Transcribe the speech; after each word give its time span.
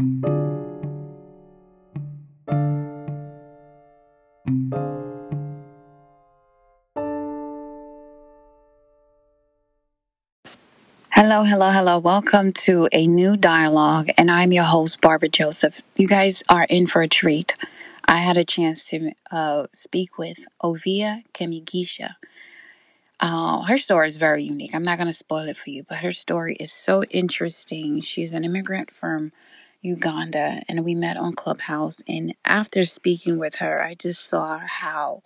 Hello, 0.00 0.14
hello, 11.44 11.70
hello. 11.70 11.98
Welcome 11.98 12.54
to 12.54 12.88
a 12.92 13.06
new 13.06 13.36
dialogue, 13.36 14.08
and 14.16 14.30
I'm 14.30 14.52
your 14.52 14.64
host, 14.64 15.02
Barbara 15.02 15.28
Joseph. 15.28 15.82
You 15.96 16.08
guys 16.08 16.42
are 16.48 16.64
in 16.70 16.86
for 16.86 17.02
a 17.02 17.08
treat. 17.08 17.52
I 18.06 18.16
had 18.16 18.38
a 18.38 18.44
chance 18.44 18.84
to 18.84 19.12
uh, 19.30 19.66
speak 19.74 20.16
with 20.16 20.46
Ovia 20.62 21.24
Kemigisha. 21.34 22.14
Uh, 23.20 23.64
her 23.64 23.76
story 23.76 24.06
is 24.06 24.16
very 24.16 24.44
unique. 24.44 24.74
I'm 24.74 24.82
not 24.82 24.96
going 24.96 25.08
to 25.08 25.12
spoil 25.12 25.46
it 25.46 25.58
for 25.58 25.68
you, 25.68 25.82
but 25.86 25.98
her 25.98 26.12
story 26.12 26.56
is 26.58 26.72
so 26.72 27.04
interesting. 27.04 28.00
She's 28.00 28.32
an 28.32 28.44
immigrant 28.44 28.90
from 28.90 29.32
Uganda, 29.82 30.62
and 30.68 30.84
we 30.84 30.94
met 30.94 31.16
on 31.16 31.34
Clubhouse. 31.34 32.02
And 32.08 32.34
after 32.44 32.84
speaking 32.84 33.38
with 33.38 33.56
her, 33.56 33.82
I 33.82 33.94
just 33.94 34.24
saw 34.26 34.60
how 34.66 35.22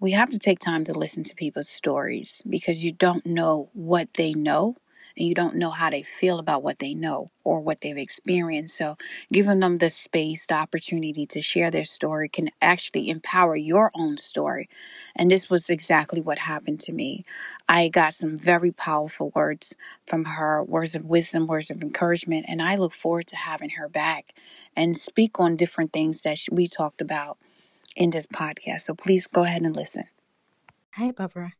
we 0.00 0.12
have 0.12 0.30
to 0.30 0.38
take 0.38 0.58
time 0.60 0.84
to 0.84 0.94
listen 0.94 1.24
to 1.24 1.34
people's 1.36 1.68
stories 1.70 2.42
because 2.48 2.84
you 2.84 2.92
don't 2.92 3.26
know 3.26 3.70
what 3.74 4.14
they 4.14 4.34
know 4.34 4.76
and 5.16 5.26
you 5.26 5.34
don't 5.34 5.56
know 5.56 5.70
how 5.70 5.90
they 5.90 6.02
feel 6.02 6.38
about 6.38 6.62
what 6.62 6.78
they 6.78 6.94
know 6.94 7.30
or 7.44 7.60
what 7.60 7.80
they've 7.80 7.96
experienced. 7.96 8.76
So, 8.76 8.96
giving 9.32 9.60
them 9.60 9.78
the 9.78 9.90
space, 9.90 10.46
the 10.46 10.54
opportunity 10.54 11.26
to 11.26 11.42
share 11.42 11.70
their 11.70 11.84
story 11.84 12.28
can 12.28 12.50
actually 12.60 13.08
empower 13.08 13.56
your 13.56 13.90
own 13.94 14.16
story. 14.16 14.68
And 15.14 15.30
this 15.30 15.50
was 15.50 15.68
exactly 15.70 16.20
what 16.20 16.40
happened 16.40 16.80
to 16.80 16.92
me. 16.92 17.24
I 17.68 17.88
got 17.88 18.14
some 18.14 18.38
very 18.38 18.72
powerful 18.72 19.30
words 19.34 19.74
from 20.06 20.24
her, 20.24 20.62
words 20.62 20.94
of 20.94 21.04
wisdom, 21.04 21.46
words 21.46 21.70
of 21.70 21.82
encouragement, 21.82 22.46
and 22.48 22.62
I 22.62 22.76
look 22.76 22.94
forward 22.94 23.26
to 23.28 23.36
having 23.36 23.70
her 23.70 23.88
back 23.88 24.34
and 24.76 24.96
speak 24.96 25.38
on 25.38 25.56
different 25.56 25.92
things 25.92 26.22
that 26.22 26.38
we 26.50 26.66
talked 26.66 27.00
about 27.00 27.38
in 27.96 28.10
this 28.10 28.26
podcast. 28.26 28.82
So 28.82 28.94
please 28.94 29.26
go 29.26 29.44
ahead 29.44 29.62
and 29.62 29.76
listen. 29.76 30.04
Hi, 30.96 31.10
Barbara. 31.10 31.54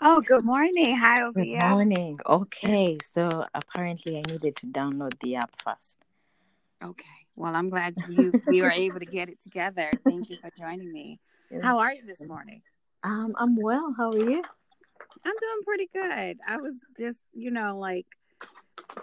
Oh, 0.00 0.20
good 0.20 0.44
morning. 0.44 0.96
Hi, 0.96 1.20
Ovia. 1.20 1.34
Good 1.34 1.70
morning. 1.70 2.16
Okay, 2.26 2.98
so 3.14 3.46
apparently 3.54 4.18
I 4.18 4.22
needed 4.30 4.56
to 4.56 4.66
download 4.66 5.18
the 5.20 5.36
app 5.36 5.50
first. 5.62 5.98
Okay. 6.82 7.04
Well, 7.36 7.54
I'm 7.54 7.70
glad 7.70 7.94
you 8.08 8.32
we 8.46 8.60
were 8.60 8.70
able 8.70 9.00
to 9.00 9.06
get 9.06 9.28
it 9.28 9.40
together. 9.42 9.90
Thank 10.04 10.30
you 10.30 10.36
for 10.40 10.50
joining 10.58 10.92
me. 10.92 11.18
How 11.62 11.78
are 11.78 11.92
you 11.92 12.04
this 12.04 12.24
morning? 12.26 12.62
Um, 13.02 13.34
I'm 13.38 13.56
well. 13.56 13.94
How 13.96 14.10
are 14.10 14.18
you? 14.18 14.42
I'm 15.24 15.34
doing 15.40 15.62
pretty 15.64 15.88
good. 15.92 16.38
I 16.46 16.58
was 16.58 16.74
just, 16.98 17.22
you 17.32 17.50
know, 17.50 17.78
like 17.78 18.06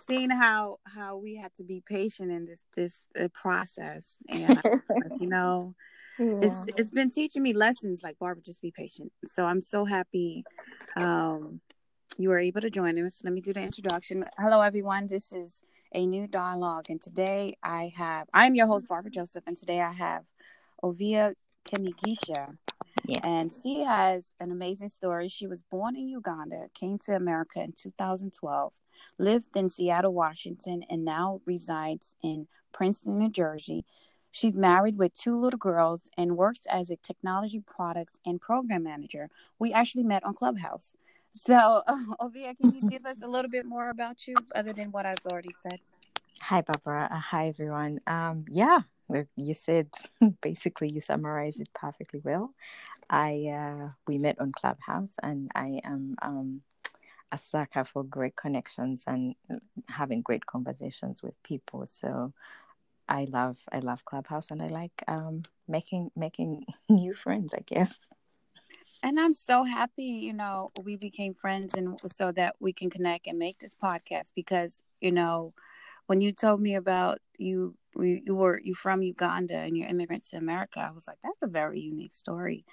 seeing 0.07 0.29
how 0.29 0.77
how 0.85 1.17
we 1.17 1.35
have 1.37 1.53
to 1.55 1.63
be 1.63 1.83
patient 1.85 2.31
in 2.31 2.45
this 2.45 2.63
this 2.75 2.99
uh, 3.19 3.27
process, 3.33 4.17
and 4.29 4.61
you 5.19 5.27
know, 5.29 5.75
Yeah. 6.21 6.65
it's 6.77 6.91
been 6.91 7.09
teaching 7.09 7.41
me 7.41 7.53
lessons. 7.53 8.03
Like 8.03 8.19
Barbara, 8.19 8.43
just 8.43 8.61
be 8.61 8.71
patient. 8.71 9.11
So 9.25 9.45
I'm 9.45 9.61
so 9.61 9.85
happy 9.85 10.43
um, 10.95 11.61
you 12.17 12.29
were 12.29 12.37
able 12.37 12.61
to 12.61 12.69
join 12.69 12.99
us. 12.99 13.21
Let 13.23 13.33
me 13.33 13.41
do 13.41 13.53
the 13.53 13.61
introduction. 13.61 14.25
Hello, 14.37 14.61
everyone. 14.61 15.07
This 15.07 15.33
is 15.33 15.63
a 15.93 16.05
new 16.05 16.27
dialogue, 16.27 16.85
and 16.89 17.01
today 17.01 17.57
I 17.63 17.91
have 17.97 18.27
I'm 18.33 18.55
your 18.55 18.67
host 18.67 18.87
Barbara 18.87 19.11
Joseph, 19.11 19.43
and 19.47 19.57
today 19.57 19.81
I 19.81 19.93
have 19.93 20.25
Ovia 20.83 21.33
Kemigisha. 21.65 22.57
Yes. 23.05 23.21
And 23.23 23.51
she 23.51 23.83
has 23.83 24.33
an 24.39 24.51
amazing 24.51 24.89
story. 24.89 25.27
She 25.27 25.47
was 25.47 25.63
born 25.63 25.95
in 25.95 26.07
Uganda, 26.07 26.67
came 26.75 26.99
to 26.99 27.15
America 27.15 27.61
in 27.61 27.73
2012, 27.73 28.73
lived 29.17 29.55
in 29.55 29.69
Seattle, 29.69 30.13
Washington, 30.13 30.83
and 30.89 31.03
now 31.03 31.41
resides 31.45 32.15
in 32.21 32.47
Princeton, 32.73 33.17
New 33.17 33.29
Jersey. 33.29 33.85
She's 34.31 34.53
married 34.55 34.97
with 34.97 35.13
two 35.13 35.39
little 35.39 35.57
girls 35.57 36.09
and 36.17 36.37
works 36.37 36.61
as 36.69 36.89
a 36.89 36.95
technology 36.97 37.61
products 37.65 38.13
and 38.25 38.39
program 38.39 38.83
manager. 38.83 39.29
We 39.59 39.73
actually 39.73 40.03
met 40.03 40.23
on 40.23 40.33
Clubhouse. 40.33 40.93
So, 41.33 41.83
Ovia, 42.21 42.57
can 42.57 42.73
you 42.73 42.89
give 42.89 43.05
us 43.05 43.17
a 43.21 43.27
little 43.27 43.49
bit 43.49 43.65
more 43.65 43.89
about 43.89 44.27
you 44.27 44.35
other 44.55 44.73
than 44.73 44.91
what 44.91 45.05
I've 45.05 45.25
already 45.31 45.55
said? 45.63 45.79
Hi, 46.41 46.61
Barbara. 46.61 47.09
Uh, 47.11 47.19
hi, 47.19 47.47
everyone. 47.47 47.99
Um, 48.07 48.45
yeah, 48.49 48.79
you 49.35 49.53
said 49.53 49.89
basically 50.41 50.89
you 50.91 51.01
summarized 51.01 51.59
it 51.59 51.69
perfectly 51.73 52.21
well. 52.23 52.53
I 53.09 53.47
uh, 53.47 53.89
we 54.07 54.17
met 54.17 54.39
on 54.39 54.51
Clubhouse, 54.53 55.15
and 55.21 55.51
I 55.53 55.81
am 55.83 56.15
um, 56.21 56.61
a 57.31 57.37
sucker 57.37 57.85
for 57.85 58.03
great 58.03 58.35
connections 58.35 59.03
and 59.07 59.35
having 59.87 60.21
great 60.21 60.45
conversations 60.45 61.21
with 61.21 61.33
people. 61.43 61.85
So 61.85 62.33
I 63.11 63.25
love 63.29 63.57
I 63.71 63.79
love 63.79 64.05
Clubhouse, 64.05 64.47
and 64.51 64.61
I 64.61 64.67
like 64.67 65.03
um, 65.07 65.43
making 65.67 66.11
making 66.15 66.65
new 66.89 67.13
friends. 67.13 67.53
I 67.53 67.61
guess. 67.65 67.93
And 69.03 69.19
I'm 69.19 69.33
so 69.33 69.63
happy, 69.63 70.03
you 70.03 70.33
know, 70.33 70.71
we 70.83 70.95
became 70.95 71.33
friends 71.33 71.73
and 71.73 71.99
so 72.15 72.31
that 72.33 72.55
we 72.59 72.71
can 72.71 72.89
connect 72.91 73.25
and 73.27 73.39
make 73.39 73.57
this 73.57 73.75
podcast 73.83 74.25
because, 74.35 74.81
you 75.01 75.11
know, 75.11 75.53
when 76.05 76.21
you 76.21 76.31
told 76.31 76.61
me 76.61 76.75
about 76.75 77.19
you 77.37 77.75
you, 77.97 78.35
were 78.35 78.59
you 78.63 78.75
from 78.75 79.01
Uganda 79.01 79.55
and 79.57 79.75
you're 79.75 79.87
immigrant 79.89 80.25
to 80.29 80.37
America, 80.37 80.79
I 80.79 80.91
was 80.91 81.07
like, 81.07 81.17
that's 81.23 81.41
a 81.43 81.47
very 81.47 81.79
unique 81.81 82.13
story. 82.13 82.63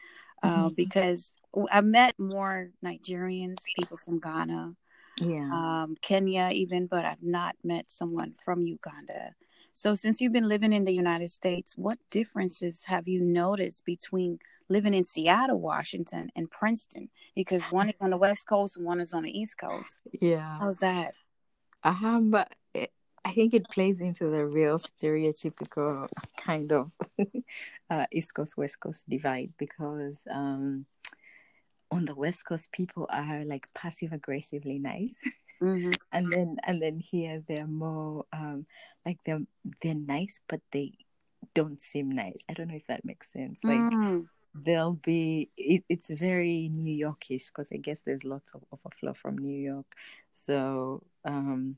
Uh, 0.42 0.68
Mhm. 0.68 0.76
because 0.76 1.32
I 1.72 1.80
met 1.80 2.14
more 2.18 2.70
Nigerians, 2.84 3.56
people 3.74 3.96
from 3.98 4.20
Ghana, 4.20 4.76
Yeah. 5.20 5.50
um, 5.82 5.96
Kenya, 6.02 6.50
even, 6.52 6.86
but 6.86 7.04
I've 7.04 7.22
not 7.22 7.56
met 7.64 7.90
someone 7.90 8.34
from 8.44 8.62
Uganda. 8.62 9.34
So, 9.78 9.94
since 9.94 10.20
you've 10.20 10.32
been 10.32 10.48
living 10.48 10.72
in 10.72 10.84
the 10.84 10.92
United 10.92 11.30
States, 11.30 11.74
what 11.76 12.00
differences 12.10 12.82
have 12.86 13.06
you 13.06 13.20
noticed 13.20 13.84
between 13.84 14.40
living 14.68 14.92
in 14.92 15.04
Seattle, 15.04 15.60
Washington, 15.60 16.30
and 16.34 16.50
Princeton? 16.50 17.10
Because 17.36 17.62
one 17.66 17.88
is 17.88 17.94
on 18.00 18.10
the 18.10 18.16
West 18.16 18.48
Coast 18.48 18.76
and 18.76 18.84
one 18.84 19.00
is 19.00 19.14
on 19.14 19.22
the 19.22 19.30
East 19.30 19.56
Coast. 19.56 20.00
Yeah. 20.20 20.58
How's 20.58 20.78
that? 20.78 21.14
Um, 21.84 22.32
but 22.32 22.50
it, 22.74 22.90
I 23.24 23.32
think 23.32 23.54
it 23.54 23.70
plays 23.70 24.00
into 24.00 24.28
the 24.28 24.44
real 24.44 24.80
stereotypical 24.80 26.08
kind 26.36 26.72
of 26.72 26.90
uh, 27.88 28.06
East 28.10 28.34
Coast 28.34 28.56
West 28.56 28.80
Coast 28.80 29.08
divide 29.08 29.52
because 29.58 30.16
um, 30.28 30.86
on 31.90 32.04
the 32.04 32.14
West 32.14 32.44
Coast 32.44 32.72
people 32.72 33.06
are 33.10 33.44
like 33.44 33.66
passive 33.74 34.12
aggressively 34.12 34.78
nice, 34.78 35.16
hmm 35.60 35.92
and 36.12 36.32
then 36.32 36.56
and 36.66 36.82
then 36.82 36.98
here 37.00 37.42
they're 37.48 37.66
more 37.66 38.26
um, 38.32 38.66
like 39.06 39.18
they're 39.26 39.40
they're 39.82 39.94
nice 39.94 40.40
but 40.48 40.60
they 40.72 40.92
don't 41.54 41.80
seem 41.80 42.10
nice. 42.10 42.44
I 42.48 42.54
don't 42.54 42.68
know 42.68 42.76
if 42.76 42.86
that 42.88 43.04
makes 43.04 43.32
sense. 43.32 43.60
Like 43.66 43.86
Mm. 43.92 44.28
they'll 44.54 44.94
be 44.94 45.50
it, 45.56 45.84
it's 45.88 46.10
very 46.10 46.68
new 46.72 47.06
yorkish 47.06 47.48
because 47.48 47.68
i 47.72 47.76
guess 47.76 48.00
there's 48.04 48.24
lots 48.24 48.54
of 48.54 48.62
overflow 48.72 49.14
from 49.14 49.38
new 49.38 49.56
york 49.58 49.86
so 50.32 51.02
um 51.24 51.76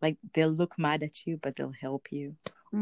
like 0.00 0.16
they'll 0.34 0.48
look 0.50 0.78
mad 0.78 1.02
at 1.02 1.26
you 1.26 1.38
but 1.42 1.56
they'll 1.56 1.74
help 1.80 2.12
you 2.12 2.34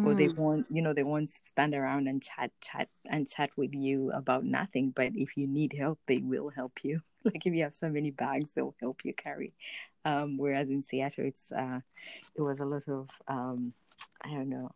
or 0.05 0.15
they 0.15 0.28
Mm. 0.28 0.37
won't 0.37 0.67
you 0.71 0.83
know 0.83 0.93
they 0.93 1.03
won't 1.03 1.28
stand 1.28 1.75
around 1.75 2.09
and 2.09 2.23
chat 2.23 2.51
chat 2.61 2.89
and 3.09 3.28
chat 3.28 3.51
with 3.56 3.75
you 3.75 4.11
about 4.12 4.45
nothing. 4.45 4.91
But 4.91 5.12
if 5.15 5.37
you 5.37 5.47
need 5.47 5.73
help 5.73 5.99
they 6.06 6.19
will 6.19 6.51
help 6.51 6.84
you. 6.84 7.03
Like 7.25 7.45
if 7.45 7.53
you 7.53 7.65
have 7.65 7.75
so 7.75 7.91
many 7.91 8.11
bags 8.11 8.51
they'll 8.55 8.75
help 8.81 9.05
you 9.05 9.12
carry. 9.12 9.53
Um 10.05 10.39
whereas 10.39 10.69
in 10.71 10.83
seattle 10.83 11.27
it's 11.27 11.53
uh 11.53 11.81
it 12.34 12.41
was 12.43 12.61
a 12.61 12.65
lot 12.65 12.89
of 12.89 13.11
um 13.28 13.75
i 14.25 14.28
don't 14.31 14.49
know 14.49 14.71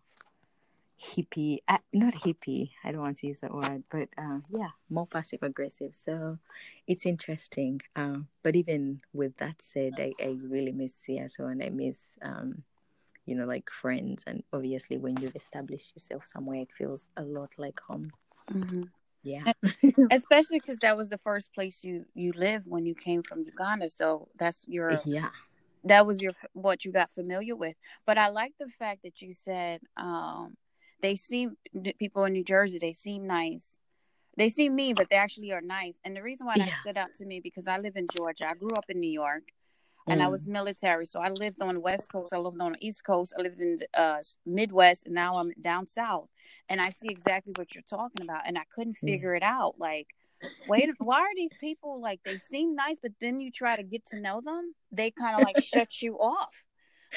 hippie 1.01 1.59
uh, 1.69 1.79
not 1.93 2.15
hippie 2.15 2.71
i 2.85 2.93
don't 2.93 3.01
want 3.01 3.17
to 3.19 3.27
use 3.27 3.41
that 3.41 3.53
word 3.53 3.83
but 3.91 4.09
uh, 4.17 4.39
yeah 4.51 4.69
more 4.91 5.07
passive 5.07 5.43
aggressive. 5.43 5.95
So 5.95 6.39
it's 6.87 7.07
interesting. 7.07 7.81
Um, 7.97 8.29
but 8.43 8.55
even 8.55 9.01
with 9.13 9.37
that 9.39 9.61
said 9.61 9.95
I, 9.99 10.13
I 10.23 10.37
really 10.43 10.73
miss 10.73 10.95
seattle 10.95 11.47
and 11.47 11.63
i 11.63 11.71
miss 11.71 12.19
um, 12.23 12.63
you 13.27 13.35
know 13.35 13.47
like 13.47 13.71
friends 13.71 14.23
and 14.27 14.43
obviously 14.53 14.97
when 14.99 15.17
you've 15.21 15.37
established 15.37 15.95
yourself 15.95 16.27
somewhere 16.27 16.61
it 16.61 16.73
feels 16.77 17.09
a 17.17 17.23
lot 17.23 17.53
like 17.59 17.81
home 17.81 18.11
hmm 18.51 18.83
yeah 19.23 19.41
Especially 20.11 20.61
because 20.61 20.79
that 20.81 20.97
was 20.97 21.09
the 21.09 21.19
first 21.19 21.53
place 21.55 21.83
you 21.85 22.05
you 22.15 22.33
lived 22.37 22.67
when 22.69 22.85
you 22.87 22.95
came 22.95 23.23
from 23.23 23.43
Uganda. 23.43 23.89
So 23.89 24.29
that's 24.39 24.65
your 24.69 25.01
yeah 25.05 25.29
that 25.85 26.07
was 26.07 26.23
your 26.23 26.33
what 26.53 26.85
you 26.85 26.93
got 26.93 27.11
familiar 27.11 27.57
with. 27.57 27.77
But 28.07 28.19
I 28.19 28.29
like 28.29 28.53
the 28.59 28.69
fact 28.69 29.03
that 29.05 29.21
you 29.23 29.33
said 29.33 29.81
um, 29.97 30.55
they 31.01 31.15
seem 31.17 31.57
people 31.99 32.25
in 32.25 32.33
New 32.33 32.45
Jersey. 32.45 32.79
They 32.81 32.93
seem 32.93 33.27
nice. 33.27 33.79
They 34.37 34.49
seem 34.49 34.75
mean, 34.75 34.95
but 34.97 35.09
they 35.11 35.17
actually 35.17 35.53
are 35.53 35.61
nice. 35.63 35.95
And 36.05 36.17
the 36.17 36.23
reason 36.23 36.47
why 36.47 36.59
that 36.59 36.67
Yeah. 36.67 36.77
stood 36.81 36.97
out 36.99 37.15
to 37.17 37.27
me 37.27 37.41
because 37.41 37.69
I 37.69 37.79
live 37.79 37.97
in 37.97 38.09
Georgia. 38.09 38.47
I 38.49 38.55
grew 38.55 38.73
up 38.75 38.87
in 38.89 39.01
New 39.01 39.11
York, 39.11 39.45
and 40.09 40.23
I 40.23 40.27
Mm. 40.27 40.31
was 40.31 40.47
military. 40.47 41.07
So 41.07 41.21
I 41.21 41.31
lived 41.31 41.61
on 41.63 41.75
the 41.75 41.81
West 41.81 42.11
Coast. 42.11 42.33
I 42.35 42.39
lived 42.39 42.61
on 42.61 42.73
the 42.73 42.87
East 42.87 43.05
Coast. 43.05 43.35
I 43.39 43.43
lived 43.43 43.61
in 43.61 43.79
the 43.79 43.89
uh, 44.01 44.23
Midwest, 44.47 45.07
and 45.07 45.15
now 45.15 45.37
I'm 45.39 45.53
down 45.61 45.87
south. 45.87 46.29
And 46.69 46.81
I 46.81 46.91
see 46.91 47.09
exactly 47.11 47.53
what 47.55 47.75
you're 47.75 47.83
talking 47.89 48.23
about. 48.23 48.43
And 48.47 48.59
I 48.59 48.65
couldn't 48.75 48.97
Yeah. 49.03 49.13
figure 49.13 49.35
it 49.35 49.43
out. 49.43 49.75
Like, 49.79 50.09
wait, 50.67 50.91
why 50.99 51.21
are 51.21 51.35
these 51.37 51.53
people 51.61 52.01
like 52.01 52.21
they 52.25 52.39
seem 52.39 52.75
nice, 52.75 52.97
but 53.03 53.13
then 53.21 53.41
you 53.41 53.51
try 53.51 53.77
to 53.77 53.83
get 53.83 54.05
to 54.07 54.17
know 54.17 54.41
them, 54.41 54.75
they 54.93 55.11
kind 55.11 55.37
of 55.37 55.43
like 55.43 55.59
shut 55.59 55.91
you 56.03 56.17
off. 56.19 56.65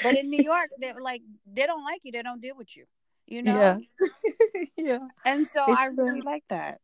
but 0.02 0.16
in 0.16 0.30
New 0.30 0.40
York, 0.40 0.70
they're 0.78 1.00
like 1.00 1.22
they 1.46 1.66
don't 1.66 1.84
like 1.84 2.00
you. 2.04 2.12
They 2.12 2.22
don't 2.22 2.40
deal 2.42 2.56
with 2.56 2.76
you. 2.76 2.84
You 3.26 3.42
know. 3.42 3.54
Yeah. 3.54 3.78
yeah. 4.76 5.08
And 5.24 5.46
so 5.48 5.60
It's, 5.66 5.78
I 5.78 5.86
really 5.86 6.20
uh, 6.20 6.24
like 6.24 6.44
that. 6.48 6.80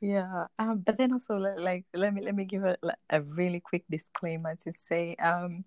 Yeah, 0.00 0.46
um, 0.58 0.78
but 0.84 0.96
then 0.96 1.12
also 1.12 1.36
li- 1.38 1.58
like 1.58 1.84
let 1.92 2.14
me 2.14 2.22
let 2.22 2.34
me 2.34 2.44
give 2.44 2.64
a 2.64 2.76
a 3.10 3.20
really 3.20 3.60
quick 3.60 3.84
disclaimer 3.90 4.54
to 4.64 4.72
say 4.72 5.16
um 5.16 5.64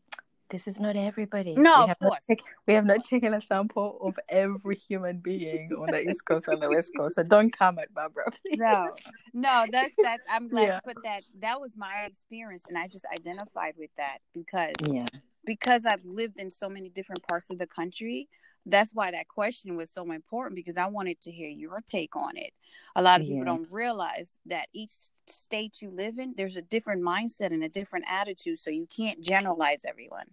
this 0.50 0.68
is 0.68 0.80
not 0.80 0.96
everybody. 0.98 1.56
No, 1.56 1.62
we 1.78 1.84
of 1.84 1.88
have 1.90 1.98
not 2.02 2.10
course. 2.28 2.40
we 2.68 2.74
have 2.74 2.86
not 2.86 3.04
taken 3.06 3.34
a 3.34 3.42
sample 3.42 3.98
of 4.02 4.18
every 4.30 4.76
human 4.76 5.18
being 5.20 5.72
on 5.74 5.92
the 5.92 6.02
East 6.10 6.26
Coast 6.26 6.48
and 6.50 6.62
the 6.62 6.70
West 6.70 6.92
Coast. 6.98 7.16
So 7.16 7.24
don't 7.24 7.52
come 7.58 7.80
at 7.80 7.94
Barbara, 7.94 8.26
please. 8.42 8.58
No, 8.60 8.90
no, 9.34 9.66
that's 9.72 9.96
that. 10.02 10.20
I'm 10.30 10.48
glad 10.50 10.64
Yeah. 10.64 10.76
you 10.86 10.94
put 10.94 11.04
that. 11.04 11.24
That 11.40 11.60
was 11.62 11.72
my 11.76 12.04
experience, 12.06 12.64
and 12.68 12.78
I 12.78 12.88
just 12.88 13.06
identified 13.14 13.76
with 13.78 13.92
that 13.98 14.20
because 14.34 14.74
Yeah. 14.86 15.08
because 15.46 15.86
I've 15.86 16.06
lived 16.06 16.38
in 16.40 16.50
so 16.50 16.70
many 16.70 16.90
different 16.90 17.26
parts 17.28 17.50
of 17.50 17.58
the 17.58 17.68
country. 17.68 18.28
That's 18.66 18.92
why 18.94 19.12
that 19.12 19.28
question 19.28 19.76
was 19.76 19.92
so 19.92 20.12
important 20.12 20.56
because 20.56 20.78
I 20.78 20.86
wanted 20.88 21.20
to 21.22 21.32
hear 21.32 21.50
your 21.50 21.84
take 21.90 22.16
on 22.16 22.38
it. 22.38 22.54
A 22.96 23.02
lot 23.02 23.20
of 23.22 23.28
people 23.28 23.46
don't 23.46 23.68
realize 23.72 24.38
that 24.46 24.68
each 24.74 24.94
state 25.28 25.82
you 25.82 25.90
live 25.90 26.20
in, 26.20 26.34
there's 26.38 26.58
a 26.58 26.62
different 26.62 27.04
mindset 27.04 27.54
and 27.54 27.64
a 27.64 27.70
different 27.70 28.06
attitude, 28.08 28.60
so 28.60 28.70
you 28.70 28.88
can't 28.88 29.22
generalize 29.22 29.84
everyone. 29.86 30.28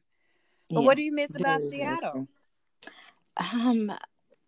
But 0.71 0.81
Yeah. 0.81 0.87
what 0.87 0.97
do 0.97 1.03
you 1.03 1.13
miss 1.13 1.35
about 1.35 1.61
Very, 1.61 1.71
Seattle? 1.71 2.29
Um, 3.37 3.93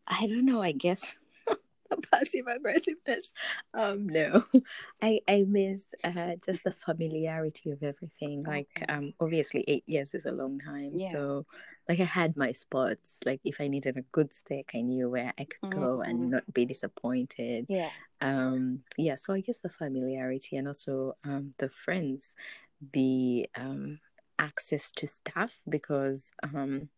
I 0.07 0.27
don't 0.27 0.45
know. 0.45 0.61
I 0.61 0.73
guess 0.73 1.17
the 1.47 1.97
passive 2.13 2.47
aggressiveness. 2.47 3.33
Um, 3.73 4.09
no, 4.09 4.45
I 5.03 5.21
I 5.29 5.45
miss 5.47 5.85
uh 6.05 6.35
just 6.45 6.65
the 6.65 6.73
familiarity 6.73 7.71
of 7.71 7.83
everything. 7.83 8.43
Like 8.45 8.69
um, 8.89 9.15
obviously 9.21 9.65
eight 9.69 9.85
years 9.87 10.15
is 10.15 10.27
a 10.27 10.33
long 10.33 10.59
time. 10.59 10.93
Yeah. 10.95 11.13
So 11.13 11.47
like 11.91 12.01
I 12.01 12.05
had 12.07 12.37
my 12.39 12.53
spots. 12.53 13.19
Like 13.27 13.43
if 13.45 13.61
I 13.61 13.69
needed 13.69 13.99
a 13.99 14.03
good 14.13 14.35
steak, 14.35 14.73
I 14.75 14.83
knew 14.83 15.11
where 15.11 15.35
I 15.39 15.45
could 15.47 15.69
go 15.71 16.03
Mhm. 16.03 16.07
and 16.07 16.31
not 16.31 16.53
be 16.55 16.67
disappointed. 16.67 17.69
Yeah. 17.69 17.93
Um, 18.23 18.85
yeah. 18.99 19.17
So 19.17 19.35
I 19.35 19.43
guess 19.43 19.59
the 19.61 19.71
familiarity 19.71 20.57
and 20.57 20.69
also 20.69 21.17
um 21.25 21.55
the 21.59 21.71
friends, 21.71 22.31
the 22.95 23.49
um 23.57 24.01
access 24.39 24.93
to 24.93 25.09
staff 25.09 25.53
because 25.69 26.31
um 26.43 26.89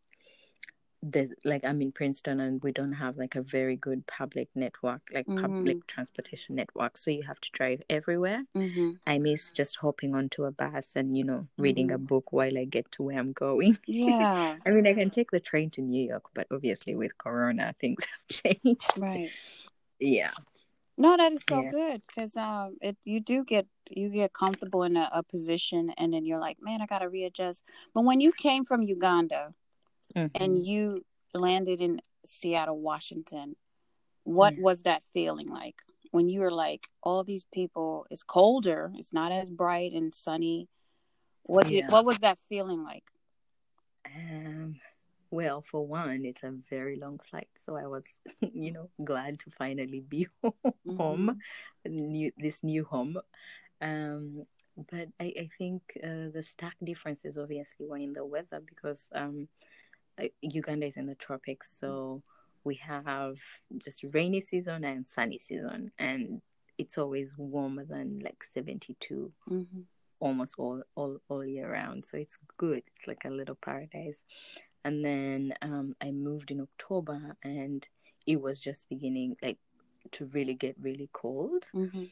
the 1.03 1.31
like 1.45 1.65
I'm 1.65 1.83
in 1.83 1.93
Princeton 1.93 2.41
and 2.41 2.63
we 2.63 2.73
don't 2.73 2.93
have 2.93 3.17
like 3.17 3.35
a 3.35 3.43
very 3.43 3.77
good 3.77 4.07
public 4.07 4.49
network, 4.55 5.03
like 5.13 5.27
Mhm. 5.27 5.43
public 5.43 5.87
transportation 5.87 6.55
network. 6.57 6.97
So 6.97 7.11
you 7.11 7.23
have 7.25 7.41
to 7.41 7.51
drive 7.53 7.83
everywhere. 7.91 8.45
hmm 8.55 8.93
I 9.07 9.19
miss 9.19 9.51
just 9.51 9.77
hopping 9.77 10.15
onto 10.15 10.45
a 10.45 10.53
bus 10.53 10.91
and 10.95 11.17
you 11.17 11.25
know 11.25 11.49
reading 11.59 11.91
a 11.91 11.99
Mhm. 11.99 12.07
book 12.07 12.33
while 12.33 12.57
I 12.57 12.65
get 12.67 12.91
to 12.93 13.03
where 13.03 13.19
I'm 13.19 13.33
going. 13.33 13.79
Yeah. 13.87 14.59
I 14.67 14.71
mean, 14.71 14.87
I 14.87 14.95
can 14.95 15.11
take 15.11 15.31
the 15.33 15.41
train 15.41 15.71
to 15.71 15.81
New 15.83 16.07
York, 16.09 16.25
but 16.35 16.47
obviously 16.53 16.95
with 16.95 17.19
Corona, 17.19 17.75
things 17.81 18.05
have 18.05 18.29
changed. 18.63 18.97
Right. 18.97 19.33
Yeah, 19.99 20.33
No, 20.99 21.17
that 21.17 21.33
is 21.33 21.45
so 21.45 21.63
Yeah. 21.63 21.71
good 21.71 22.03
because 22.07 22.37
um, 22.37 22.77
it 22.81 22.97
you 23.05 23.21
do 23.21 23.45
get 23.45 23.67
you 23.91 24.09
get 24.11 24.33
comfortable 24.35 24.83
in 24.85 24.97
a, 24.97 25.09
a 25.13 25.23
position, 25.23 25.91
and 25.97 26.13
then 26.13 26.25
you're 26.25 26.39
like, 26.41 26.59
man, 26.61 26.83
I 26.83 26.87
gotta 26.87 27.09
readjust. 27.09 27.65
But 27.95 28.05
when 28.05 28.21
you 28.21 28.33
came 28.33 28.65
from 28.65 28.83
Uganda 28.83 29.55
Mhm. 30.15 30.31
and 30.35 30.67
you 30.67 31.05
landed 31.35 31.81
in 31.81 32.01
Seattle, 32.25 32.79
Washington, 32.79 33.57
what 34.25 34.57
was 34.59 34.83
that 34.83 35.03
feeling 35.13 35.49
like 35.49 35.83
when 36.11 36.29
you 36.29 36.41
were 36.41 36.51
like, 36.51 36.89
all 37.03 37.25
these 37.25 37.45
people? 37.53 38.07
It's 38.11 38.23
colder. 38.23 38.93
It's 38.97 39.13
not 39.13 39.33
as 39.33 39.51
bright 39.51 39.93
and 39.93 40.15
sunny. 40.15 40.69
What 41.45 41.67
did 41.67 41.75
Yeah. 41.75 41.91
what 41.91 42.05
was 42.05 42.19
that 42.19 42.39
feeling 42.49 42.85
like? 42.85 43.05
Um, 44.07 44.81
well, 45.31 45.63
for 45.63 45.87
one, 45.87 46.25
it's 46.25 46.43
a 46.43 46.51
very 46.69 46.97
long 46.97 47.19
flight, 47.19 47.49
so 47.65 47.77
I 47.77 47.87
was, 47.87 48.05
you 48.53 48.71
know, 48.71 48.91
glad 49.03 49.41
to 49.41 49.51
finally 49.51 50.01
be 50.01 50.29
home, 50.97 51.41
new 51.85 52.31
this 52.37 52.63
new 52.63 52.85
home. 52.85 53.19
Um, 53.81 54.47
but 54.91 55.09
I, 55.19 55.35
I 55.37 55.49
think 55.59 55.83
uh, 56.03 56.31
the 56.33 56.43
stark 56.43 56.75
differences 56.85 57.37
obviously 57.39 57.87
were 57.87 57.99
in 57.99 58.13
the 58.13 58.25
weather 58.25 58.61
because 58.65 59.09
um, 59.13 59.49
Uganda 60.43 60.87
is 60.87 60.97
in 60.97 61.07
the 61.07 61.15
tropics, 61.17 61.77
so 61.79 62.23
we 62.65 62.77
have 62.77 63.39
just 63.85 64.05
rainy 64.13 64.41
season 64.41 64.85
and 64.85 65.07
sunny 65.09 65.39
season, 65.39 65.91
and 65.99 66.41
it's 66.79 66.99
always 66.99 67.37
warmer 67.37 67.85
than 67.85 68.21
like 68.21 68.45
seventy 68.45 68.97
two 69.01 69.33
Mm-hmm. 69.51 69.81
almost 70.21 70.55
all, 70.59 70.83
all 70.95 71.19
all 71.29 71.45
year 71.45 71.71
round. 71.73 72.05
So 72.05 72.17
it's 72.17 72.39
good. 72.57 72.83
It's 72.95 73.07
like 73.07 73.25
a 73.25 73.31
little 73.31 73.57
paradise. 73.57 74.23
And 74.85 75.05
then 75.05 75.55
um 75.63 75.95
i 76.01 76.11
moved 76.11 76.51
in 76.51 76.61
october 76.61 77.37
and 77.45 77.87
it 78.27 78.41
was 78.41 78.59
just 78.61 78.89
beginning 78.89 79.37
like 79.43 79.59
to 80.13 80.27
really 80.27 80.55
get 80.55 80.77
really 80.81 81.09
cold. 81.13 81.69
Mm-hmm. 81.75 82.05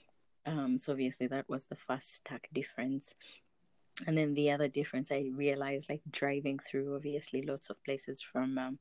um 0.46 0.78
so 0.78 0.92
obviously 0.92 1.26
that 1.28 1.48
was 1.48 1.66
the 1.66 1.76
first 1.76 2.14
stark 2.16 2.48
difference 2.52 3.14
and 4.06 4.16
then 4.16 4.34
the 4.34 4.50
other 4.50 4.68
difference 4.68 5.10
i 5.12 5.30
realized 5.34 5.88
like 5.88 6.02
driving 6.10 6.58
through 6.58 6.94
obviously 6.94 7.42
lots 7.42 7.70
of 7.70 7.82
places 7.84 8.22
from 8.22 8.56
um, 8.58 8.78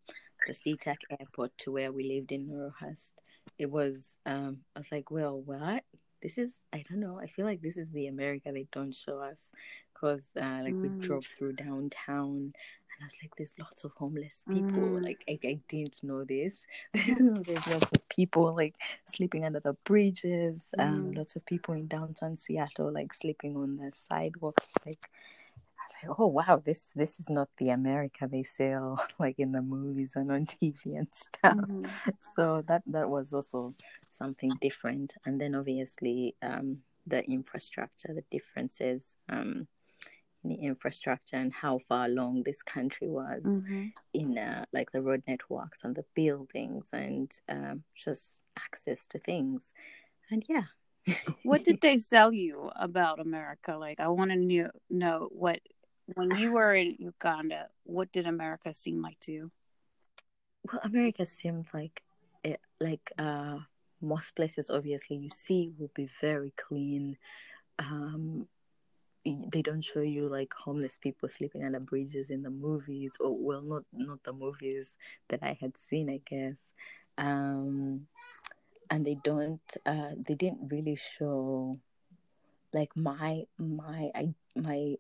the 0.48 0.54
SeaTac 0.54 0.98
airport 1.20 1.52
to 1.58 1.72
where 1.72 1.92
we 1.92 2.04
lived 2.04 2.32
in 2.32 2.48
Neurohurst 2.48 3.14
it 3.58 3.70
was 3.70 4.18
um 4.26 4.60
i 4.76 4.80
was 4.80 4.92
like 4.92 5.12
well 5.12 5.40
what 5.42 5.84
this 6.22 6.38
is 6.38 6.62
i 6.74 6.84
don't 6.90 7.00
know 7.00 7.20
i 7.20 7.28
feel 7.28 7.46
like 7.46 7.62
this 7.62 7.78
is 7.78 7.92
the 7.92 8.08
america 8.08 8.52
they 8.52 8.68
don't 8.72 8.96
show 8.96 9.20
us 9.20 9.50
because 9.94 10.22
uh, 10.42 10.62
like 10.64 10.78
we 10.82 10.90
Mm. 10.90 11.00
drove 11.00 11.26
through 11.26 11.54
downtown 11.54 12.54
and 13.00 13.06
i 13.06 13.08
was 13.08 13.18
like 13.24 13.34
there's 13.38 13.58
lots 13.60 13.84
of 13.86 13.92
homeless 13.94 14.46
people 14.50 14.84
Mm. 14.84 15.04
like 15.04 15.24
I, 15.30 15.40
I 15.46 15.60
didn't 15.70 16.04
know 16.04 16.24
this 16.24 16.62
there's 16.94 17.68
lots 17.68 17.92
of 17.92 18.10
people 18.10 18.56
like 18.56 18.76
sleeping 19.14 19.46
under 19.46 19.60
the 19.60 19.74
bridges 19.86 20.62
um 20.78 21.12
Mm. 21.12 21.18
lots 21.18 21.36
of 21.36 21.46
people 21.46 21.76
in 21.76 21.88
downtown 21.88 22.38
seattle 22.38 22.92
like 22.92 23.14
sleeping 23.14 23.56
on 23.56 23.78
the 23.78 23.92
sidewalks 24.10 24.66
like 24.86 25.10
I 25.80 25.82
was 25.86 26.10
like, 26.10 26.20
oh 26.20 26.28
wow, 26.28 26.62
this 26.64 26.88
this 26.96 27.20
is 27.20 27.30
not 27.30 27.50
the 27.58 27.70
America 27.70 28.28
they 28.32 28.44
sell 28.44 29.04
like 29.20 29.40
in 29.40 29.52
the 29.54 29.62
movies 29.62 30.16
and 30.16 30.32
on 30.32 30.46
TV 30.48 30.96
and 30.96 31.08
stuff 31.14 31.66
Mm-hmm. 31.70 32.10
so 32.36 32.64
that 32.68 32.84
that 32.88 33.10
was 33.10 33.34
also 33.34 33.74
something 34.10 34.52
different 34.62 35.16
and 35.26 35.40
then 35.40 35.56
obviously 35.56 36.36
um, 36.42 36.80
the 37.08 37.24
infrastructure 37.30 38.14
the 38.14 38.24
differences 38.32 39.02
um, 39.30 39.68
the 40.44 40.56
infrastructure 40.56 41.38
and 41.38 41.54
how 41.54 41.78
far 41.80 42.06
along 42.06 42.44
this 42.44 42.64
country 42.64 43.08
was 43.10 43.62
Mm-hmm. 43.62 43.88
in 44.14 44.38
uh, 44.38 44.66
like 44.74 44.92
the 44.92 45.02
road 45.02 45.24
networks 45.28 45.84
and 45.84 45.96
the 45.96 46.06
buildings 46.16 46.88
and 46.94 47.32
um, 47.50 47.84
just 47.96 48.42
access 48.58 49.06
to 49.08 49.20
things 49.20 49.74
and 50.32 50.46
yeah 50.50 50.64
What 51.44 51.64
did 51.64 51.80
they 51.82 51.98
sell 51.98 52.34
you 52.34 52.72
about 52.76 53.20
America? 53.20 53.78
Like, 53.78 54.00
I 54.00 54.08
want 54.10 54.32
to 54.32 54.38
know, 54.38 54.72
know 54.90 55.30
what 55.32 55.60
when 56.06 56.36
you 56.36 56.52
were 56.54 56.74
in 56.74 56.96
Uganda, 57.00 57.70
what 57.84 58.12
did 58.12 58.26
America 58.26 58.74
seem 58.74 59.02
like 59.02 59.20
to 59.22 59.32
you? 59.32 59.52
well 60.64 60.80
america 60.84 61.26
seemed 61.26 61.68
like 61.74 62.04
it, 62.44 62.60
like 62.80 63.12
uh 63.18 63.58
most 64.02 64.36
places 64.36 64.70
obviously 64.70 65.18
you 65.18 65.30
see 65.30 65.72
will 65.78 65.92
be 65.96 66.10
very 66.22 66.54
clean 66.58 67.18
um 67.80 68.48
they 69.52 69.62
don't 69.62 69.82
show 69.82 70.02
you 70.02 70.28
like 70.28 70.54
homeless 70.54 70.98
people 70.98 71.28
sleeping 71.30 71.64
under 71.64 71.80
bridges 71.80 72.30
in 72.30 72.42
the 72.44 72.50
movies 72.50 73.12
or 73.20 73.36
well 73.38 73.62
not 73.62 73.84
not 73.94 74.22
the 74.24 74.34
movies 74.34 74.96
that 75.30 75.40
i 75.44 75.58
had 75.60 75.74
seen 75.90 76.10
i 76.10 76.20
guess 76.30 76.58
um 77.18 78.08
and 78.90 79.06
they 79.06 79.18
don't 79.24 79.70
uh 79.86 80.12
they 80.28 80.36
didn't 80.36 80.68
really 80.72 80.96
show 80.96 81.74
like 82.74 82.92
my 82.96 83.44
my 83.58 84.10
i 84.16 84.34
my 84.56 84.96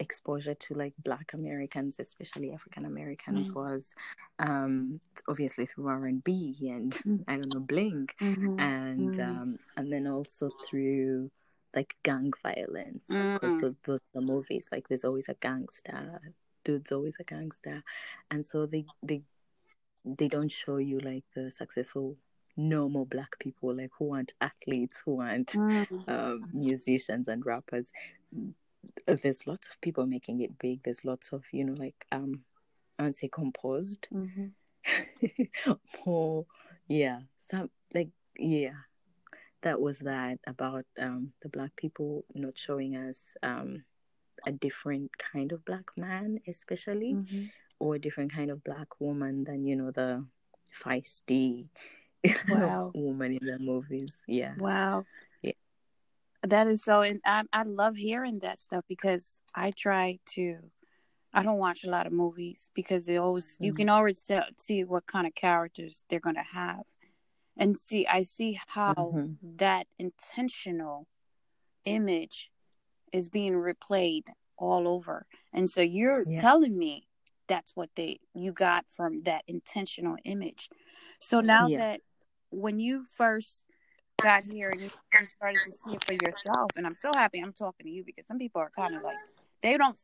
exposure 0.00 0.54
to 0.54 0.74
like 0.74 0.94
black 1.04 1.32
americans 1.34 2.00
especially 2.00 2.52
african 2.52 2.84
americans 2.86 3.52
Mm. 3.52 3.54
was 3.54 3.94
um 4.38 5.00
obviously 5.28 5.66
through 5.66 5.86
r&b 5.86 6.56
and 6.70 6.92
Mm. 7.06 7.24
i 7.28 7.36
don't 7.36 7.52
know 7.52 7.60
blink 7.60 8.14
Mm-hmm. 8.20 8.58
and 8.58 9.14
Mm. 9.14 9.20
um 9.30 9.58
and 9.76 9.92
then 9.92 10.06
also 10.06 10.50
through 10.68 11.30
like 11.74 11.96
gang 12.02 12.32
violence 12.42 13.04
because 13.08 13.52
Mm. 13.52 13.60
the, 13.60 13.76
the 13.84 13.98
the 14.14 14.20
movies 14.20 14.68
like 14.72 14.88
there's 14.88 15.04
always 15.04 15.28
a 15.28 15.34
gangster 15.34 16.20
dude's 16.64 16.92
always 16.92 17.14
a 17.20 17.24
gangster 17.24 17.82
and 18.30 18.46
so 18.46 18.66
they 18.66 18.84
they 19.02 19.22
they 20.04 20.28
don't 20.28 20.50
show 20.52 20.76
you 20.78 20.98
like 21.00 21.24
the 21.34 21.50
successful 21.50 22.16
normal 22.56 23.04
black 23.06 23.38
people 23.38 23.74
like 23.74 23.90
who 23.98 24.14
aren't 24.14 24.34
athletes 24.40 24.96
who 25.04 25.20
aren't 25.20 25.54
Mm. 25.56 26.08
um, 26.08 26.42
musicians 26.52 27.28
and 27.28 27.44
rappers 27.46 27.90
there's 29.06 29.46
lots 29.46 29.68
of 29.68 29.80
people 29.80 30.06
making 30.06 30.42
it 30.42 30.58
big 30.58 30.80
there's 30.84 31.04
lots 31.04 31.32
of 31.32 31.42
you 31.52 31.64
know 31.64 31.74
like 31.74 32.06
um 32.12 32.40
i 32.98 33.04
would 33.04 33.16
say 33.16 33.28
composed 33.28 34.08
Mm-hmm. 34.12 34.46
more 36.06 36.44
yeah 36.88 37.20
some 37.50 37.70
like 37.94 38.08
yeah 38.38 38.72
that 39.62 39.80
was 39.80 39.98
that 40.00 40.38
about 40.46 40.84
um 40.98 41.32
the 41.42 41.48
black 41.48 41.74
people 41.76 42.24
not 42.34 42.58
showing 42.58 42.96
us 42.96 43.24
um 43.42 43.84
a 44.46 44.52
different 44.52 45.10
kind 45.18 45.52
of 45.52 45.64
black 45.64 45.84
man 45.98 46.38
especially 46.48 47.14
Mm-hmm. 47.14 47.44
or 47.78 47.94
a 47.96 47.98
different 47.98 48.32
kind 48.32 48.50
of 48.50 48.62
black 48.64 48.88
woman 49.00 49.44
than 49.44 49.64
you 49.64 49.76
know 49.76 49.90
the 49.90 50.22
feisty 50.72 51.68
Wow. 52.48 52.90
woman 52.94 53.38
in 53.40 53.46
the 53.46 53.58
movies. 53.58 54.12
Yeah. 54.28 54.54
Wow. 54.56 55.06
Yeah. 55.42 55.52
That 56.44 56.66
is 56.68 56.82
so, 56.84 57.02
and 57.02 57.20
I, 57.24 57.42
I 57.52 57.62
love 57.62 57.96
hearing 57.96 58.38
that 58.40 58.58
stuff 58.60 58.84
because 58.88 59.42
I 59.54 59.72
try 59.72 60.18
to, 60.34 60.58
I 61.34 61.42
don't 61.42 61.58
watch 61.58 61.84
a 61.84 61.90
lot 61.90 62.06
of 62.06 62.12
movies 62.12 62.70
because 62.74 63.06
they 63.06 63.16
always, 63.16 63.56
you 63.60 63.72
Mhm. 63.72 63.76
can 63.76 63.88
already 63.88 64.14
see 64.56 64.84
what 64.84 65.06
kind 65.06 65.26
of 65.26 65.34
characters 65.34 66.04
they're 66.08 66.20
going 66.20 66.36
to 66.36 66.44
have. 66.54 66.82
And 67.62 67.76
see, 67.76 68.06
I 68.06 68.22
see 68.22 68.58
how 68.68 68.94
Mhm. 68.94 69.38
that 69.58 69.86
intentional 69.98 71.06
image 71.84 72.50
is 73.12 73.28
being 73.28 73.54
replayed 73.54 74.28
all 74.56 74.88
over. 74.88 75.26
And 75.52 75.70
so 75.70 75.80
you're 75.80 76.24
Yeah. 76.24 76.40
telling 76.40 76.76
me 76.76 77.06
that's 77.46 77.76
what 77.76 77.90
they 77.94 78.18
you 78.34 78.52
got 78.52 78.90
from 78.90 79.22
that 79.24 79.44
intentional 79.46 80.16
image. 80.24 80.70
So 81.18 81.40
now 81.40 81.68
Yeah. 81.68 81.76
that 81.78 82.00
when 82.50 82.80
you 82.80 83.04
first 83.04 83.62
got 84.20 84.44
here 84.44 84.70
and 84.70 84.82
you, 84.82 84.90
started 85.26 85.60
to 85.62 85.70
see 85.70 85.94
it 85.94 86.04
for 86.04 86.12
yourself, 86.14 86.72
and 86.76 86.86
I'm 86.86 86.96
so 87.00 87.12
happy 87.14 87.40
I'm 87.40 87.52
talking 87.52 87.86
to 87.86 87.90
you 87.90 88.02
because 88.04 88.26
some 88.26 88.38
people 88.38 88.60
are 88.60 88.70
kind 88.70 88.94
of 88.94 89.02
like 89.02 89.18
they 89.62 89.76
don't. 89.76 89.98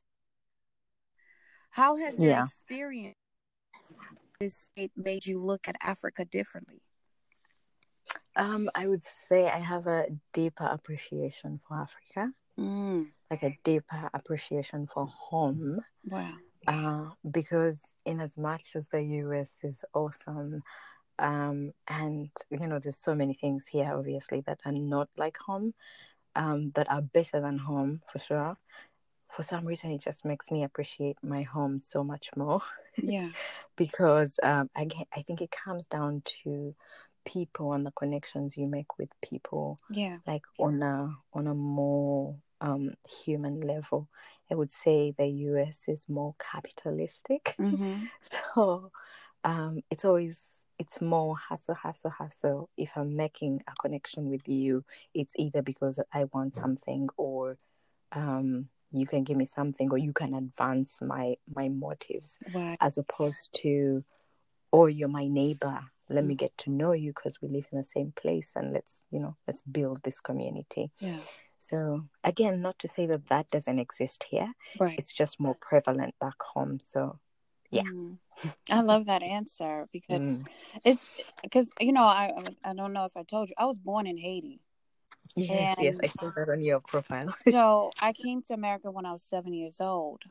How 1.70 1.96
has 1.96 2.16
that 2.16 2.24
Yeah. 2.24 2.42
experience 2.44 3.16
this 4.40 4.70
it 4.76 4.92
made 4.96 5.26
you 5.26 5.42
look 5.42 5.66
at 5.66 5.76
Africa 5.82 6.24
differently? 6.24 6.82
Um, 8.36 8.70
I 8.74 8.86
would 8.86 9.02
say 9.04 9.48
I 9.48 9.58
have 9.58 9.86
a 9.86 10.06
deeper 10.32 10.64
appreciation 10.64 11.60
for 11.66 11.76
Africa, 11.76 12.32
Mm, 12.58 13.06
like 13.30 13.42
a 13.42 13.56
deeper 13.64 14.10
appreciation 14.14 14.86
for 14.92 15.06
home. 15.06 15.80
wow. 16.04 16.32
Uh, 16.66 17.06
because 17.30 17.80
in 18.04 18.20
as 18.20 18.36
much 18.38 18.76
as 18.76 18.86
the 18.88 19.02
US 19.02 19.50
is 19.62 19.84
awesome, 19.94 20.62
um, 21.18 21.72
and 21.88 22.30
you 22.50 22.66
know, 22.66 22.78
there's 22.78 22.98
so 22.98 23.14
many 23.14 23.34
things 23.34 23.66
here, 23.70 23.92
obviously, 23.94 24.42
that 24.46 24.60
are 24.64 24.72
not 24.72 25.08
like 25.16 25.36
home, 25.38 25.74
um, 26.36 26.72
that 26.74 26.90
are 26.90 27.02
better 27.02 27.40
than 27.40 27.58
home 27.58 28.02
for 28.12 28.18
sure. 28.18 28.56
For 29.30 29.42
some 29.42 29.64
reason, 29.66 29.90
it 29.92 30.00
just 30.02 30.24
makes 30.24 30.50
me 30.50 30.64
appreciate 30.64 31.16
my 31.22 31.42
home 31.42 31.80
so 31.80 32.02
much 32.04 32.30
more 32.36 32.62
Yeah. 33.02 33.30
because 33.76 34.38
um, 34.42 34.70
I, 34.76 34.88
I 35.14 35.22
think 35.22 35.40
it 35.40 35.50
comes 35.50 35.86
down 35.86 36.22
to 36.44 36.74
people 37.36 37.72
and 37.74 37.84
the 37.86 37.90
connections 38.02 38.56
you 38.56 38.66
make 38.78 38.90
with 38.98 39.10
people 39.30 39.78
Yeah. 39.90 40.18
like 40.26 40.44
on 40.58 40.82
a 40.82 40.96
on 41.38 41.46
a 41.46 41.54
more 41.54 42.36
um 42.60 42.84
human 43.22 43.56
level 43.72 44.00
i 44.50 44.54
would 44.58 44.72
say 44.84 44.96
the 45.18 45.26
us 45.26 45.78
is 45.94 46.08
more 46.08 46.34
capitalistic 46.50 47.54
Mm-hmm. 47.58 47.96
so 48.32 48.90
um 49.44 49.72
it's 49.92 50.04
always 50.08 50.40
it's 50.82 51.00
more 51.00 51.36
hustle 51.48 51.74
hustle 51.84 52.10
hustle 52.20 52.68
if 52.76 52.90
i'm 52.98 53.12
making 53.24 53.54
a 53.68 53.72
connection 53.82 54.22
with 54.32 54.46
you 54.48 54.84
it's 55.20 55.34
either 55.44 55.62
because 55.70 55.96
i 56.18 56.24
want 56.34 56.54
something 56.56 57.08
or 57.16 57.56
um 58.12 58.68
you 59.00 59.06
can 59.12 59.22
give 59.22 59.36
me 59.36 59.44
something 59.44 59.88
or 59.92 59.98
you 59.98 60.12
can 60.12 60.32
advance 60.34 60.98
my 61.02 61.26
my 61.58 61.68
motives 61.68 62.38
Wow. 62.54 62.74
as 62.80 62.96
opposed 63.02 63.50
to 63.62 64.02
or 64.72 64.84
you're 64.96 65.16
my 65.20 65.26
neighbor 65.28 65.78
let 66.08 66.24
me 66.24 66.34
get 66.34 66.56
to 66.58 66.70
know 66.70 66.92
you 66.92 67.12
because 67.12 67.40
we 67.42 67.48
live 67.48 67.66
in 67.72 67.78
the 67.78 67.84
same 67.84 68.12
place 68.16 68.52
and 68.56 68.72
let's 68.72 69.04
you 69.10 69.20
know 69.20 69.36
let's 69.46 69.62
build 69.62 70.02
this 70.02 70.20
community 70.20 70.90
Yeah. 71.00 71.20
so 71.58 72.04
again 72.24 72.62
not 72.62 72.78
to 72.80 72.88
say 72.88 73.06
that 73.06 73.28
that 73.28 73.48
doesn't 73.50 73.78
exist 73.78 74.24
here 74.30 74.52
Right. 74.78 74.98
it's 74.98 75.12
just 75.12 75.40
more 75.40 75.56
prevalent 75.60 76.14
back 76.20 76.40
home 76.42 76.80
so 76.82 77.18
yeah. 77.70 77.82
Mhm. 77.82 78.18
I 78.70 78.80
love 78.80 79.06
that 79.06 79.22
answer 79.22 79.86
because 79.92 80.20
mm. 80.20 80.46
it's 80.84 81.10
because 81.42 81.70
you 81.80 81.92
know 81.92 82.04
I 82.04 82.32
I 82.64 82.72
don't 82.72 82.92
know 82.92 83.04
if 83.04 83.16
I 83.16 83.24
told 83.24 83.50
you 83.50 83.54
I 83.58 83.66
was 83.66 83.78
born 83.78 84.06
in 84.06 84.16
Haiti, 84.16 84.60
yes 85.34 85.76
yes 85.78 85.96
i 86.02 86.06
saw 86.06 86.30
that 86.36 86.48
on 86.48 86.62
your 86.62 86.80
profile 86.80 87.34
so 87.50 87.90
I 88.00 88.12
came 88.12 88.42
to 88.42 88.54
America 88.54 88.90
when 88.90 89.06
I 89.06 89.12
was 89.12 89.22
seven 89.22 89.52
years 89.52 89.80
old. 89.80 90.22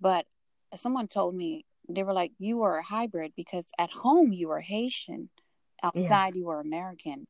But 0.00 0.26
someone 0.74 1.08
told 1.08 1.34
me 1.34 1.64
they 1.94 2.02
were 2.02 2.12
like, 2.12 2.32
"You 2.38 2.58
were 2.58 2.76
a 2.78 2.82
hybrid 2.84 3.32
because 3.36 3.66
at 3.78 3.90
home 3.90 4.32
you 4.32 4.48
were 4.48 4.60
Haitian, 4.60 5.30
outside 5.82 6.36
you 6.36 6.46
were 6.46 6.60
American." 6.60 7.26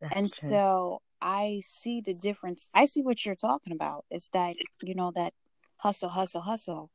That's 0.00 0.14
and 0.16 0.32
true. 0.32 0.48
so 0.50 1.02
I 1.20 1.62
see 1.64 2.00
the 2.00 2.14
difference. 2.14 2.68
I 2.74 2.86
see 2.86 3.02
what 3.02 3.24
you're 3.24 3.34
talking 3.34 3.72
about. 3.72 4.04
It's 4.10 4.28
that 4.28 4.56
you 4.82 4.94
know 4.94 5.10
that 5.14 5.32
hustle, 5.78 6.10
hustle, 6.10 6.42
hustle. 6.42 6.90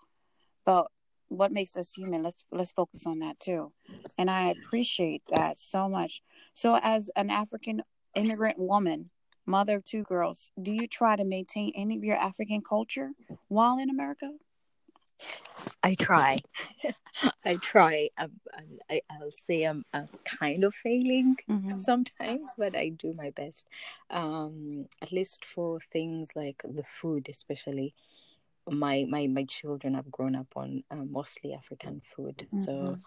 But 0.66 0.88
what 1.30 1.52
makes 1.52 1.78
us 1.78 1.94
human? 1.94 2.24
Let's 2.24 2.46
let's 2.52 2.72
focus 2.72 3.06
on 3.08 3.20
that 3.20 3.40
too. 3.40 3.72
And 4.18 4.30
I 4.30 4.50
appreciate 4.50 5.24
that 5.30 5.58
so 5.58 5.88
much. 5.90 6.22
So, 6.54 6.80
as 6.82 7.10
an 7.16 7.30
African 7.30 7.82
immigrant 8.16 8.60
woman, 8.60 9.12
mother 9.46 9.78
of 9.78 9.84
two 9.84 10.04
girls, 10.04 10.52
do 10.62 10.74
you 10.74 10.88
try 10.88 11.16
to 11.16 11.24
maintain 11.24 11.72
any 11.76 11.98
of 11.98 12.04
your 12.04 12.18
African 12.18 12.62
culture 12.62 13.12
while 13.48 13.78
in 13.80 13.90
America? 13.90 14.32
I 15.84 15.96
try. 15.96 16.40
I 17.46 17.56
try. 17.56 18.10
Um, 18.18 18.32
I, 18.90 19.02
I'll 19.10 19.32
say 19.32 19.64
I'm, 19.64 19.86
I'm 19.94 20.10
kind 20.26 20.64
of 20.64 20.74
failing 20.74 21.36
Mm-hmm. 21.50 21.80
sometimes, 21.84 22.52
but 22.58 22.76
I 22.76 22.90
do 22.90 23.14
my 23.18 23.32
best. 23.32 23.68
Um, 24.10 24.86
at 25.02 25.12
least 25.12 25.46
for 25.54 25.80
things 25.92 26.30
like 26.36 26.62
the 26.64 26.84
food, 26.84 27.28
especially. 27.30 27.94
My 28.70 29.06
my 29.10 29.26
my 29.28 29.46
children 29.46 29.96
have 29.96 30.12
grown 30.12 30.36
up 30.36 30.48
on 30.56 30.84
uh, 30.92 30.96
mostly 30.98 31.54
African 31.54 32.02
food, 32.02 32.48
so 32.52 32.98
Mhm. 32.98 33.02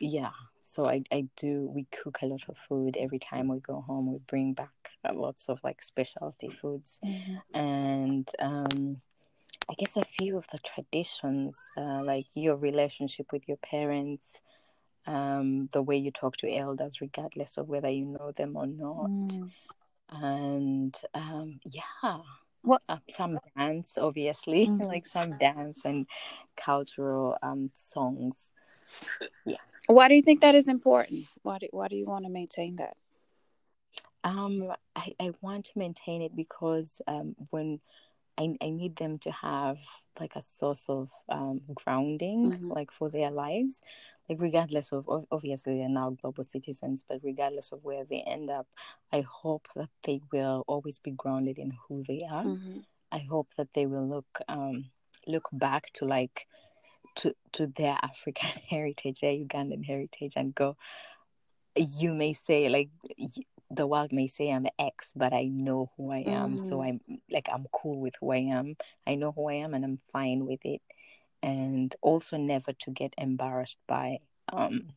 yeah. 0.00 0.32
So 0.62 0.86
I 0.86 1.02
I 1.12 1.28
do. 1.36 1.70
We 1.74 1.86
cook 1.90 2.18
a 2.22 2.26
lot 2.26 2.42
of 2.48 2.56
food 2.68 2.96
every 2.98 3.18
time 3.18 3.48
we 3.48 3.60
go 3.60 3.80
home. 3.80 4.12
We 4.12 4.18
bring 4.26 4.52
back 4.54 4.70
uh, 5.08 5.14
lots 5.14 5.48
of 5.48 5.60
like 5.64 5.82
specialty 5.82 6.50
foods 6.50 7.00
and 7.54 8.28
um, 8.38 9.00
I 9.68 9.74
guess 9.78 9.96
a 9.96 10.04
few 10.04 10.36
of 10.36 10.46
the 10.52 10.58
traditions, 10.58 11.56
uh, 11.76 12.02
like 12.04 12.26
your 12.34 12.56
relationship 12.56 13.32
with 13.32 13.48
your 13.48 13.56
parents, 13.58 14.24
um, 15.06 15.68
the 15.72 15.82
way 15.82 15.96
you 15.96 16.10
talk 16.10 16.36
to 16.38 16.54
elders, 16.54 17.00
regardless 17.00 17.56
of 17.56 17.68
whether 17.68 17.88
you 17.88 18.04
know 18.04 18.32
them 18.32 18.56
or 18.56 18.66
not, 18.66 19.10
Mm. 19.10 19.50
and 20.10 20.96
um, 21.14 21.60
yeah, 21.64 22.18
What- 22.62 22.82
uh, 22.88 22.98
some 23.08 23.38
dance, 23.56 23.98
obviously, 23.98 24.66
Mhm. 24.80 24.88
like 24.88 25.06
some 25.06 25.36
dance 25.38 25.80
and 25.84 26.06
cultural 26.56 27.36
um, 27.42 27.70
songs. 27.72 28.52
Yeah. 29.44 29.56
Why 29.86 30.06
do 30.08 30.14
you 30.14 30.22
think 30.22 30.42
that 30.42 30.54
is 30.54 30.68
important? 30.68 31.26
Why 31.42 31.58
do 31.58 31.68
Why 31.72 31.88
do 31.88 31.96
you 31.96 32.06
want 32.06 32.24
to 32.24 32.30
maintain 32.30 32.76
that? 32.76 32.96
Um, 34.24 34.72
I, 34.94 35.14
I 35.18 35.32
want 35.40 35.64
to 35.66 35.78
maintain 35.78 36.22
it 36.22 36.36
because 36.36 37.02
um, 37.08 37.34
when 37.50 37.80
I, 38.38 38.56
I 38.60 38.70
need 38.70 38.96
them 38.96 39.18
to 39.20 39.30
have 39.30 39.78
like 40.20 40.36
a 40.36 40.42
source 40.42 40.84
of 40.88 41.10
um, 41.28 41.60
grounding, 41.74 42.52
Mhm. 42.52 42.74
like 42.74 42.90
for 42.90 43.08
their 43.10 43.30
lives, 43.30 43.80
like 44.28 44.40
regardless 44.40 44.92
of 44.92 45.08
obviously 45.30 45.78
they're 45.78 45.88
now 45.88 46.10
global 46.10 46.44
citizens, 46.44 47.04
but 47.08 47.20
regardless 47.22 47.72
of 47.72 47.84
where 47.84 48.04
they 48.04 48.20
end 48.22 48.50
up, 48.50 48.66
I 49.12 49.22
hope 49.22 49.68
that 49.74 49.90
they 50.02 50.20
will 50.32 50.64
always 50.66 50.98
be 50.98 51.12
grounded 51.12 51.58
in 51.58 51.72
who 51.88 52.04
they 52.06 52.22
are. 52.30 52.44
Mm-hmm. 52.44 52.78
I 53.10 53.18
hope 53.18 53.48
that 53.56 53.72
they 53.74 53.86
will 53.86 54.06
look 54.08 54.40
um 54.48 54.90
look 55.26 55.48
back 55.52 55.90
to 55.94 56.04
like 56.04 56.46
to 57.16 57.34
to 57.52 57.66
their 57.66 57.96
African 58.02 58.50
heritage, 58.68 59.20
their 59.20 59.32
Ugandan 59.32 59.84
heritage, 59.84 60.34
and 60.36 60.54
go. 60.54 60.76
You 61.74 62.12
may 62.12 62.34
say 62.34 62.68
like 62.68 62.90
the 63.74 63.86
world 63.86 64.12
may 64.12 64.26
say 64.26 64.50
I'm 64.50 64.66
X, 64.78 65.12
but 65.16 65.32
I 65.32 65.44
know 65.44 65.90
who 65.96 66.12
I 66.12 66.24
am. 66.28 66.58
So 66.58 66.76
Mhm. 66.76 66.86
I'm 66.86 67.22
like 67.30 67.48
I'm 67.50 67.66
cool 67.72 67.98
with 68.00 68.14
who 68.20 68.30
I 68.32 68.38
am. 68.58 68.76
I 69.06 69.14
know 69.14 69.32
who 69.32 69.48
I 69.48 69.54
am, 69.54 69.74
and 69.74 69.84
I'm 69.84 70.00
fine 70.12 70.44
with 70.46 70.64
it. 70.64 70.82
And 71.42 71.94
also 72.02 72.36
never 72.36 72.72
to 72.72 72.90
get 72.90 73.14
embarrassed 73.18 73.78
by 73.88 74.18
um 74.52 74.92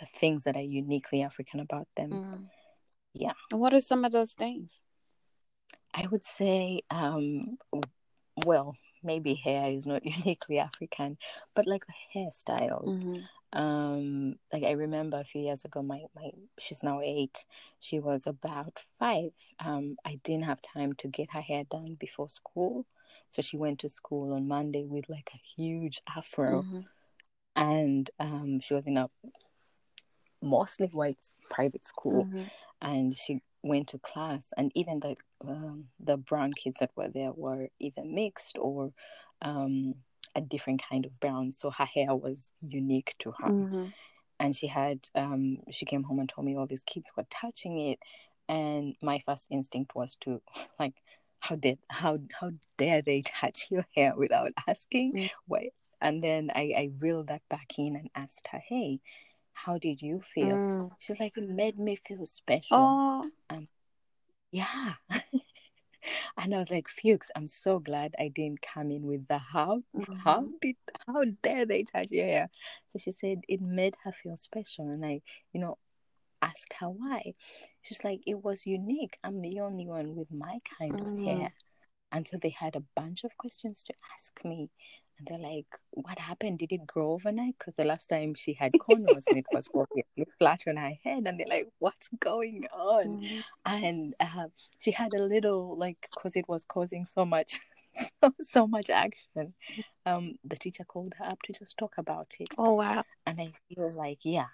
the 0.00 0.06
things 0.20 0.44
that 0.44 0.56
are 0.56 0.60
uniquely 0.62 1.22
African 1.22 1.60
about 1.60 1.88
them. 1.96 2.10
Mm-hmm. 2.10 2.44
Yeah. 3.14 3.32
What 3.50 3.74
are 3.74 3.80
some 3.80 4.04
of 4.04 4.12
those 4.12 4.32
things? 4.34 4.80
I 5.94 6.06
would 6.06 6.24
say, 6.24 6.82
um, 6.90 7.58
well, 8.46 8.76
maybe 9.02 9.34
hair 9.34 9.70
is 9.70 9.86
not 9.86 10.04
uniquely 10.18 10.58
African, 10.58 11.18
but 11.54 11.66
like 11.66 11.84
the 11.86 11.94
hairstyles. 12.14 12.86
Mm-hmm. 12.86 13.58
Um, 13.58 14.36
like 14.52 14.62
I 14.64 14.72
remember 14.72 15.18
a 15.18 15.24
few 15.24 15.40
years 15.42 15.64
ago, 15.64 15.82
my 15.82 16.02
my 16.14 16.30
she's 16.58 16.82
now 16.82 17.00
eight. 17.02 17.44
She 17.80 17.98
was 17.98 18.26
about 18.26 18.84
five. 18.98 19.32
Um, 19.64 19.96
I 20.04 20.20
didn't 20.24 20.44
have 20.44 20.60
time 20.62 20.92
to 20.94 21.08
get 21.08 21.30
her 21.32 21.40
hair 21.40 21.64
done 21.70 21.96
before 21.98 22.28
school, 22.28 22.84
so 23.30 23.40
she 23.42 23.56
went 23.56 23.78
to 23.80 23.88
school 23.88 24.34
on 24.34 24.46
Monday 24.48 24.84
with 24.84 25.08
like 25.08 25.30
a 25.34 25.40
huge 25.56 26.02
afro, 26.14 26.62
Mm-hmm. 26.62 26.80
and 27.56 28.10
um, 28.20 28.60
she 28.60 28.74
was 28.74 28.86
in 28.86 28.96
a 28.98 29.08
mostly 30.42 30.86
white 30.88 31.24
private 31.50 31.84
school 31.86 32.24
Mm-hmm. 32.24 32.42
and 32.80 33.14
she 33.14 33.40
went 33.62 33.88
to 33.88 33.98
class 33.98 34.46
and 34.56 34.70
even 34.74 35.00
the 35.00 35.16
um, 35.46 35.86
the 35.98 36.16
brown 36.16 36.52
kids 36.52 36.76
that 36.80 36.90
were 36.96 37.08
there 37.08 37.32
were 37.32 37.68
either 37.80 38.04
mixed 38.04 38.56
or 38.58 38.92
um, 39.42 39.94
a 40.34 40.40
different 40.40 40.82
kind 40.88 41.04
of 41.04 41.18
brown. 41.20 41.52
So 41.52 41.70
her 41.70 41.84
hair 41.84 42.14
was 42.14 42.52
unique 42.62 43.14
to 43.20 43.32
her. 43.32 43.48
Mm-hmm. 43.48 43.86
And 44.40 44.54
she 44.54 44.68
had, 44.68 45.00
um, 45.14 45.58
she 45.70 45.84
came 45.84 46.04
home 46.04 46.20
and 46.20 46.28
told 46.28 46.46
me 46.46 46.56
all 46.56 46.66
these 46.66 46.84
kids 46.84 47.10
were 47.16 47.26
touching 47.30 47.88
it. 47.88 47.98
And 48.48 48.94
my 49.02 49.18
first 49.26 49.48
instinct 49.50 49.94
was 49.94 50.16
to, 50.22 50.40
like, 50.78 50.94
how 51.40 51.54
did 51.54 51.78
how 51.88 52.18
how 52.32 52.50
dare 52.78 53.00
they 53.00 53.22
touch 53.22 53.68
your 53.70 53.86
hair 53.94 54.14
without 54.16 54.52
asking? 54.68 55.14
Mm. 55.14 55.30
Why? 55.46 55.70
And 56.00 56.22
then 56.22 56.50
I, 56.54 56.72
I 56.76 56.90
reeled 56.98 57.28
that 57.28 57.42
back 57.48 57.78
in 57.78 57.96
and 57.96 58.10
asked 58.14 58.48
her, 58.50 58.58
Hey, 58.58 59.00
how 59.64 59.78
did 59.78 60.02
you 60.02 60.20
feel? 60.34 60.56
Mm. 60.56 60.90
She's 60.98 61.18
like, 61.20 61.36
It 61.36 61.48
made 61.48 61.78
me 61.78 61.96
feel 61.96 62.26
special. 62.26 62.76
Oh, 62.76 63.30
Yeah. 64.50 64.94
and 66.38 66.54
I 66.54 66.58
was 66.58 66.70
like, 66.70 66.88
Fuchs, 66.88 67.30
I'm 67.36 67.46
so 67.46 67.78
glad 67.78 68.14
I 68.18 68.28
didn't 68.28 68.62
come 68.62 68.90
in 68.90 69.02
with 69.06 69.26
the 69.28 69.38
how 69.38 69.82
how 70.24 70.40
Mhm. 70.40 70.52
did 70.62 70.76
how 71.06 71.24
dare 71.42 71.66
they 71.66 71.84
touch 71.84 72.10
your 72.10 72.26
hair? 72.26 72.50
So 72.88 72.98
she 72.98 73.12
said 73.12 73.40
it 73.48 73.60
made 73.60 73.94
her 74.04 74.12
feel 74.12 74.36
special 74.36 74.88
and 74.88 75.04
I, 75.04 75.20
you 75.52 75.60
know, 75.60 75.78
asked 76.42 76.74
her 76.80 76.88
why. 76.90 77.34
She's 77.82 78.04
like, 78.04 78.20
It 78.26 78.42
was 78.42 78.66
unique. 78.66 79.18
I'm 79.24 79.40
the 79.42 79.60
only 79.60 79.86
one 79.86 80.16
with 80.16 80.30
my 80.32 80.58
kind 80.78 80.92
Mm. 80.92 81.02
of 81.02 81.24
hair. 81.24 81.52
And 82.12 82.26
so 82.26 82.38
they 82.40 82.50
had 82.50 82.76
a 82.76 82.84
bunch 82.96 83.24
of 83.24 83.36
questions 83.36 83.84
to 83.86 83.94
ask 84.14 84.32
me. 84.44 84.70
And 85.18 85.26
they're 85.26 85.38
like, 85.50 85.66
What 85.90 86.18
happened? 86.18 86.58
Did 86.58 86.72
it 86.72 86.86
grow 86.86 87.12
overnight? 87.12 87.56
Because 87.58 87.74
the 87.76 87.84
last 87.84 88.08
time 88.08 88.34
she 88.34 88.54
had 88.54 88.72
cornrows 88.72 89.24
and 89.28 89.38
it 89.38 89.46
was 89.52 89.68
obviously 89.74 90.26
flat 90.38 90.62
on 90.68 90.76
her 90.76 90.92
head. 91.04 91.24
And 91.26 91.38
they're 91.40 91.46
like, 91.48 91.68
What's 91.78 92.08
going 92.20 92.66
on? 92.72 93.06
Mhm. 93.06 93.42
and 93.66 94.14
uh, 94.20 94.46
she 94.78 94.90
had 94.92 95.14
a 95.14 95.22
little 95.22 95.76
like 95.76 95.98
because 96.14 96.36
it 96.36 96.48
was 96.48 96.64
causing 96.64 97.06
so 97.06 97.24
much 97.24 97.60
so, 98.22 98.32
so 98.50 98.66
much 98.66 98.90
action 98.90 99.54
um 100.06 100.34
the 100.44 100.56
teacher 100.56 100.84
called 100.84 101.14
her 101.18 101.24
up 101.24 101.38
to 101.42 101.52
just 101.52 101.76
talk 101.78 101.94
about 101.98 102.32
it 102.38 102.48
oh 102.58 102.74
wow. 102.74 103.02
and 103.26 103.40
i 103.40 103.50
feel 103.68 103.92
like 103.92 104.18
yeah 104.22 104.46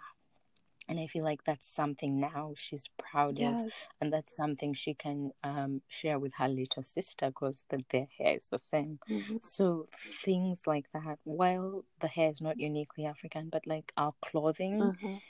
and 0.88 0.98
i 1.00 1.06
feel 1.06 1.24
like 1.24 1.42
that's 1.44 1.66
something 1.74 2.20
now 2.20 2.52
she's 2.56 2.88
proud 2.98 3.38
of 3.40 3.56
and 4.00 4.12
that's 4.12 4.36
something 4.36 4.74
she 4.74 4.94
can 4.94 5.30
um 5.42 5.80
share 5.88 6.18
with 6.18 6.34
her 6.34 6.48
little 6.48 6.82
sister 6.82 7.28
because 7.28 7.64
the, 7.70 7.82
their 7.90 8.06
hair 8.18 8.36
is 8.36 8.48
the 8.48 8.58
same 8.58 8.98
Mhm. 9.08 9.42
so 9.42 9.86
things 10.24 10.66
like 10.66 10.86
that 10.92 11.18
while 11.24 11.84
the 12.00 12.08
hair 12.08 12.30
is 12.30 12.40
not 12.40 12.58
uniquely 12.58 13.04
african 13.06 13.48
but 13.50 13.66
like 13.66 13.92
our 13.96 14.14
clothing 14.20 14.78
Mhm. 14.80 15.20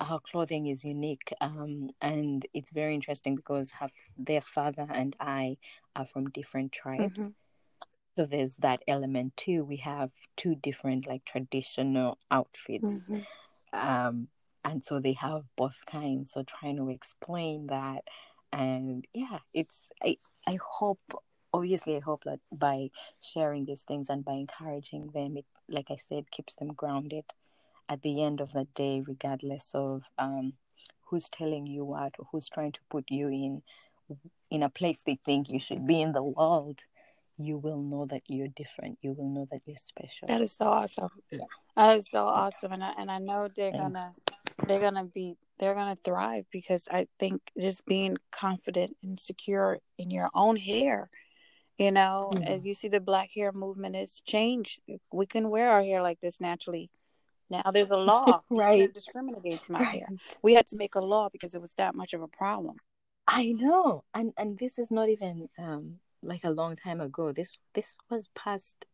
her 0.00 0.18
clothing 0.20 0.66
is 0.66 0.84
unique 0.84 1.32
um, 1.40 1.90
and 2.00 2.46
it's 2.54 2.70
very 2.70 2.94
interesting 2.94 3.34
because 3.34 3.70
her, 3.72 3.88
their 4.16 4.40
father 4.40 4.86
and 4.92 5.16
i 5.20 5.56
are 5.96 6.06
from 6.06 6.30
different 6.30 6.72
tribes 6.72 7.20
Mhm. 7.26 7.34
so 8.16 8.26
there's 8.26 8.54
that 8.56 8.82
element 8.86 9.36
too 9.36 9.64
we 9.64 9.76
have 9.78 10.10
two 10.36 10.54
different 10.54 11.06
like 11.06 11.24
traditional 11.24 12.18
outfits 12.30 13.10
Mhm. 13.10 13.26
um, 13.72 14.28
and 14.66 14.84
so 14.84 14.98
they 14.98 15.12
have 15.12 15.44
both 15.56 15.86
kinds 15.86 16.32
so 16.32 16.42
trying 16.42 16.76
to 16.76 16.90
explain 16.90 17.68
that 17.68 18.02
and 18.52 19.06
yeah 19.14 19.38
it's 19.54 19.78
i 20.02 20.16
i 20.46 20.58
hope 20.60 21.00
obviously 21.52 21.96
i 21.96 22.00
hope 22.00 22.24
that 22.24 22.40
by 22.52 22.90
sharing 23.20 23.64
these 23.64 23.82
things 23.82 24.10
and 24.10 24.24
by 24.24 24.32
encouraging 24.32 25.10
them 25.14 25.36
it 25.36 25.46
like 25.68 25.86
i 25.90 25.96
said 25.96 26.30
keeps 26.30 26.54
them 26.56 26.72
grounded 26.72 27.24
at 27.88 28.02
the 28.02 28.22
end 28.22 28.40
of 28.40 28.52
the 28.52 28.66
day 28.74 29.02
regardless 29.06 29.70
of 29.74 30.02
um, 30.18 30.54
who's 31.06 31.28
telling 31.28 31.66
you 31.66 31.84
what 31.84 32.14
or 32.18 32.26
who's 32.32 32.48
trying 32.48 32.72
to 32.72 32.80
put 32.90 33.04
you 33.08 33.28
in 33.28 33.62
in 34.50 34.62
a 34.62 34.68
place 34.68 35.02
they 35.06 35.18
think 35.24 35.48
you 35.48 35.60
should 35.60 35.86
be 35.86 36.02
in 36.02 36.12
the 36.12 36.22
world 36.22 36.80
you 37.38 37.56
will 37.56 37.82
know 37.82 38.06
that 38.06 38.22
you're 38.26 38.48
different 38.48 38.98
you 39.02 39.12
will 39.12 39.28
know 39.28 39.46
that 39.50 39.60
you're 39.66 39.76
special 39.76 40.26
That 40.28 40.40
is 40.40 40.52
so 40.52 40.66
awesome. 40.66 41.10
Yeah. 41.30 41.44
That 41.76 41.98
is 41.98 42.08
so 42.08 42.24
awesome, 42.24 42.72
and 42.72 42.82
I, 42.82 42.92
and 42.98 43.10
I 43.10 43.18
know 43.18 43.48
they're 43.54 43.70
Thanks. 43.72 43.82
gonna 43.82 44.12
they're 44.66 44.80
gonna 44.80 45.04
be 45.04 45.36
they're 45.58 45.74
gonna 45.74 45.96
thrive 46.04 46.44
because 46.50 46.86
I 46.90 47.08
think 47.18 47.40
just 47.58 47.84
being 47.86 48.16
confident 48.30 48.96
and 49.02 49.18
secure 49.18 49.78
in 49.98 50.10
your 50.10 50.28
own 50.34 50.56
hair, 50.56 51.08
you 51.78 51.90
know, 51.90 52.30
Mhm. 52.34 52.46
as 52.46 52.64
you 52.64 52.74
see 52.74 52.88
the 52.88 53.00
black 53.00 53.30
hair 53.34 53.52
movement 53.52 53.94
has 53.96 54.20
changed. 54.20 54.80
We 55.12 55.26
can 55.26 55.50
wear 55.50 55.70
our 55.70 55.82
hair 55.82 56.02
like 56.02 56.20
this 56.20 56.40
naturally. 56.40 56.90
Now 57.48 57.70
there's 57.72 57.90
a 57.92 57.96
law 57.96 58.42
Right. 58.50 58.80
that 58.80 58.94
discriminates 58.94 59.44
against 59.44 59.70
my 59.70 59.82
hair. 59.84 60.08
We 60.42 60.54
had 60.54 60.66
to 60.68 60.76
make 60.76 60.94
a 60.94 61.00
law 61.00 61.28
because 61.30 61.54
it 61.54 61.60
was 61.62 61.74
that 61.76 61.94
much 61.94 62.12
of 62.12 62.22
a 62.22 62.28
problem. 62.28 62.76
I 63.28 63.52
know, 63.52 64.04
and 64.14 64.32
and 64.36 64.58
this 64.58 64.78
is 64.78 64.90
not 64.90 65.08
even 65.08 65.48
um 65.58 66.00
like 66.22 66.44
a 66.44 66.50
long 66.50 66.76
time 66.76 67.00
ago. 67.00 67.32
This 67.32 67.56
this 67.74 67.96
was 68.10 68.28
past 68.34 68.86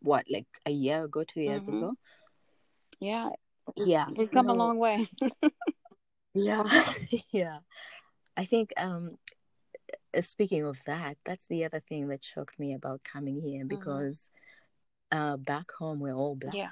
what 0.00 0.24
like 0.30 0.46
a 0.66 0.70
year 0.70 1.04
ago, 1.04 1.24
two 1.24 1.40
years 1.40 1.66
Mhm. 1.66 1.76
ago. 1.78 1.94
Yeah, 3.00 3.30
Yeah, 3.76 4.06
we've 4.14 4.30
come 4.30 4.48
a 4.48 4.54
long 4.54 4.78
way. 4.78 5.06
Yeah, 6.34 6.64
yeah. 7.30 7.58
I 8.36 8.44
think 8.44 8.72
um 8.76 9.18
uh, 10.16 10.20
speaking 10.20 10.64
of 10.64 10.78
that, 10.86 11.16
that's 11.24 11.46
the 11.46 11.64
other 11.64 11.80
thing 11.80 12.08
that 12.08 12.24
shocked 12.24 12.58
me 12.58 12.74
about 12.74 13.04
coming 13.04 13.40
here 13.40 13.64
because 13.64 14.30
uh 15.10 15.36
back 15.36 15.70
home 15.78 16.00
we're 16.00 16.14
all 16.14 16.34
black. 16.34 16.54
Yeah. 16.54 16.70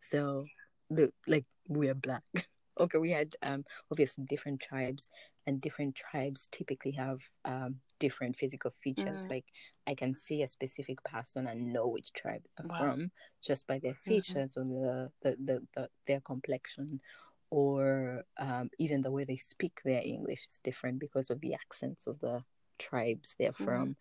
So 0.00 0.44
the 0.90 1.12
like 1.26 1.44
we're 1.68 1.94
black. 1.94 2.22
okay, 2.80 2.98
we 2.98 3.10
had 3.10 3.36
um 3.42 3.64
obviously 3.90 4.24
different 4.24 4.60
tribes 4.60 5.08
and 5.46 5.60
different 5.60 5.94
tribes 5.94 6.48
typically 6.52 6.92
have 6.92 7.20
um 7.44 7.76
different 7.98 8.36
physical 8.36 8.70
features. 8.82 9.26
Mhm. 9.26 9.30
Like 9.30 9.46
I 9.86 9.94
can 9.94 10.14
see 10.14 10.42
a 10.42 10.48
specific 10.48 11.02
person 11.04 11.46
and 11.46 11.72
know 11.72 11.88
which 11.88 12.12
tribe 12.12 12.42
they're 12.56 12.66
Wow. 12.68 12.78
from 12.78 13.10
just 13.42 13.66
by 13.66 13.78
their 13.78 13.94
features 13.94 14.56
or 14.56 14.64
the, 14.64 15.10
the, 15.22 15.36
the, 15.44 15.66
the 15.74 15.88
their 16.06 16.20
complexion 16.20 17.00
or 17.50 18.24
um, 18.38 18.70
even 18.78 19.02
the 19.02 19.10
way 19.10 19.24
they 19.24 19.36
speak 19.36 19.80
their 19.84 20.02
English 20.02 20.46
is 20.48 20.60
different 20.64 20.98
because 21.00 21.30
of 21.30 21.40
the 21.40 21.54
accents 21.54 22.06
of 22.06 22.18
the 22.20 22.42
tribes 22.78 23.34
they're 23.38 23.52
Mhm. 23.60 23.64
from. 23.64 23.96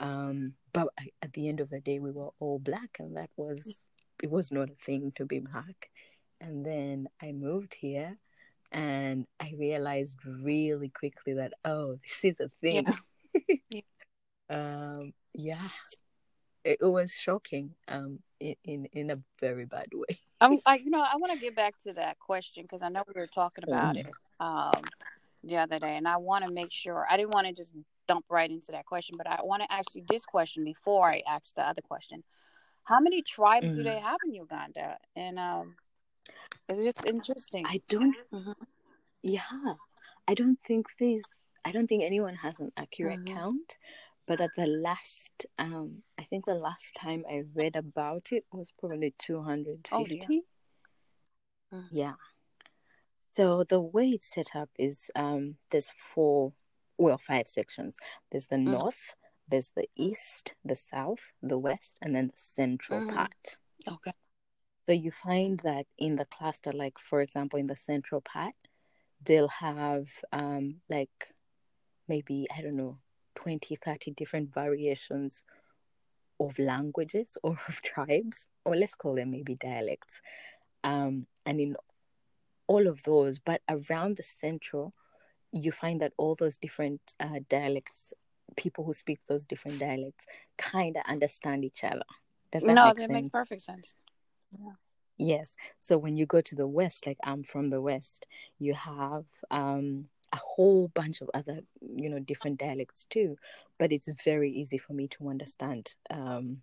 Um, 0.00 0.54
but 0.72 0.88
I- 0.98 1.10
at 1.22 1.32
the 1.32 1.48
end 1.48 1.60
of 1.60 1.70
the 1.70 1.80
day, 1.80 1.98
we 1.98 2.10
were 2.10 2.30
all 2.40 2.58
black, 2.58 2.98
and 2.98 3.16
that 3.16 3.30
was 3.36 3.90
it 4.22 4.30
was 4.30 4.50
not 4.50 4.70
a 4.70 4.74
thing 4.84 5.12
to 5.16 5.24
be 5.26 5.38
black. 5.40 5.90
And 6.40 6.64
then 6.64 7.08
I 7.20 7.32
moved 7.32 7.74
here, 7.74 8.18
and 8.72 9.26
I 9.40 9.54
realized 9.58 10.16
really 10.24 10.88
quickly 10.90 11.34
that 11.34 11.52
oh, 11.64 11.98
this 12.02 12.24
is 12.24 12.40
a 12.40 12.50
thing. 12.60 12.86
Yeah. 13.70 13.80
um, 14.50 15.12
yeah, 15.34 15.68
it, 16.64 16.78
it 16.80 16.86
was 16.86 17.12
shocking. 17.12 17.74
Um, 17.88 18.20
in, 18.40 18.54
in 18.64 18.84
in 18.92 19.10
a 19.10 19.18
very 19.40 19.64
bad 19.66 19.88
way. 19.92 20.18
I'm, 20.40 20.58
I, 20.66 20.76
you 20.84 20.90
know, 20.90 21.00
I 21.02 21.16
want 21.16 21.32
to 21.32 21.38
get 21.38 21.56
back 21.56 21.74
to 21.84 21.92
that 21.94 22.18
question 22.18 22.62
because 22.62 22.82
I 22.82 22.88
know 22.88 23.02
we 23.06 23.20
were 23.20 23.26
talking 23.26 23.64
about 23.64 23.96
Mhm. 23.96 24.06
it 24.06 24.14
um, 24.40 24.82
the 25.44 25.56
other 25.58 25.78
day, 25.78 25.96
and 25.96 26.06
I 26.08 26.16
want 26.16 26.44
to 26.46 26.52
make 26.52 26.72
sure 26.72 27.06
I 27.10 27.16
didn't 27.16 27.34
want 27.34 27.46
to 27.48 27.52
just 27.52 27.72
dump 28.06 28.24
right 28.30 28.50
into 28.50 28.72
that 28.72 28.86
question, 28.86 29.16
but 29.18 29.26
I 29.26 29.42
want 29.42 29.62
to 29.62 29.72
ask 29.72 29.94
you 29.94 30.02
this 30.08 30.24
question 30.24 30.64
before 30.64 31.10
I 31.10 31.22
ask 31.28 31.54
the 31.54 31.62
other 31.62 31.82
question. 31.82 32.22
How 32.84 33.00
many 33.00 33.20
tribes 33.22 33.70
do 33.72 33.82
Mm. 33.82 33.84
they 33.84 33.98
have 34.00 34.16
in 34.24 34.32
Uganda? 34.32 34.96
And 35.14 35.38
um, 35.38 35.76
it's 36.68 36.84
just 36.84 37.04
interesting. 37.06 37.64
I 37.66 37.80
don't 37.88 38.16
Mhm. 38.32 38.54
Yeah, 39.22 39.74
I 40.26 40.34
don't 40.34 40.60
think 40.60 40.86
there's. 40.98 41.24
I 41.64 41.72
don't 41.72 41.86
think 41.88 42.02
anyone 42.04 42.36
has 42.36 42.60
an 42.60 42.72
accurate 42.76 43.20
Mhm. 43.20 43.34
count. 43.34 43.78
But 44.26 44.40
at 44.42 44.50
the 44.56 44.66
last, 44.66 45.46
um, 45.58 46.02
I 46.18 46.24
think 46.24 46.44
the 46.44 46.54
last 46.54 46.94
time 46.94 47.24
I 47.28 47.44
read 47.54 47.76
about 47.76 48.30
it 48.32 48.44
was 48.52 48.70
probably 48.72 49.12
two 49.18 49.40
hundred 49.42 49.88
fifty. 49.88 50.04
dear. 50.04 50.20
fifty. 50.20 50.42
Mhm. 51.72 51.88
Yeah. 51.90 52.14
So 53.32 53.64
the 53.64 53.80
way 53.80 54.10
it's 54.10 54.28
set 54.28 54.54
up 54.54 54.68
is 54.78 55.10
um, 55.14 55.56
there's 55.70 55.92
four, 56.14 56.52
well, 56.98 57.18
five 57.18 57.48
sections. 57.48 57.96
There's 58.30 58.46
the 58.48 58.56
Mm. 58.56 58.70
north, 58.78 59.14
there's 59.48 59.70
the 59.70 59.88
east, 59.96 60.54
the 60.64 60.76
south, 60.76 61.32
the 61.42 61.58
west, 61.58 61.98
and 62.02 62.14
then 62.14 62.28
the 62.28 62.36
central 62.36 63.00
Mm. 63.00 63.14
part. 63.14 63.58
Okay. 63.86 64.12
So 64.88 64.94
you 64.94 65.10
find 65.10 65.60
that 65.64 65.84
in 65.98 66.16
the 66.16 66.24
cluster, 66.24 66.72
like 66.72 66.98
for 66.98 67.20
example, 67.20 67.58
in 67.58 67.66
the 67.66 67.76
central 67.76 68.22
part, 68.22 68.54
they'll 69.22 69.48
have 69.48 70.08
um, 70.32 70.76
like 70.88 71.34
maybe, 72.08 72.46
I 72.56 72.62
don't 72.62 72.74
know, 72.76 72.96
20, 73.34 73.76
30 73.76 74.12
different 74.12 74.54
variations 74.54 75.42
of 76.40 76.58
languages 76.58 77.36
or 77.42 77.58
of 77.68 77.82
tribes, 77.82 78.46
or 78.64 78.76
let's 78.76 78.94
call 78.94 79.16
them 79.16 79.32
maybe 79.32 79.56
dialects. 79.56 80.22
Um, 80.82 81.26
and 81.44 81.60
in 81.60 81.76
all 82.66 82.86
of 82.86 83.02
those, 83.02 83.38
but 83.38 83.60
around 83.68 84.16
the 84.16 84.22
central, 84.22 84.94
you 85.52 85.70
find 85.70 86.00
that 86.00 86.14
all 86.16 86.34
those 86.34 86.56
different 86.56 87.12
uh, 87.20 87.40
dialects, 87.50 88.14
people 88.56 88.84
who 88.84 88.94
speak 88.94 89.18
those 89.28 89.44
different 89.44 89.80
dialects, 89.80 90.24
kind 90.56 90.96
of 90.96 91.02
understand 91.06 91.62
each 91.62 91.84
other. 91.84 92.04
Does 92.52 92.62
that 92.64 92.68
No, 92.74 92.86
make 92.86 92.96
that 92.96 93.00
sense? 93.00 93.10
makes 93.10 93.28
perfect 93.28 93.62
sense. 93.62 93.94
Yes. 95.16 95.56
So 95.80 95.98
when 95.98 96.16
you 96.16 96.26
go 96.26 96.40
to 96.40 96.54
the 96.54 96.66
West, 96.66 97.06
like 97.06 97.18
I'm 97.24 97.42
from 97.42 97.68
the 97.68 97.80
West, 97.80 98.26
you 98.58 98.74
have 98.74 99.24
um, 99.50 100.08
a 100.32 100.36
whole 100.36 100.88
bunch 100.94 101.20
of 101.20 101.30
other, 101.34 101.60
you 101.80 102.08
know, 102.08 102.20
different 102.20 102.58
dialects 102.58 103.04
too. 103.10 103.36
But 103.78 103.90
it's 103.92 104.08
very 104.24 104.50
easy 104.52 104.78
for 104.78 104.92
me 104.92 105.08
to 105.08 105.28
understand 105.28 105.94
um, 106.10 106.62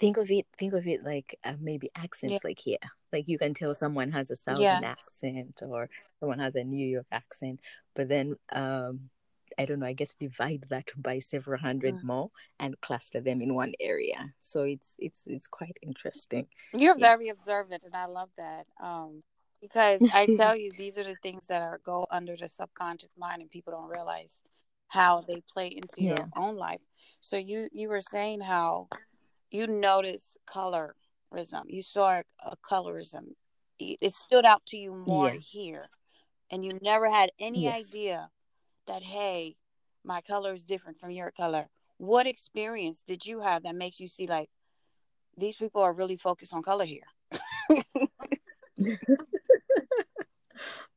think 0.00 0.16
of 0.16 0.30
it 0.30 0.46
think 0.58 0.72
of 0.72 0.86
it 0.86 1.04
like 1.04 1.38
uh, 1.44 1.52
maybe 1.60 1.90
accents 1.94 2.42
Yeah. 2.42 2.48
like 2.48 2.58
here 2.58 2.78
like 3.12 3.28
you 3.28 3.38
can 3.38 3.52
tell 3.52 3.74
someone 3.74 4.10
has 4.12 4.30
a 4.30 4.36
southern 4.36 4.82
Yeah. 4.82 4.82
accent 4.82 5.60
or 5.62 5.88
someone 6.18 6.38
has 6.38 6.56
a 6.56 6.64
new 6.64 6.86
york 6.86 7.06
accent 7.12 7.60
but 7.94 8.08
then 8.08 8.34
um 8.50 9.10
i 9.58 9.64
don't 9.64 9.80
know 9.80 9.86
i 9.86 9.92
guess 9.92 10.14
divide 10.14 10.64
that 10.68 10.88
by 10.96 11.18
several 11.18 11.58
hundred 11.60 11.94
Mm. 11.96 12.02
more 12.02 12.28
and 12.58 12.80
cluster 12.80 13.20
them 13.20 13.40
in 13.42 13.54
one 13.54 13.72
area 13.80 14.32
so 14.38 14.62
it's 14.62 14.90
it's 14.98 15.22
it's 15.26 15.46
quite 15.46 15.76
interesting 15.82 16.46
You're 16.72 16.96
Yeah. 16.96 17.08
very 17.10 17.28
observant, 17.30 17.84
and 17.84 17.94
I 17.96 18.06
love 18.06 18.30
that. 18.36 18.66
Um, 18.80 19.22
because 19.60 20.02
I 20.12 20.26
tell 20.36 20.56
you, 20.56 20.70
these 20.76 20.98
are 20.98 21.04
the 21.04 21.16
things 21.22 21.46
that 21.48 21.62
are 21.62 21.80
go 21.84 22.06
under 22.10 22.36
the 22.36 22.48
subconscious 22.48 23.10
mind, 23.18 23.42
and 23.42 23.50
people 23.50 23.72
don't 23.72 23.88
realize 23.88 24.40
how 24.88 25.22
they 25.22 25.42
play 25.52 25.68
into 25.68 26.02
your 26.02 26.28
own 26.36 26.56
life. 26.56 26.80
So 27.20 27.36
you 27.36 27.68
you 27.72 27.88
were 27.88 28.00
saying 28.00 28.40
how 28.40 28.88
you 29.50 29.66
notice 29.66 30.36
colorism. 30.52 31.64
You 31.66 31.82
saw 31.82 32.22
a 32.40 32.56
colorism. 32.70 33.34
It 33.78 33.98
it 34.00 34.14
stood 34.14 34.44
out 34.44 34.64
to 34.66 34.76
you 34.76 34.94
more 34.94 35.32
Yeah. 35.32 35.38
here, 35.40 35.88
and 36.50 36.64
you 36.64 36.78
never 36.82 37.10
had 37.10 37.30
any 37.40 37.64
Yes. 37.64 37.86
idea 37.86 38.30
that 38.90 39.02
hey, 39.04 39.54
my 40.04 40.20
color 40.20 40.52
is 40.52 40.64
different 40.64 40.98
from 40.98 41.12
your 41.12 41.30
color. 41.30 41.68
What 41.98 42.26
experience 42.26 43.02
did 43.06 43.24
you 43.24 43.40
have 43.40 43.62
that 43.62 43.76
makes 43.76 44.00
you 44.00 44.08
see 44.08 44.26
like 44.26 44.48
these 45.36 45.56
people 45.56 45.80
are 45.82 45.92
really 45.92 46.16
focused 46.16 46.52
on 46.52 46.62
color 46.64 46.84
here? 46.84 47.06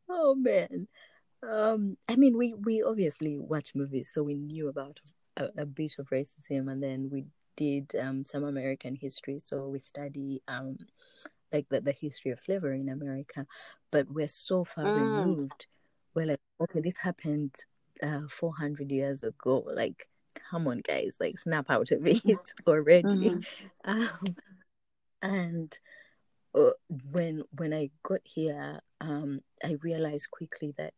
oh 0.09 0.33
man 0.35 0.87
um 1.47 1.97
i 2.07 2.15
mean 2.15 2.37
we 2.37 2.53
we 2.53 2.81
obviously 2.81 3.37
watch 3.37 3.71
movies 3.75 4.09
so 4.11 4.23
we 4.23 4.35
knew 4.35 4.69
about 4.69 4.99
a, 5.37 5.49
a 5.57 5.65
bit 5.65 5.93
of 5.99 6.07
racism 6.09 6.71
and 6.71 6.81
then 6.81 7.09
we 7.11 7.25
did 7.57 7.93
um 7.99 8.23
some 8.23 8.43
american 8.45 8.95
history 8.95 9.37
so 9.43 9.67
we 9.67 9.79
study 9.79 10.41
um 10.47 10.77
like 11.51 11.67
the, 11.69 11.81
the 11.81 11.91
history 11.91 12.31
of 12.31 12.39
slavery 12.39 12.79
in 12.79 12.89
america 12.89 13.45
but 13.91 14.09
we're 14.09 14.27
so 14.27 14.63
far 14.63 14.85
Mm. 14.85 14.95
removed 14.95 15.67
we're 16.15 16.25
like 16.25 16.39
okay 16.61 16.79
this 16.79 16.97
happened 16.97 17.53
uh 18.03 18.27
400 18.29 18.91
years 18.91 19.23
ago 19.23 19.63
like 19.73 20.09
come 20.35 20.67
on 20.67 20.79
guys 20.79 21.15
like 21.19 21.39
snap 21.39 21.69
out 21.69 21.91
of 21.91 22.05
it 22.05 22.21
already 22.67 23.07
Mhm. 23.07 23.45
um, 23.85 24.35
and 25.21 25.79
uh, 26.55 26.71
when 27.11 27.43
when 27.57 27.73
I 27.73 27.89
got 28.03 28.21
here, 28.23 28.81
um, 29.01 29.41
I 29.63 29.77
realized 29.81 30.29
quickly 30.31 30.73
that 30.77 30.93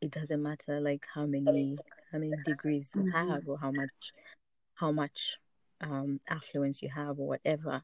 it 0.00 0.10
doesn't 0.10 0.42
matter 0.42 0.80
like 0.80 1.04
how 1.12 1.26
many 1.26 1.78
how 2.10 2.18
many 2.18 2.36
degrees 2.36 2.90
you 2.94 3.02
Mhm. 3.02 3.12
have 3.12 3.48
or 3.48 3.58
how 3.58 3.70
much 3.70 4.12
how 4.74 4.92
much 4.92 5.36
um, 5.82 6.20
affluence 6.28 6.82
you 6.82 6.88
have 6.88 7.18
or 7.18 7.26
whatever. 7.28 7.82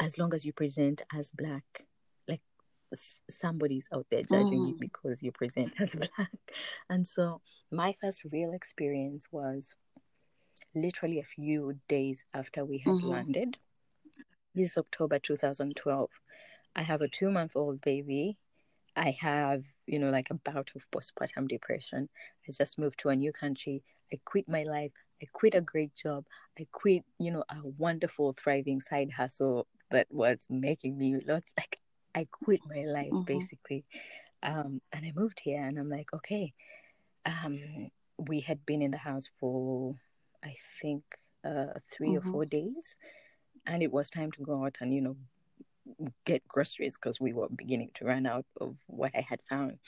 As 0.00 0.18
long 0.18 0.32
as 0.34 0.44
you 0.44 0.52
present 0.52 1.02
as 1.12 1.30
black, 1.32 1.87
somebody's 3.30 3.86
out 3.92 4.06
there 4.10 4.22
judging 4.22 4.66
you 4.66 4.74
Mhm. 4.74 4.80
because 4.80 5.22
you 5.22 5.32
present 5.32 5.74
as 5.80 5.94
black. 6.18 6.52
And 6.88 7.06
so 7.06 7.40
my 7.70 7.94
first 8.00 8.24
real 8.24 8.52
experience 8.52 9.28
was 9.32 9.76
literally 10.74 11.18
a 11.18 11.24
few 11.24 11.78
days 11.88 12.24
after 12.34 12.64
we 12.64 12.78
had 12.78 12.94
Mhm. 12.94 13.08
landed. 13.08 13.58
This 14.54 14.70
is 14.72 14.78
October 14.78 15.18
2012. 15.18 16.10
I 16.74 16.82
have 16.82 17.00
a 17.02 17.08
two 17.08 17.30
month 17.30 17.56
old 17.56 17.80
baby. 17.80 18.38
I 18.96 19.10
have, 19.20 19.64
you 19.86 19.98
know, 19.98 20.10
like 20.10 20.30
a 20.30 20.34
bout 20.34 20.70
of 20.74 20.90
postpartum 20.90 21.48
depression. 21.48 22.08
I 22.48 22.52
just 22.52 22.78
moved 22.78 22.98
to 23.00 23.10
a 23.10 23.16
new 23.16 23.32
country. 23.32 23.82
I 24.12 24.18
quit 24.24 24.48
my 24.48 24.62
life. 24.64 24.92
I 25.22 25.26
quit 25.32 25.54
a 25.54 25.60
great 25.60 25.94
job. 25.94 26.26
I 26.58 26.66
quit, 26.72 27.04
you 27.18 27.30
know, 27.30 27.44
a 27.48 27.60
wonderful, 27.78 28.32
thriving 28.32 28.80
side 28.80 29.12
hustle 29.12 29.66
that 29.90 30.06
was 30.10 30.46
making 30.48 30.98
me 30.98 31.16
lots. 31.26 31.52
Like, 31.56 31.78
I 32.18 32.26
quit 32.30 32.60
my 32.66 32.82
life 32.82 33.12
Mhm. 33.12 33.26
basically. 33.26 33.84
Um, 34.42 34.80
and 34.92 35.06
I 35.06 35.12
moved 35.14 35.40
here 35.40 35.62
and 35.62 35.78
I'm 35.78 35.90
like, 35.90 36.12
okay. 36.12 36.52
Um, 37.26 37.90
we 38.18 38.40
had 38.40 38.64
been 38.66 38.82
in 38.82 38.90
the 38.90 38.98
house 38.98 39.28
for, 39.38 39.94
I 40.42 40.56
think, 40.80 41.04
uh, 41.44 41.74
3 41.92 42.08
Mhm. 42.08 42.18
or 42.18 42.22
four 42.32 42.44
days. 42.44 42.96
And 43.66 43.82
it 43.82 43.92
was 43.92 44.10
time 44.10 44.32
to 44.32 44.42
go 44.42 44.64
out 44.64 44.78
and, 44.80 44.92
you 44.94 45.02
know, 45.02 45.16
get 46.24 46.46
groceries 46.48 46.96
because 46.96 47.20
we 47.20 47.32
were 47.32 47.48
beginning 47.48 47.90
to 47.94 48.04
run 48.04 48.26
out 48.26 48.46
of 48.60 48.76
what 48.86 49.12
I 49.14 49.20
had 49.20 49.40
found. 49.48 49.78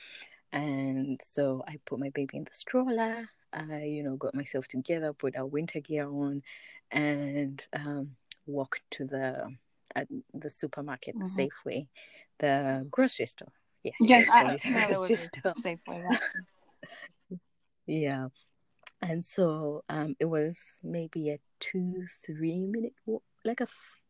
And 0.53 1.21
so 1.31 1.65
I 1.69 1.79
put 1.87 2.01
my 2.01 2.11
baby 2.11 2.39
in 2.39 2.45
the 2.45 2.53
stroller. 2.55 3.29
I, 3.53 3.85
you 3.85 4.03
know, 4.03 4.17
got 4.17 4.35
myself 4.35 4.69
together, 4.69 5.13
put 5.13 5.37
our 5.37 5.47
winter 5.47 5.81
gear 5.81 6.07
on, 6.09 6.43
and 6.91 7.67
um, 7.73 8.17
walked 8.47 8.83
to 8.93 9.05
the 9.05 9.55
uh, 9.97 10.05
the 10.35 10.51
supermarket, 10.51 11.17
the 11.19 11.25
Mhm. 11.25 11.49
Safeway, 11.49 11.87
the 12.39 12.87
grocery 12.91 13.27
store. 13.27 13.53
Yeah, 13.83 13.93
Yes, 14.01 14.29
let's 14.29 14.31
I 14.31 14.43
it 14.43 14.55
a 14.55 14.59
familiar 14.59 14.87
grocery 14.95 15.17
store. 15.17 15.55
the 15.55 15.61
Safeway. 15.61 16.19
Yeah. 17.87 18.29
And 19.03 19.25
so 19.25 19.85
um, 19.89 20.15
it 20.21 20.27
was 20.27 20.79
maybe 20.83 21.31
a 21.31 21.41
two, 21.61 22.07
three 22.25 22.67
minute 22.67 22.95
walk, 23.07 23.23
like 23.45 23.61
a 23.61 23.65
f- 23.65 24.01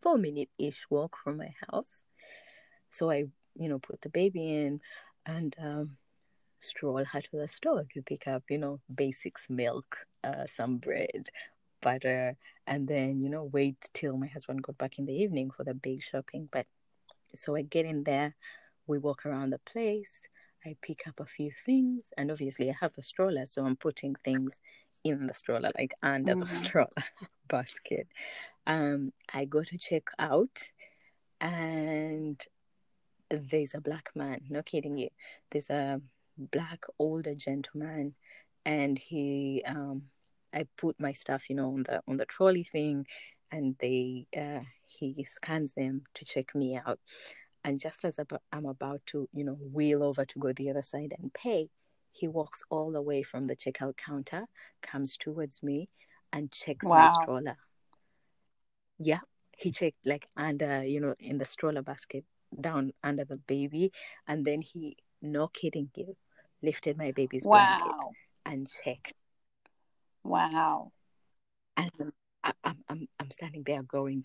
four 0.00 0.16
minute 0.18 0.48
ish 0.58 0.86
walk 0.90 1.16
from 1.22 1.36
my 1.38 1.54
house. 1.70 2.02
So 2.90 3.10
I, 3.10 3.24
you 3.56 3.68
know, 3.68 3.78
put 3.78 4.00
the 4.02 4.08
baby 4.08 4.50
in 4.64 4.80
and 5.26 5.54
um, 5.60 5.96
stroll 6.60 7.04
her 7.04 7.20
to 7.20 7.36
the 7.36 7.48
store 7.48 7.84
to 7.94 8.02
pick 8.02 8.26
up, 8.26 8.44
you 8.48 8.58
know, 8.58 8.80
basics 8.94 9.48
milk, 9.50 9.98
uh, 10.24 10.46
some 10.46 10.78
bread, 10.78 11.28
butter, 11.84 12.36
and 12.66 12.88
then, 12.88 13.20
you 13.22 13.28
know, 13.28 13.44
wait 13.44 13.76
till 13.92 14.16
my 14.16 14.26
husband 14.26 14.62
got 14.62 14.78
back 14.78 14.98
in 14.98 15.04
the 15.06 15.12
evening 15.24 15.50
for 15.50 15.64
the 15.64 15.74
big 15.74 16.02
shopping. 16.02 16.48
But 16.50 16.66
so 17.36 17.54
I 17.56 17.62
get 17.62 17.86
in 17.86 18.04
there, 18.04 18.34
we 18.86 18.98
walk 18.98 19.26
around 19.26 19.50
the 19.50 19.60
place, 19.72 20.14
I 20.66 20.76
pick 20.82 21.06
up 21.06 21.20
a 21.20 21.26
few 21.26 21.50
things, 21.66 22.06
and 22.16 22.30
obviously 22.30 22.70
I 22.70 22.76
have 22.80 22.92
a 22.98 23.02
stroller, 23.02 23.46
so 23.46 23.64
I'm 23.66 23.76
putting 23.76 24.14
things 24.24 24.52
in 25.04 25.26
the 25.26 25.34
stroller, 25.34 25.70
like 25.78 25.94
under 26.02 26.34
the 26.34 26.46
Mhm. 26.46 26.48
stroller 26.64 27.04
basket. 27.48 28.06
Um, 28.66 29.12
I 29.32 29.44
go 29.44 29.62
to 29.62 29.78
check 29.78 30.04
out, 30.18 30.56
and 31.40 32.40
there's 33.30 33.74
a 33.74 33.80
black 33.80 34.10
man. 34.14 34.40
No 34.48 34.62
kidding 34.62 34.96
you. 34.96 35.10
There's 35.50 35.70
a 35.70 36.00
black 36.38 36.84
older 36.98 37.34
gentleman, 37.34 38.14
and 38.64 38.98
he, 38.98 39.62
um, 39.66 40.02
I 40.54 40.66
put 40.76 40.98
my 41.00 41.12
stuff, 41.12 41.50
you 41.50 41.56
know, 41.56 41.68
on 41.68 41.82
the 41.82 42.00
on 42.06 42.16
the 42.16 42.26
trolley 42.26 42.62
thing, 42.62 43.06
and 43.50 43.76
they, 43.80 44.26
uh, 44.36 44.60
he 44.86 45.26
scans 45.28 45.74
them 45.74 46.02
to 46.14 46.24
check 46.24 46.54
me 46.54 46.76
out. 46.76 47.00
And 47.64 47.80
just 47.80 48.04
as 48.04 48.18
I'm 48.52 48.66
about 48.66 49.00
to, 49.06 49.28
you 49.32 49.44
know, 49.44 49.54
wheel 49.54 50.02
over 50.02 50.24
to 50.24 50.38
go 50.38 50.52
the 50.52 50.70
other 50.70 50.82
side 50.82 51.14
and 51.18 51.32
pay, 51.32 51.70
he 52.12 52.28
walks 52.28 52.62
all 52.70 52.92
the 52.92 53.02
way 53.02 53.22
from 53.22 53.46
the 53.46 53.56
checkout 53.56 53.96
counter, 53.96 54.44
comes 54.82 55.16
towards 55.16 55.62
me, 55.62 55.86
and 56.32 56.52
checks 56.52 56.86
my 56.86 57.10
stroller. 57.22 57.56
Yeah, 58.98 59.20
he 59.56 59.72
checked 59.72 60.04
like 60.04 60.28
under, 60.36 60.84
you 60.84 61.00
know, 61.00 61.14
in 61.18 61.38
the 61.38 61.44
stroller 61.44 61.82
basket, 61.82 62.24
down 62.60 62.92
under 63.02 63.24
the 63.24 63.36
baby, 63.36 63.92
and 64.28 64.44
then 64.44 64.60
he, 64.62 64.96
no 65.22 65.48
kidding 65.48 65.90
you, 65.96 66.16
lifted 66.62 66.96
my 66.98 67.12
baby's 67.12 67.44
blanket 67.44 67.92
and 68.46 68.68
checked. 68.68 69.14
Wow. 70.24 70.92
And 71.76 71.90
I, 72.42 72.52
I'm, 72.64 72.78
I'm, 72.88 73.08
I'm 73.20 73.30
standing 73.30 73.62
there 73.64 73.82
going, 73.82 74.24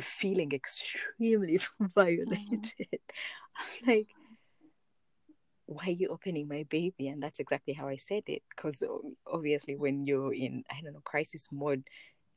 feeling 0.00 0.52
extremely 0.52 1.60
violated. 1.80 3.00
I'm 3.56 3.86
like, 3.86 4.08
why 5.66 5.86
are 5.86 5.90
you 5.90 6.08
opening 6.08 6.48
my 6.48 6.64
baby? 6.68 7.08
And 7.08 7.22
that's 7.22 7.38
exactly 7.38 7.74
how 7.74 7.88
I 7.88 7.96
said 7.96 8.24
it. 8.26 8.42
Because 8.54 8.76
obviously, 9.26 9.76
when 9.76 10.04
you're 10.04 10.34
in, 10.34 10.64
I 10.70 10.80
don't 10.82 10.92
know, 10.92 11.00
crisis 11.04 11.46
mode, 11.52 11.84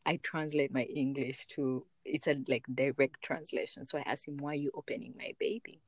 I 0.06 0.20
translate 0.24 0.72
my 0.72 0.84
English 0.84 1.48
to, 1.56 1.86
it's 2.06 2.28
a 2.28 2.38
like 2.48 2.66
direct 2.74 3.22
translation. 3.22 3.84
So 3.84 3.98
I 3.98 4.04
asked 4.06 4.28
him, 4.28 4.38
why 4.38 4.52
are 4.52 4.56
you 4.56 4.72
opening 4.74 5.14
my 5.18 5.34
baby? 5.40 5.82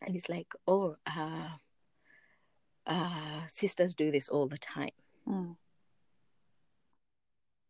And 0.00 0.14
he's 0.14 0.28
like, 0.28 0.52
oh, 0.68 0.96
uh, 1.06 1.48
uh, 2.86 3.40
sisters 3.48 3.94
do 3.94 4.12
this 4.12 4.28
all 4.28 4.46
the 4.46 4.58
time. 4.58 4.90
Mm. 5.28 5.56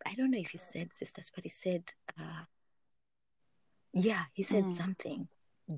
I 0.06 0.14
don't 0.14 0.30
know 0.30 0.38
if 0.38 0.50
he 0.50 0.58
said 0.58 0.92
sisters, 0.94 1.30
but 1.34 1.44
he 1.44 1.50
said, 1.50 1.92
uh, 2.18 2.44
yeah, 3.92 4.24
he 4.34 4.42
said 4.42 4.66
Mm. 4.66 4.76
something, 4.76 5.28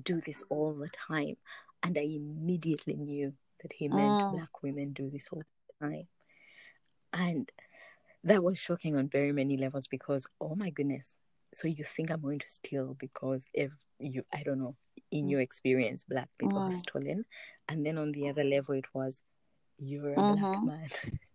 do 0.03 0.21
this 0.21 0.43
all 0.49 0.73
the 0.73 0.89
time. 0.89 1.37
And 1.83 1.97
I 1.97 2.01
immediately 2.01 2.95
knew 2.95 3.33
that 3.61 3.73
he 3.73 3.87
meant 3.87 4.23
Mm. 4.23 4.31
black 4.31 4.61
women 4.61 4.93
do 4.93 5.09
this 5.09 5.29
all 5.31 5.39
the 5.41 5.87
time. 5.87 6.07
And 7.13 7.51
that 8.23 8.43
was 8.43 8.57
shocking 8.59 8.95
on 8.95 9.09
very 9.09 9.31
many 9.31 9.57
levels 9.57 9.87
because, 9.87 10.27
oh 10.39 10.55
my 10.55 10.69
goodness. 10.69 11.15
So 11.53 11.67
you 11.67 11.83
think 11.83 12.11
I'm 12.11 12.21
going 12.21 12.39
to 12.39 12.47
steal 12.47 12.93
because 12.99 13.45
if 13.53 13.71
you, 13.99 14.23
I 14.33 14.43
don't 14.43 14.59
know, 14.59 14.75
in 15.11 15.27
your 15.27 15.41
experience, 15.41 16.05
black 16.05 16.29
people 16.39 16.61
have 16.61 16.73
Mm. 16.73 16.75
stolen. 16.75 17.25
And 17.67 17.85
then 17.85 17.97
on 17.97 18.11
the 18.11 18.29
other 18.29 18.43
level, 18.43 18.75
it 18.75 18.85
was, 18.93 19.21
you're 19.77 20.13
a 20.13 20.23
black 20.23 20.49
Mhm. 20.51 20.63
man. 20.63 20.89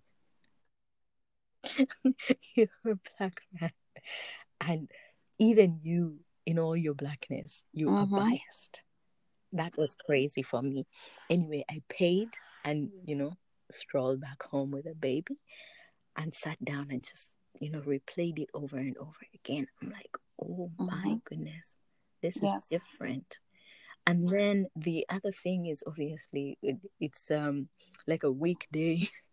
you're 2.55 2.69
a 2.85 2.99
black 3.19 3.41
man. 3.61 3.71
and 4.61 4.91
even 5.39 5.81
you 5.83 6.21
in 6.47 6.59
all 6.59 6.77
your 6.77 6.95
blackness 6.95 7.62
you 7.73 7.89
Mhm. 7.89 8.03
are 8.03 8.07
biased 8.07 8.81
that 9.53 9.77
was 9.77 9.95
crazy 10.07 10.43
for 10.43 10.62
me 10.62 10.87
anyway 11.31 11.65
i 11.71 11.83
paid 11.89 12.29
and 12.65 12.91
you 13.05 13.15
know 13.15 13.33
strolled 13.73 14.21
back 14.21 14.43
home 14.45 14.71
with 14.71 14.87
a 14.87 14.95
baby 14.95 15.37
and 16.17 16.35
sat 16.35 16.59
down 16.65 16.87
and 16.91 17.03
just 17.03 17.31
you 17.61 17.71
know 17.71 17.81
replayed 17.81 18.39
it 18.39 18.49
over 18.55 18.77
and 18.79 18.97
over 18.99 19.25
again 19.35 19.67
i'm 19.83 19.91
like 19.91 20.17
oh 20.41 20.71
my 20.79 21.09
Mhm. 21.17 21.25
goodness 21.25 21.75
this 22.23 22.37
Yes. 22.43 22.62
is 22.65 22.69
different 22.69 23.39
and 24.07 24.29
then 24.29 24.67
the 24.77 25.05
other 25.09 25.33
thing 25.33 25.67
is 25.67 25.83
obviously 25.87 26.59
it, 26.62 26.77
it's 27.01 27.31
um 27.31 27.69
like 28.07 28.23
a 28.23 28.31
weekday 28.31 29.09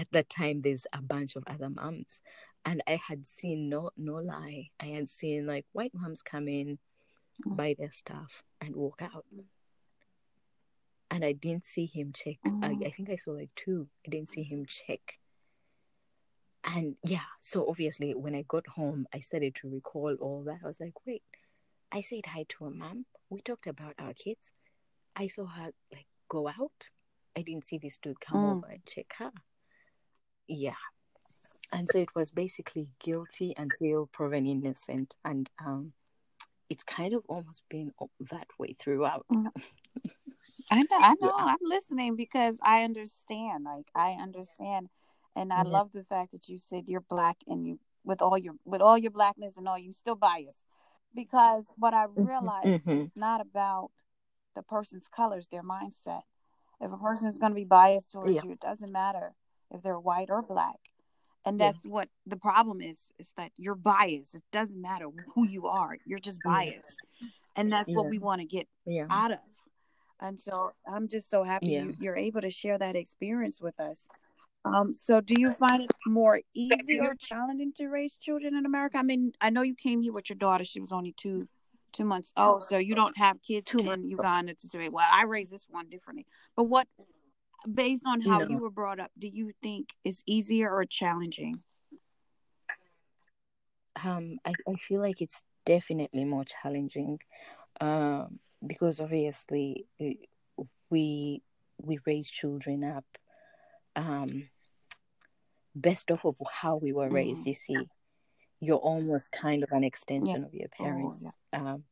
at 0.00 0.06
that 0.12 0.28
time 0.30 0.60
there's 0.60 0.86
a 0.92 1.02
bunch 1.02 1.32
of 1.36 1.42
other 1.46 1.68
moms 1.68 2.20
and 2.64 2.78
i 2.86 2.96
had 3.08 3.26
seen 3.26 3.68
no 3.68 3.90
no 3.96 4.14
lie 4.14 4.62
i 4.78 4.86
had 4.96 5.08
seen 5.10 5.46
like 5.52 5.66
white 5.72 5.92
moms 5.94 6.22
come 6.22 6.48
in 6.48 6.78
Mm. 7.46 7.56
buy 7.56 7.70
their 7.78 7.92
stuff 7.92 8.42
and 8.60 8.74
walk 8.74 9.00
out. 9.00 9.24
And 11.10 11.24
i 11.24 11.32
didn't 11.32 11.64
see 11.74 11.86
him 11.86 12.12
check. 12.12 12.38
I, 12.44 12.48
Mm. 12.48 12.86
I 12.86 12.90
think 12.90 13.10
i 13.10 13.16
saw 13.16 13.30
like 13.30 13.50
two. 13.54 13.88
I 14.04 14.10
didn't 14.10 14.30
see 14.34 14.42
him 14.42 14.66
check. 14.66 15.04
And 16.64 16.96
yeah 17.04 17.28
so 17.42 17.56
obviously 17.68 18.12
when 18.14 18.34
i 18.34 18.42
got 18.54 18.66
home 18.78 19.06
i 19.14 19.20
started 19.20 19.54
to 19.60 19.68
recall 19.70 20.16
all 20.20 20.42
that. 20.48 20.58
I 20.64 20.66
was 20.66 20.80
like 20.80 20.98
wait 21.06 21.22
i 21.92 22.00
said 22.00 22.26
hi 22.26 22.44
to 22.48 22.66
a 22.66 22.74
mom. 22.74 23.06
We 23.30 23.40
talked 23.40 23.66
about 23.68 23.94
our 23.98 24.14
kids. 24.14 24.50
I 25.14 25.28
saw 25.28 25.46
her 25.46 25.70
like 25.92 26.06
go 26.28 26.48
out. 26.48 26.80
I 27.36 27.42
didn't 27.42 27.66
see 27.68 27.78
this 27.78 27.98
dude 28.02 28.20
come 28.20 28.42
Mm. 28.42 28.56
over 28.56 28.66
and 28.66 28.84
check 28.84 29.14
her 29.20 29.30
yeah 30.48 30.74
and 31.72 31.88
so 31.88 31.98
it 31.98 32.14
was 32.14 32.30
basically 32.30 32.88
guilty 32.98 33.54
until 33.56 34.06
proven 34.12 34.46
innocent 34.46 35.16
and 35.24 35.50
um 35.64 35.92
it's 36.70 36.84
kind 36.84 37.14
of 37.14 37.22
almost 37.28 37.62
been 37.70 37.92
that 38.30 38.46
way 38.58 38.76
throughout 38.78 39.26
I 40.70 40.82
know, 40.82 40.98
i 40.98 41.14
know 41.20 41.32
i'm 41.38 41.58
listening 41.64 42.16
because 42.16 42.56
I 42.62 42.84
understand. 42.84 43.64
Like 43.64 43.86
I 43.94 44.12
understand, 44.12 44.88
and 45.36 45.52
I 45.52 45.62
Yeah. 45.62 45.70
love 45.70 45.92
the 45.92 46.04
fact 46.04 46.32
that 46.32 46.48
you 46.48 46.58
said 46.58 46.84
you're 46.88 47.00
black 47.00 47.36
and 47.46 47.66
you, 47.66 47.78
with 48.04 48.20
all 48.22 48.36
your, 48.36 48.54
with 48.64 48.80
all 48.82 48.98
your 48.98 49.10
blackness 49.10 49.56
and 49.56 49.68
all, 49.68 49.78
you 49.78 49.92
still 49.92 50.14
biased. 50.16 50.66
Because 51.14 51.72
what 51.78 51.94
I 51.94 52.04
realized 52.04 52.66
mhm. 52.86 53.04
it's 53.04 53.16
not 53.16 53.40
about 53.40 53.90
the 54.54 54.62
person's 54.62 55.08
colors, 55.08 55.48
their 55.50 55.62
mindset. 55.62 56.22
If 56.80 56.92
a 56.92 56.98
person 56.98 57.28
is 57.28 57.38
going 57.38 57.52
to 57.52 57.56
be 57.56 57.64
biased 57.64 58.12
towards 58.12 58.34
Yeah. 58.34 58.42
you, 58.42 58.52
it 58.52 58.60
doesn't 58.60 58.92
matter 58.92 59.34
if 59.70 59.82
they're 59.82 59.98
white 59.98 60.30
or 60.30 60.42
black. 60.42 60.78
And 61.44 61.58
Yeah. 61.58 61.72
that's 61.72 61.84
what 61.86 62.08
the 62.26 62.36
problem 62.36 62.80
is: 62.80 62.98
is 63.18 63.32
that 63.36 63.52
you're 63.56 63.74
biased. 63.74 64.34
It 64.34 64.42
doesn't 64.52 64.80
matter 64.80 65.08
who 65.34 65.46
you 65.46 65.66
are; 65.66 65.96
you're 66.04 66.18
just 66.18 66.40
Yeah. 66.44 66.50
biased, 66.50 67.00
and 67.56 67.72
that's 67.72 67.88
what 67.88 68.08
we 68.08 68.18
want 68.18 68.40
to 68.40 68.46
get 68.46 68.68
yeah 68.84 69.06
out 69.08 69.32
of. 69.32 69.38
And 70.20 70.38
so 70.38 70.72
I'm 70.86 71.06
just 71.08 71.30
so 71.30 71.44
happy 71.44 71.68
Yeah. 71.68 71.84
you, 71.84 71.94
you're 71.98 72.16
able 72.16 72.40
to 72.40 72.50
share 72.50 72.76
that 72.78 72.96
experience 72.96 73.60
with 73.60 73.78
us. 73.78 74.08
Um, 74.64 74.94
so 74.94 75.20
do 75.20 75.34
you 75.38 75.52
find 75.52 75.82
it 75.84 75.90
more 76.06 76.40
easy 76.52 76.98
or 77.00 77.14
challenging 77.14 77.72
to 77.74 77.86
raise 77.86 78.16
children 78.16 78.56
in 78.56 78.66
America? 78.66 78.98
I 78.98 79.02
mean, 79.02 79.32
I 79.40 79.50
know 79.50 79.62
you 79.62 79.76
came 79.76 80.02
here 80.02 80.12
with 80.12 80.28
your 80.28 80.36
daughter; 80.36 80.64
she 80.64 80.80
was 80.80 80.92
only 80.92 81.12
two 81.12 81.48
two 81.92 82.04
months. 82.04 82.32
Oh, 82.36 82.58
so 82.60 82.76
you 82.76 82.94
don't 82.94 83.16
have 83.16 83.40
kids 83.40 83.70
Two 83.70 83.78
in 83.78 83.86
months. 83.86 84.08
Uganda 84.10 84.54
to 84.54 84.68
say, 84.68 84.88
"Well, 84.88 85.06
I 85.10 85.22
raised 85.24 85.52
this 85.52 85.66
one 85.70 85.88
differently." 85.88 86.26
But 86.56 86.64
what, 86.64 86.86
based 87.74 88.02
on 88.06 88.20
how 88.22 88.40
No. 88.40 88.48
you 88.48 88.58
were 88.58 88.70
brought 88.70 89.00
up, 89.00 89.10
do 89.18 89.28
you 89.28 89.52
think 89.62 89.90
it's 90.04 90.22
easier 90.26 90.70
or 90.70 90.84
challenging? 90.84 91.62
um 94.04 94.38
I, 94.44 94.52
I 94.68 94.74
feel 94.74 95.00
like 95.00 95.20
it's 95.20 95.42
definitely 95.66 96.24
more 96.24 96.44
challenging 96.44 97.18
um 97.80 98.38
because 98.64 99.00
obviously 99.00 99.86
uh, 100.00 100.62
we 100.90 101.42
we 101.82 101.98
raise 102.06 102.30
children 102.30 102.84
up 102.84 103.04
um 103.96 104.48
best 105.74 106.10
off 106.10 106.24
of 106.24 106.36
how 106.60 106.76
we 106.76 106.92
were 106.92 107.08
raised 107.08 107.42
Mhm. 107.42 107.46
you 107.46 107.54
see 107.54 107.88
you're 108.60 108.76
almost 108.76 109.32
kind 109.32 109.62
of 109.62 109.70
an 109.72 109.84
extension 109.84 110.44
of 110.44 110.54
your 110.54 110.68
Oh, 110.80 110.84
parents 110.84 111.24
yeah. 111.24 111.60
um 111.60 111.84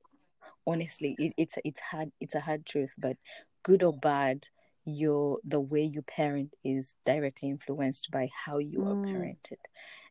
honestly 0.67 1.17
it, 1.19 1.33
it's 1.37 1.57
it's 1.65 1.81
hard 1.81 2.13
it's 2.21 2.35
a 2.35 2.41
hard 2.41 2.65
truth 2.67 2.95
but 2.99 3.17
good 3.65 3.83
or 3.83 3.93
bad 3.93 4.49
your 4.87 5.39
the 5.45 5.61
way 5.61 5.83
you 5.85 6.03
parent 6.03 6.55
is 6.65 6.95
directly 7.07 7.51
influenced 7.51 8.11
by 8.13 8.31
how 8.47 8.59
you 8.59 8.85
are 8.87 8.97
Mm. 8.97 9.13
parented. 9.15 9.59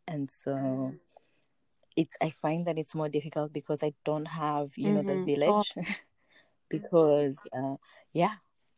And 0.07 0.31
so 0.31 0.95
it's 1.97 2.17
i 2.21 2.29
find 2.41 2.65
that 2.67 2.77
it's 2.77 2.95
more 2.95 3.09
difficult 3.09 3.53
because 3.53 3.83
i 3.83 3.93
don't 4.05 4.25
have 4.27 4.69
you 4.77 4.91
know 4.91 5.03
the 5.03 5.15
Mhm. 5.15 5.25
village 5.25 5.75
because 6.69 7.39
uh 7.55 7.75
yeah 8.13 8.35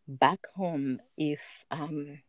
back 0.08 0.40
home 0.56 1.00
if 1.18 1.66
um 1.72 2.20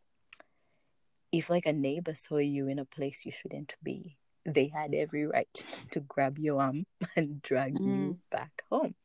if 1.31 1.49
like 1.49 1.65
a 1.65 1.73
neighbor 1.73 2.15
saw 2.15 2.37
you 2.37 2.67
in 2.67 2.79
a 2.79 2.85
place 2.85 3.25
you 3.25 3.31
shouldn't 3.31 3.75
be 3.83 4.17
they 4.45 4.67
had 4.67 4.93
every 4.93 5.25
right 5.25 5.65
to 5.91 5.99
grab 6.01 6.37
your 6.39 6.61
arm 6.61 6.85
and 7.15 7.41
drag 7.41 7.79
you 7.83 8.17
back 8.31 8.63
home. 8.69 8.95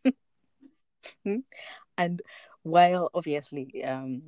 And 1.96 2.22
while 2.62 3.10
obviously 3.14 3.84
um 3.84 4.22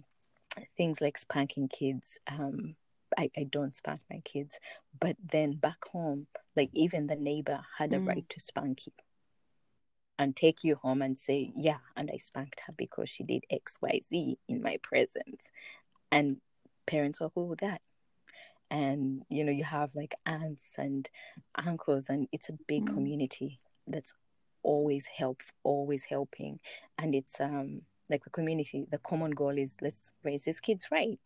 things 0.76 1.00
like 1.00 1.18
spanking 1.18 1.68
kids 1.68 2.18
um 2.28 2.76
I, 3.16 3.30
I 3.36 3.44
don't 3.44 3.74
spank 3.74 4.00
my 4.10 4.20
kids 4.24 4.58
but 5.00 5.16
then 5.32 5.52
back 5.52 5.84
home 5.92 6.26
like 6.56 6.70
even 6.72 7.06
the 7.06 7.16
neighbor 7.16 7.60
had 7.78 7.92
a 7.92 8.00
Mm. 8.00 8.06
right 8.06 8.28
to 8.30 8.40
spank 8.40 8.86
you 8.86 8.92
and 10.18 10.34
take 10.34 10.64
you 10.64 10.76
home 10.76 11.02
and 11.02 11.18
say 11.18 11.52
yeah 11.54 11.78
and 11.96 12.10
i 12.12 12.16
spanked 12.16 12.60
her 12.66 12.72
because 12.76 13.08
she 13.08 13.22
did 13.22 13.44
xyz 13.52 14.36
in 14.48 14.62
my 14.62 14.78
presence 14.82 15.50
and 16.10 16.38
parents 16.86 17.20
were 17.20 17.30
cool 17.30 17.48
with 17.48 17.60
that 17.60 17.80
and 18.70 19.22
you 19.28 19.44
know 19.44 19.52
you 19.52 19.64
have 19.64 19.94
like 19.94 20.14
aunts 20.26 20.64
and 20.78 21.08
uncles 21.54 22.08
and 22.08 22.28
it's 22.32 22.48
a 22.48 22.58
big 22.66 22.84
Mm. 22.84 22.94
community 22.94 23.60
that's 23.86 24.14
always 24.62 25.06
help 25.06 25.42
always 25.62 26.04
helping 26.04 26.58
and 26.98 27.14
it's 27.14 27.40
um 27.40 27.82
like 28.10 28.24
the 28.24 28.30
community 28.30 28.86
the 28.90 28.98
common 28.98 29.30
goal 29.32 29.56
is 29.56 29.76
let's 29.80 30.12
raise 30.24 30.42
these 30.44 30.60
kids 30.60 30.86
right 30.90 31.18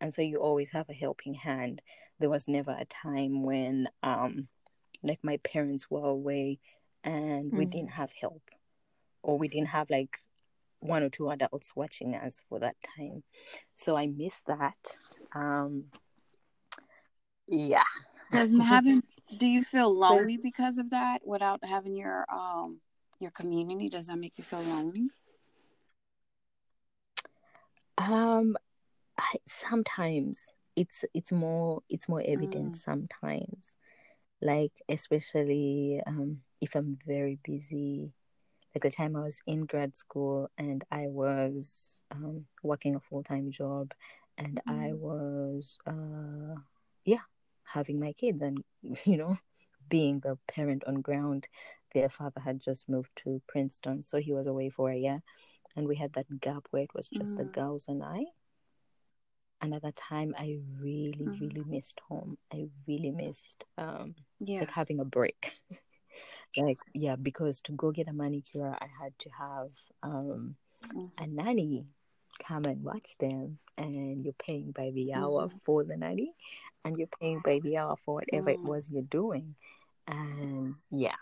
and 0.00 0.14
so 0.14 0.22
you 0.22 0.38
always 0.38 0.70
have 0.70 0.88
a 0.88 0.94
helping 0.94 1.34
hand 1.34 1.82
there 2.18 2.30
was 2.30 2.48
never 2.48 2.72
a 2.72 2.84
time 2.86 3.42
when 3.42 3.88
um 4.02 4.48
like 5.02 5.18
my 5.22 5.36
parents 5.38 5.90
were 5.90 6.06
away 6.08 6.58
and 7.04 7.52
we 7.54 7.64
Mhm. 7.64 7.70
didn't 7.70 7.90
have 7.92 8.12
help 8.12 8.42
or 9.22 9.38
we 9.38 9.48
didn't 9.48 9.68
have 9.68 9.90
like 9.90 10.18
one 10.80 11.02
or 11.02 11.10
two 11.10 11.30
adults 11.30 11.74
watching 11.76 12.14
us 12.14 12.42
for 12.48 12.58
that 12.60 12.76
time 12.96 13.22
so 13.74 13.96
i 13.96 14.06
miss 14.06 14.40
that 14.46 14.98
um 15.34 15.84
yeah 17.48 17.84
Does 18.30 18.50
having 18.50 19.02
do 19.36 19.46
you 19.46 19.62
feel 19.62 19.96
lonely 19.96 20.36
because 20.36 20.78
of 20.78 20.90
that 20.90 21.20
without 21.26 21.64
having 21.64 21.96
your 21.96 22.26
um 22.32 22.80
your 23.18 23.30
community? 23.30 23.88
Does 23.88 24.06
that 24.06 24.18
make 24.18 24.38
you 24.38 24.44
feel 24.44 24.62
lonely? 24.62 25.10
Um 28.00 28.56
I, 29.18 29.36
sometimes 29.46 30.54
it's 30.76 31.04
it's 31.14 31.32
more 31.32 31.82
it's 31.90 32.08
more 32.08 32.22
evident 32.26 32.76
Mm. 32.76 32.82
sometimes 32.82 33.74
like 34.40 34.72
especially 34.88 36.00
um 36.06 36.40
if 36.60 36.74
i'm 36.74 36.98
very 37.06 37.38
busy 37.44 38.12
like 38.74 38.82
the 38.82 38.90
time 38.90 39.16
i 39.16 39.22
was 39.22 39.40
in 39.46 39.66
grad 39.66 39.96
school 39.96 40.50
and 40.58 40.84
i 40.90 41.06
was 41.08 42.02
um 42.12 42.46
working 42.62 42.94
a 42.96 43.00
full-time 43.00 43.50
job 43.50 43.92
and 44.38 44.60
i 44.68 44.92
Mm. 44.92 44.94
was 44.94 45.78
uh 45.86 46.56
yeah 47.04 47.24
having 47.64 48.00
my 48.00 48.12
kids 48.14 48.40
and 48.42 48.64
you 49.04 49.16
know 49.18 49.38
being 49.88 50.20
the 50.20 50.38
parent 50.48 50.84
on 50.86 51.02
ground 51.02 51.48
their 51.94 52.08
father 52.08 52.40
had 52.40 52.60
just 52.60 52.88
moved 52.88 53.10
to 53.16 53.42
princeton 53.48 54.04
so 54.04 54.18
he 54.18 54.32
was 54.32 54.46
away 54.46 54.70
for 54.70 54.90
a 54.90 54.96
year 54.96 55.22
and 55.76 55.86
we 55.88 55.96
had 55.96 56.12
that 56.14 56.40
gap 56.40 56.66
where 56.70 56.82
it 56.82 56.94
was 56.94 57.08
just 57.08 57.36
the 57.36 57.44
Mm. 57.44 57.52
girls 57.52 57.86
and 57.88 58.02
i 58.02 58.24
and 59.60 59.74
at 59.74 59.82
that 59.82 59.96
time 59.96 60.34
i 60.38 60.58
really 60.80 61.14
Mhm. 61.28 61.40
really 61.40 61.64
missed 61.66 62.00
home 62.08 62.38
i 62.52 62.68
really 62.86 63.10
missed 63.10 63.64
um 63.78 64.14
Yeah. 64.40 64.60
like 64.60 64.70
having 64.70 65.00
a 65.00 65.04
break 65.04 65.52
like 66.56 66.78
yeah 66.94 67.16
because 67.16 67.60
to 67.62 67.72
go 67.72 67.90
get 67.90 68.08
a 68.08 68.12
manicure 68.12 68.76
i 68.80 68.86
had 69.00 69.16
to 69.18 69.28
have 69.30 69.70
um 70.02 70.56
Mhm. 70.84 71.10
a 71.18 71.26
nanny 71.26 71.86
come 72.46 72.64
and 72.64 72.82
watch 72.82 73.16
them 73.18 73.58
and 73.76 74.24
you're 74.24 74.32
paying 74.34 74.72
by 74.72 74.90
the 74.90 75.12
hour 75.12 75.48
Mhm. 75.48 75.60
for 75.64 75.84
the 75.84 75.96
nanny 75.96 76.34
and 76.84 76.96
you're 76.98 77.06
paying 77.20 77.38
by 77.44 77.58
the 77.60 77.76
hour 77.76 77.96
for 78.04 78.14
whatever 78.14 78.50
it 78.50 78.60
Mm. 78.60 78.68
was 78.68 78.88
you're 78.90 79.02
doing 79.02 79.54
and 80.08 80.74
yeah 80.90 81.16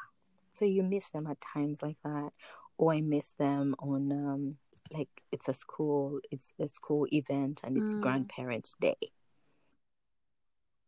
so 0.52 0.64
you 0.64 0.82
miss 0.82 1.10
them 1.10 1.26
at 1.26 1.40
times 1.40 1.82
like 1.82 1.96
that 2.04 2.30
or 2.78 2.94
i 2.94 3.00
miss 3.00 3.34
them 3.34 3.74
on 3.80 4.12
um 4.12 4.56
like 4.92 5.10
it's 5.32 5.48
a 5.48 5.54
school 5.54 6.20
it's 6.30 6.52
a 6.60 6.68
school 6.68 7.06
event 7.12 7.60
and 7.64 7.76
it's 7.76 7.94
Mm. 7.94 8.00
grandparents 8.00 8.74
day 8.80 8.96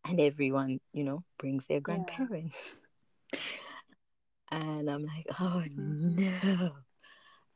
and 0.04 0.20
everyone 0.20 0.80
you 0.92 1.04
know 1.04 1.22
brings 1.38 1.66
their 1.66 1.80
Yeah. 1.86 1.94
grandparents 1.94 2.76
and 4.50 4.90
I'm 4.90 5.04
like, 5.04 5.26
oh 5.40 5.64
no. 5.76 6.72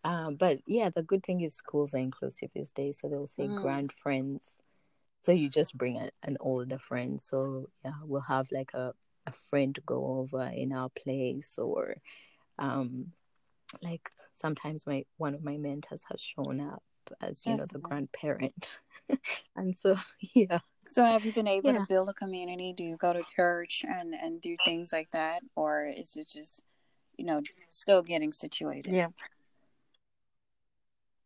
Um, 0.04 0.36
but 0.36 0.58
yeah, 0.66 0.90
the 0.90 1.02
good 1.02 1.24
thing 1.24 1.40
is 1.40 1.54
schools 1.54 1.94
are 1.94 1.98
inclusive 1.98 2.50
these 2.54 2.70
days, 2.70 2.98
so 3.00 3.08
they'll 3.08 3.26
say 3.26 3.48
Mm. 3.48 3.54
grand 3.54 3.92
friends. 3.92 4.42
So 5.24 5.32
you 5.32 5.48
just 5.48 5.76
bring 5.76 5.96
a, 5.98 6.10
an 6.22 6.36
older 6.40 6.78
friend. 6.78 7.20
So 7.22 7.68
yeah, 7.84 7.94
we'll 8.04 8.20
have 8.22 8.48
like 8.52 8.72
a, 8.74 8.94
a 9.26 9.32
friend 9.50 9.78
go 9.86 10.18
over 10.18 10.42
in 10.54 10.72
our 10.72 10.90
place, 10.90 11.58
or 11.58 11.96
um, 12.58 13.12
like 13.82 14.10
sometimes 14.32 14.86
my 14.86 15.04
one 15.16 15.34
of 15.34 15.42
my 15.42 15.56
mentors 15.56 16.02
has 16.10 16.20
shown 16.20 16.60
up 16.60 16.82
as 17.20 17.44
you 17.46 17.56
know 17.56 17.66
the 17.72 17.78
grandparent, 17.78 18.78
and 19.56 19.76
so 19.80 19.96
yeah. 20.34 20.60
So 20.88 21.04
have 21.04 21.24
you 21.24 21.32
been 21.32 21.48
able 21.48 21.72
Yeah. 21.72 21.80
to 21.80 21.86
build 21.88 22.08
a 22.08 22.14
community? 22.14 22.72
Do 22.72 22.84
you 22.84 22.96
go 22.96 23.12
to 23.12 23.22
church 23.34 23.84
and 23.88 24.14
and 24.14 24.40
do 24.40 24.56
things 24.64 24.92
like 24.92 25.10
that, 25.12 25.42
or 25.56 25.86
is 25.86 26.16
it 26.16 26.28
just 26.28 26.62
you 27.16 27.24
know 27.24 27.42
still 27.70 28.02
getting 28.02 28.32
situated? 28.32 28.92
Yeah. 28.92 29.08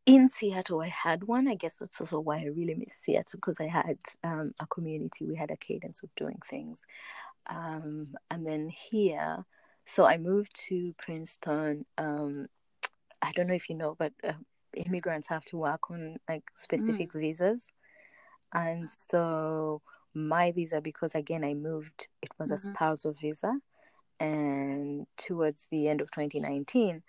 In 0.07 0.31
Seattle, 0.31 0.81
I 0.81 0.89
had 0.89 1.25
one. 1.25 1.49
I 1.49 1.55
guess 1.55 1.75
that's 1.79 2.01
also 2.01 2.19
why 2.21 2.39
I 2.39 2.45
really 2.47 2.75
miss 2.75 2.95
Seattle 2.99 3.37
because 3.39 3.61
I 3.61 3.67
had 3.67 3.99
um, 4.25 4.55
a 4.59 4.67
community. 4.67 5.27
We 5.27 5.37
had 5.37 5.51
a 5.51 5.57
cadence 5.59 6.03
of 6.03 6.09
doing 6.17 6.39
things. 6.49 6.79
Um, 7.47 8.15
and 8.31 8.47
then 8.47 8.69
here, 8.71 9.45
so 9.88 10.05
I 10.05 10.18
moved 10.18 10.55
to 10.68 10.94
Princeton. 10.98 11.87
Um, 11.96 12.46
I 13.22 13.33
don't 13.33 13.48
know 13.48 13.55
if 13.55 13.70
you 13.70 13.74
know, 13.74 13.96
but 13.98 14.12
uh, 14.22 14.35
immigrants 14.77 15.29
have 15.29 15.44
to 15.46 15.57
work 15.57 15.90
on 15.90 16.18
like 16.29 16.44
specific 16.57 17.12
visas. 17.14 17.66
And 18.53 18.88
so 19.11 19.83
my 20.14 20.53
visa, 20.53 20.81
because 20.81 21.14
again, 21.14 21.42
I 21.42 21.55
moved, 21.55 22.09
it 22.22 22.31
was 22.38 22.51
a 22.51 22.57
Mhm. 22.57 22.59
spousal 22.59 23.14
visa. 23.14 23.55
And 24.20 25.07
towards 25.16 25.66
the 25.70 25.88
end 25.88 26.01
of 26.03 26.11
2019, 26.11 27.03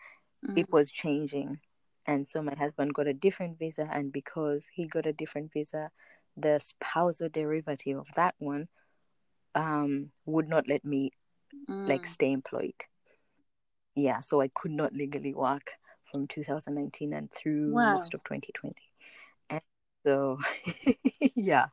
Mm. 0.45 0.57
it 0.57 0.71
was 0.71 0.89
changing. 0.89 1.59
And 2.05 2.25
so 2.27 2.41
my 2.41 2.55
husband 2.55 2.93
got 2.93 3.07
a 3.07 3.13
different 3.13 3.59
visa. 3.59 3.89
And 3.91 4.11
because 4.11 4.65
he 4.73 4.87
got 4.87 5.05
a 5.05 5.13
different 5.13 5.51
visa, 5.51 5.91
the 6.37 6.59
spousal 6.59 7.27
derivative 7.29 7.97
of 7.97 8.07
that 8.15 8.35
one 8.39 8.69
um, 9.55 10.11
would 10.25 10.47
not 10.47 10.67
let 10.67 10.85
me 10.85 11.11
like 11.87 12.05
Mm. 12.05 12.05
stay 12.05 12.31
employed. 12.31 12.73
Yeah, 13.95 14.21
so 14.21 14.41
I 14.41 14.49
could 14.49 14.71
not 14.71 14.93
legally 14.93 15.33
work 15.33 15.71
from 16.11 16.27
2019 16.27 17.13
and 17.13 17.31
through 17.31 17.75
Wow. 17.75 17.85
most 17.85 18.13
of 18.13 18.23
2020. 18.23 18.91
And 19.49 19.61
so, 20.05 20.39
yeah. 21.35 21.67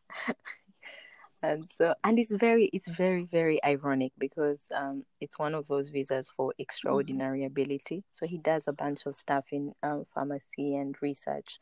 And 1.43 1.69
so, 1.77 1.95
and 2.03 2.19
it's 2.19 2.33
very, 2.33 2.67
it's 2.73 2.89
very, 2.89 3.25
very 3.25 3.63
ironic 3.65 4.13
because 4.19 4.61
um, 4.75 5.05
it's 5.21 5.39
one 5.39 5.55
of 5.55 5.69
those 5.69 5.89
visas 5.91 6.29
for 6.37 6.53
extraordinary 6.59 7.45
ability. 7.45 8.05
So 8.13 8.27
he 8.27 8.39
does 8.39 8.67
a 8.67 8.73
bunch 8.73 9.07
of 9.07 9.17
stuff 9.17 9.45
in 9.53 9.73
um, 9.83 10.07
pharmacy 10.15 10.75
and 10.77 10.97
research 11.03 11.59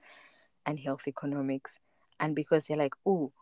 and 0.66 0.78
health 0.78 1.06
economics. 1.08 1.72
And 2.20 2.34
because 2.34 2.64
they're 2.64 2.76
like, 2.78 2.94
oh, 3.06 3.32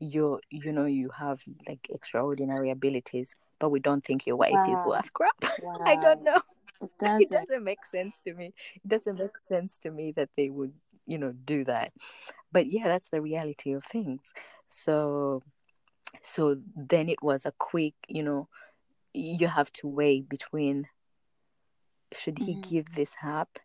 you're, 0.00 0.40
you 0.50 0.72
know 0.72 0.86
you 0.86 1.10
have 1.18 1.40
like 1.68 1.86
extraordinary 1.90 2.70
abilities, 2.70 3.34
but 3.60 3.70
we 3.70 3.80
don't 3.80 4.04
think 4.04 4.26
your 4.26 4.36
wife 4.36 4.60
is 4.66 4.84
worth 4.84 5.12
crap. 5.12 5.34
Wow. 5.62 5.78
I 5.86 5.96
don't 5.96 6.22
know. 6.24 6.40
It 6.80 6.90
It 7.00 7.30
doesn't. 7.30 7.48
doesn't 7.48 7.64
make 7.64 7.78
sense 7.90 8.20
to 8.24 8.34
me. 8.34 8.52
It 8.76 8.88
doesn't 8.88 9.18
make 9.18 9.36
sense 9.48 9.78
to 9.78 9.90
me 9.90 10.12
that 10.16 10.28
they 10.36 10.50
would, 10.50 10.72
you 11.06 11.18
know, 11.18 11.32
do 11.32 11.64
that. 11.64 11.92
But 12.52 12.66
yeah, 12.66 12.84
that's 12.84 13.08
the 13.08 13.20
reality 13.20 13.72
of 13.72 13.84
things. 13.84 14.20
So 14.70 15.42
so 16.22 16.56
then 16.76 17.08
it 17.08 17.22
was 17.22 17.46
a 17.46 17.52
quick, 17.58 17.94
you 18.08 18.22
know, 18.22 18.48
you 19.14 19.46
have 19.48 19.72
to 19.74 19.88
weigh 19.88 20.20
between 20.20 20.88
should 22.12 22.38
he 22.38 22.54
Mhm. 22.54 22.62
give 22.70 22.94
this 22.94 23.14
up? 23.24 23.58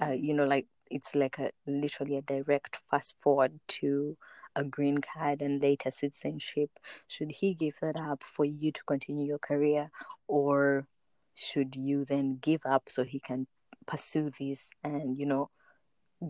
Uh, 0.00 0.12
you 0.12 0.34
know, 0.34 0.44
like 0.44 0.66
it's 0.90 1.14
like 1.14 1.38
a 1.38 1.50
literally 1.66 2.16
a 2.16 2.22
direct 2.22 2.76
fast 2.90 3.14
forward 3.20 3.58
to 3.68 4.16
a 4.56 4.64
green 4.64 4.98
card 4.98 5.42
and 5.42 5.62
later 5.62 5.90
citizenship. 5.90 6.70
Should 7.06 7.30
he 7.30 7.54
give 7.54 7.74
that 7.82 7.96
up 7.96 8.24
for 8.24 8.44
you 8.44 8.72
to 8.72 8.82
continue 8.84 9.26
your 9.26 9.38
career, 9.38 9.90
or 10.26 10.86
should 11.34 11.76
you 11.76 12.04
then 12.06 12.38
give 12.40 12.62
up 12.64 12.88
so 12.88 13.04
he 13.04 13.20
can 13.20 13.46
pursue 13.86 14.32
this 14.40 14.68
and 14.82 15.16
you 15.18 15.26
know 15.26 15.50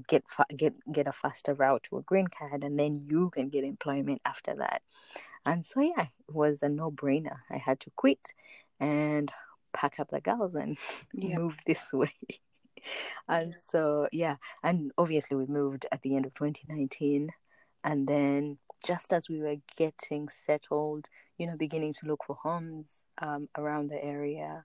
get 0.08 0.24
fa- 0.28 0.44
get 0.54 0.74
get 0.92 1.06
a 1.06 1.12
faster 1.12 1.54
route 1.54 1.84
to 1.88 1.96
a 1.98 2.02
green 2.02 2.26
card 2.26 2.64
and 2.64 2.78
then 2.78 3.06
you 3.08 3.30
can 3.30 3.48
get 3.48 3.64
employment 3.64 4.20
after 4.26 4.56
that? 4.56 4.82
And 5.46 5.64
so 5.64 5.80
yeah 5.80 6.02
it 6.28 6.34
was 6.34 6.62
a 6.62 6.68
no-brainer. 6.68 7.38
I 7.50 7.56
had 7.58 7.78
to 7.80 7.90
quit 7.96 8.32
and 8.80 9.30
pack 9.72 10.00
up 10.00 10.10
the 10.10 10.20
girls 10.20 10.54
and 10.54 10.76
Yeah. 11.14 11.38
move 11.38 11.56
this 11.66 11.80
way. 11.92 12.12
And 13.28 13.54
so 13.70 14.08
yeah 14.12 14.36
and 14.62 14.92
obviously 14.98 15.36
we 15.36 15.46
moved 15.46 15.86
at 15.92 16.02
the 16.02 16.16
end 16.16 16.26
of 16.26 16.34
2019 16.34 17.30
and 17.86 18.06
then 18.06 18.58
just 18.84 19.14
as 19.14 19.30
we 19.30 19.40
were 19.40 19.56
getting 19.76 20.28
settled 20.28 21.08
you 21.38 21.46
know 21.46 21.56
beginning 21.56 21.94
to 21.94 22.06
look 22.06 22.22
for 22.26 22.36
homes 22.36 22.86
um, 23.22 23.48
around 23.56 23.88
the 23.88 24.04
area 24.04 24.64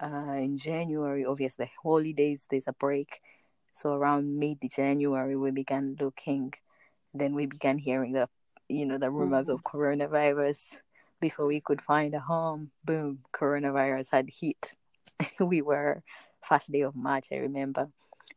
uh, 0.00 0.36
in 0.36 0.56
january 0.56 1.24
obviously 1.24 1.68
holidays 1.82 2.46
there's 2.48 2.68
a 2.68 2.72
break 2.74 3.20
so 3.78 3.92
around 3.92 4.40
mid 4.40 4.58
January, 4.74 5.36
we 5.36 5.52
began 5.52 5.96
looking. 6.00 6.52
Then 7.14 7.36
we 7.36 7.46
began 7.46 7.78
hearing 7.78 8.10
the, 8.10 8.28
you 8.68 8.84
know, 8.84 8.98
the 8.98 9.08
rumors 9.08 9.48
of 9.48 9.62
coronavirus. 9.62 10.58
Before 11.20 11.46
we 11.46 11.60
could 11.60 11.80
find 11.80 12.12
a 12.12 12.18
home, 12.18 12.72
boom, 12.84 13.20
coronavirus 13.32 14.08
had 14.10 14.30
hit. 14.30 14.74
we 15.40 15.62
were 15.62 16.02
first 16.42 16.72
day 16.72 16.80
of 16.80 16.96
March. 16.96 17.28
I 17.30 17.36
remember 17.36 17.88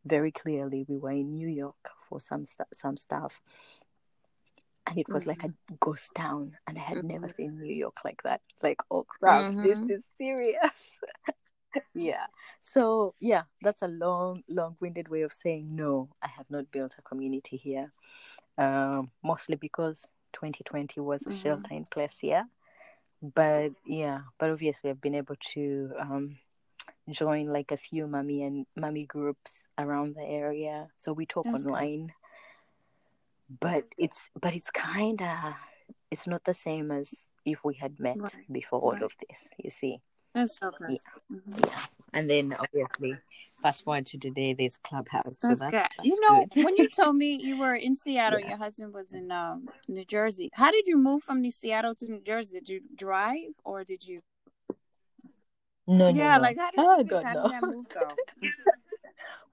very 0.05 0.31
clearly. 0.31 0.85
We 0.87 0.99
were 0.99 1.09
in 1.09 1.33
New 1.33 1.47
York 1.47 1.89
for 2.07 2.19
some 2.19 2.45
st- 2.45 2.75
some 2.77 2.95
stuff, 2.95 3.41
and 4.91 4.99
it 4.99 5.07
was 5.09 5.25
like 5.25 5.43
a 5.43 5.53
ghost 5.79 6.11
town. 6.15 6.57
And 6.67 6.77
I 6.77 6.81
had 6.81 7.03
never 7.03 7.29
seen 7.29 7.57
New 7.57 7.73
York 7.73 7.95
like 8.03 8.21
that. 8.23 8.41
It's 8.53 8.61
like, 8.63 8.77
oh 8.91 9.03
crap, 9.05 9.47
this 9.63 9.79
is 9.89 10.03
serious. 10.17 10.59
yeah. 11.95 12.25
So 12.61 13.15
yeah 13.19 13.43
that's 13.61 13.81
a 13.81 13.87
long 13.87 14.43
long-winded 14.49 15.07
way 15.07 15.21
of 15.21 15.31
saying 15.31 15.73
no 15.75 16.09
i 16.21 16.27
have 16.27 16.45
not 16.49 16.69
built 16.71 16.95
a 16.97 17.01
community 17.01 17.55
here 17.57 17.91
um 18.57 19.09
mostly 19.23 19.55
because 19.55 20.07
2020 20.33 20.99
was 20.99 21.25
a 21.25 21.31
shelter 21.31 21.73
in 21.73 21.85
place 21.85 22.21
year. 22.23 22.45
But 23.21 23.71
yeah 23.85 24.21
but 24.39 24.49
obviously 24.49 24.89
i've 24.89 25.01
been 25.01 25.15
able 25.15 25.37
to 25.53 25.91
um 25.99 26.37
join 27.09 27.47
like 27.47 27.71
a 27.71 27.77
few 27.77 28.07
mummy 28.07 28.43
and 28.43 28.65
mummy 28.75 29.05
groups 29.05 29.59
around 29.77 30.15
the 30.15 30.23
area. 30.23 30.87
So 30.97 31.13
we 31.13 31.25
talk 31.25 31.45
That's 31.45 31.65
online 31.65 32.13
but 33.59 33.83
it's 33.97 34.29
but 34.39 34.53
it's 34.55 34.69
kind 34.71 35.21
of 35.21 35.53
it's 36.09 36.27
not 36.27 36.43
the 36.45 36.53
same 36.53 36.91
as 36.91 37.13
if 37.45 37.63
we 37.63 37.73
had 37.73 37.99
met 37.99 38.17
Right. 38.17 38.33
before 38.51 38.79
all 38.79 38.91
Right. 38.93 39.03
of 39.03 39.11
this 39.27 39.47
you 39.57 39.69
see 39.69 39.99
That's 40.33 40.57
so 40.57 40.71
good. 40.71 40.91
Yeah. 40.91 41.37
Mhm. 41.37 41.65
yeah 41.67 41.85
and 42.13 42.29
then 42.29 42.53
obviously 42.59 43.17
fast 43.61 43.83
forward 43.83 44.05
to 44.07 44.17
today 44.17 44.53
there's 44.53 44.77
clubhouse 44.77 45.39
so 45.39 45.49
That's, 45.49 45.59
that's, 45.61 45.71
good. 45.71 45.81
that's 45.97 46.07
you 46.07 46.17
know, 46.21 46.45
good. 46.45 46.63
when 46.65 46.77
you 46.77 46.87
told 46.89 47.15
me 47.15 47.35
you 47.35 47.57
were 47.57 47.75
in 47.87 47.95
Seattle, 47.95 48.39
Yeah. 48.39 48.49
your 48.49 48.57
husband 48.57 48.93
was 48.93 49.13
in 49.13 49.31
um, 49.31 49.69
New 49.87 50.05
Jersey. 50.05 50.49
How 50.53 50.71
did 50.71 50.87
you 50.87 50.97
move 50.97 51.21
from 51.23 51.41
the 51.41 51.51
Seattle 51.51 51.93
to 51.95 52.07
New 52.07 52.21
Jersey? 52.21 52.59
Did 52.59 52.69
you 52.69 52.81
drive 52.95 53.53
or 53.63 53.83
did 53.83 54.07
you? 54.07 54.19
no 55.87 56.09
yeah, 56.09 56.13
no 56.13 56.35
no 56.37 56.41
like 56.41 56.57
how 56.57 56.71
did 56.71 56.79
oh 56.79 56.97
you 56.99 57.03
god 57.05 57.23
how 57.25 57.33
no 57.33 57.43
did 57.43 57.51
that 57.51 57.63
move 57.63 57.89
go? 57.89 58.07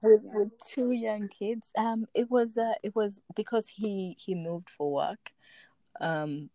with 0.01 0.21
with 0.33 0.51
two 0.67 0.91
young 0.91 1.27
kids. 1.29 1.67
Um 1.77 2.05
it 2.13 2.29
was 2.29 2.57
uh 2.57 2.73
it 2.83 2.95
was 2.95 3.21
because 3.35 3.67
he 3.67 4.15
he 4.19 4.35
moved 4.35 4.69
for 4.69 4.91
work. 4.93 5.31
Um 6.01 6.49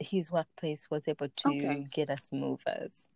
his 0.00 0.30
workplace 0.32 0.88
was 0.90 1.06
able 1.08 1.28
to 1.28 1.48
Okay. 1.50 1.86
get 1.92 2.10
us 2.10 2.30
movers. 2.32 3.08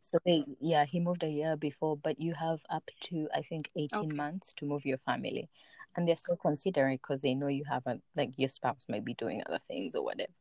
So 0.00 0.18
they 0.24 0.44
yeah 0.60 0.84
he 0.84 1.00
moved 1.00 1.22
a 1.22 1.28
year 1.30 1.56
before 1.56 1.96
but 1.96 2.20
you 2.20 2.34
have 2.34 2.60
up 2.70 2.84
to 3.04 3.28
i 3.34 3.40
think 3.42 3.70
18 3.76 4.08
Okay. 4.10 4.16
months 4.16 4.52
to 4.54 4.66
move 4.66 4.84
your 4.84 4.98
family. 4.98 5.48
And 5.96 6.08
they're 6.08 6.16
still 6.16 6.36
considering 6.36 6.96
because 6.96 7.22
they 7.22 7.34
know 7.34 7.46
you 7.48 7.64
haven't 7.64 8.02
like 8.16 8.30
your 8.36 8.48
spouse 8.48 8.84
might 8.88 9.04
be 9.04 9.14
doing 9.14 9.42
other 9.46 9.60
things 9.68 9.94
or 9.94 10.02
whatever. 10.04 10.32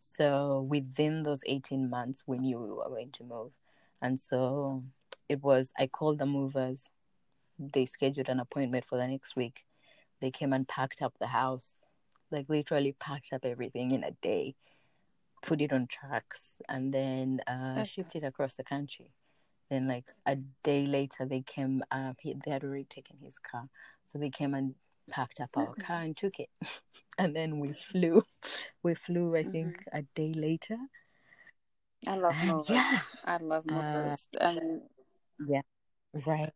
So 0.00 0.66
within 0.68 1.22
those 1.22 1.42
18 1.46 1.88
months 1.90 2.22
we 2.26 2.38
knew 2.38 2.58
we 2.60 2.70
were 2.70 2.88
going 2.88 3.12
to 3.12 3.24
move. 3.24 3.52
And 4.02 4.18
so 4.20 4.82
it 5.28 5.42
was 5.42 5.72
i 5.78 5.86
called 5.86 6.18
the 6.18 6.26
movers 6.26 6.88
they 7.60 7.86
scheduled 7.86 8.28
an 8.28 8.40
appointment 8.40 8.84
for 8.84 8.98
the 8.98 9.06
next 9.08 9.36
week 9.36 9.64
they 10.20 10.30
came 10.30 10.52
and 10.52 10.66
packed 10.66 11.02
up 11.02 11.16
the 11.18 11.26
house 11.26 11.72
like 12.30 12.48
literally 12.48 12.92
packed 12.98 13.32
up 13.32 13.44
everything 13.44 13.92
in 13.92 14.02
a 14.04 14.10
day 14.22 14.54
put 15.42 15.60
it 15.60 15.72
on 15.72 15.86
trucks 15.86 16.60
and 16.68 16.92
then 16.92 17.40
uh, 17.46 17.84
shipped 17.84 18.16
it 18.16 18.24
across 18.24 18.54
the 18.54 18.64
country 18.64 19.12
then 19.68 19.86
like 19.86 20.04
a 20.26 20.36
day 20.62 20.86
later 20.86 21.24
they 21.26 21.42
came 21.42 21.82
uh, 21.90 22.12
he, 22.18 22.34
they 22.44 22.50
had 22.50 22.64
already 22.64 22.84
taken 22.84 23.16
his 23.22 23.38
car 23.38 23.68
so 24.06 24.18
they 24.18 24.30
came 24.30 24.54
and 24.54 24.74
packed 25.10 25.40
up 25.40 25.50
our 25.56 25.74
car 25.74 26.00
and 26.02 26.16
took 26.16 26.38
it 26.38 26.50
and 27.18 27.34
then 27.34 27.58
we 27.58 27.72
flew 27.72 28.22
we 28.82 28.94
flew 28.94 29.36
i 29.36 29.42
think 29.42 29.84
a 29.92 30.02
day 30.14 30.32
later 30.34 30.76
I 32.08 32.16
love 32.16 32.34
movers. 32.42 32.70
yeah. 32.70 32.98
I 33.26 33.36
love 33.38 33.64
Uh, 33.68 33.74
movers. 33.74 34.26
um, 34.40 34.80
yeah. 35.46 35.60
Right, 36.26 36.52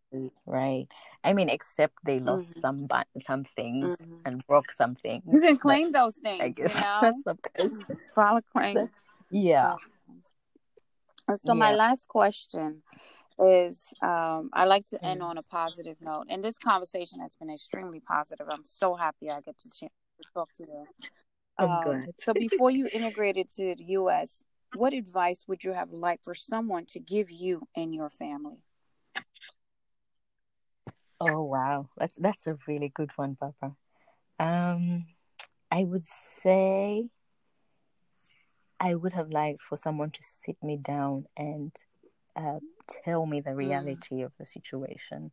right. 0.47 0.89
I 1.23 1.33
mean, 1.33 1.49
except 1.49 1.95
they 2.05 2.19
lost 2.19 2.57
Mhm. 2.57 2.61
some 2.61 2.87
ba- 2.87 3.07
some 3.23 3.45
things 3.45 3.97
Mhm. 4.01 4.21
and 4.25 4.47
broke 4.47 4.73
some 4.73 4.97
things. 4.97 5.23
you 5.33 5.41
can 5.41 5.55
but 5.57 5.61
claim 5.63 5.93
those 5.93 6.19
I 6.19 6.21
things, 6.23 6.59
you 6.59 6.65
guess 6.65 6.75
know. 6.83 6.99
that's 7.03 7.23
the 7.23 7.35
best. 7.55 7.75
File 8.15 8.37
a 8.39 8.43
claim. 8.43 8.91
Yeah. 9.31 9.77
And 11.27 11.41
so 11.43 11.55
my 11.55 11.75
last 11.75 12.07
question 12.09 12.83
is 13.39 13.93
um, 14.03 14.51
I 14.53 14.65
like 14.67 14.85
to 14.91 15.05
end 15.05 15.23
Mm. 15.23 15.25
on 15.25 15.39
a 15.39 15.43
positive 15.43 15.97
note. 16.01 16.27
And 16.29 16.45
this 16.45 16.59
conversation 16.59 17.21
has 17.21 17.35
been 17.37 17.51
extremely 17.51 18.01
positive. 18.01 18.47
I'm 18.49 18.65
so 18.65 18.95
happy 18.95 19.31
I 19.31 19.41
get 19.41 19.57
to, 19.59 19.71
ch- 19.71 19.81
to 20.19 20.25
talk 20.35 20.53
to 20.55 20.65
you. 20.65 20.87
I'm 21.59 21.69
Um, 21.71 21.83
glad. 21.83 22.09
so 22.19 22.35
before 22.35 22.71
you 22.71 22.89
immigrated 22.93 23.49
to 23.57 23.75
the 23.75 23.85
US, 23.99 24.43
what 24.75 24.93
advice 24.93 25.47
would 25.49 25.65
you 25.65 25.73
have 25.73 25.91
liked 25.91 26.25
for 26.25 26.35
someone 26.35 26.85
to 26.87 27.01
give 27.01 27.31
you 27.31 27.63
and 27.75 27.95
your 27.95 28.11
family? 28.11 28.59
Oh 31.27 31.43
wow, 31.45 31.89
that's 31.97 32.17
that's 32.17 32.47
a 32.47 32.59
really 32.67 32.91
good 32.95 33.11
one, 33.17 33.37
Papa. 33.37 33.75
Um, 34.39 35.07
I 35.71 35.85
would 35.85 36.07
say 36.07 37.09
I 38.81 38.95
would 38.95 39.15
have 39.15 39.31
liked 39.31 39.63
for 39.63 39.77
someone 39.79 40.11
to 40.11 40.23
sit 40.23 40.63
me 40.63 40.77
down 40.77 41.27
and 41.37 41.73
uh, 42.37 42.61
tell 43.05 43.25
me 43.27 43.41
the 43.41 43.55
reality 43.55 44.23
of 44.23 44.33
the 44.39 44.45
situation. 44.47 45.31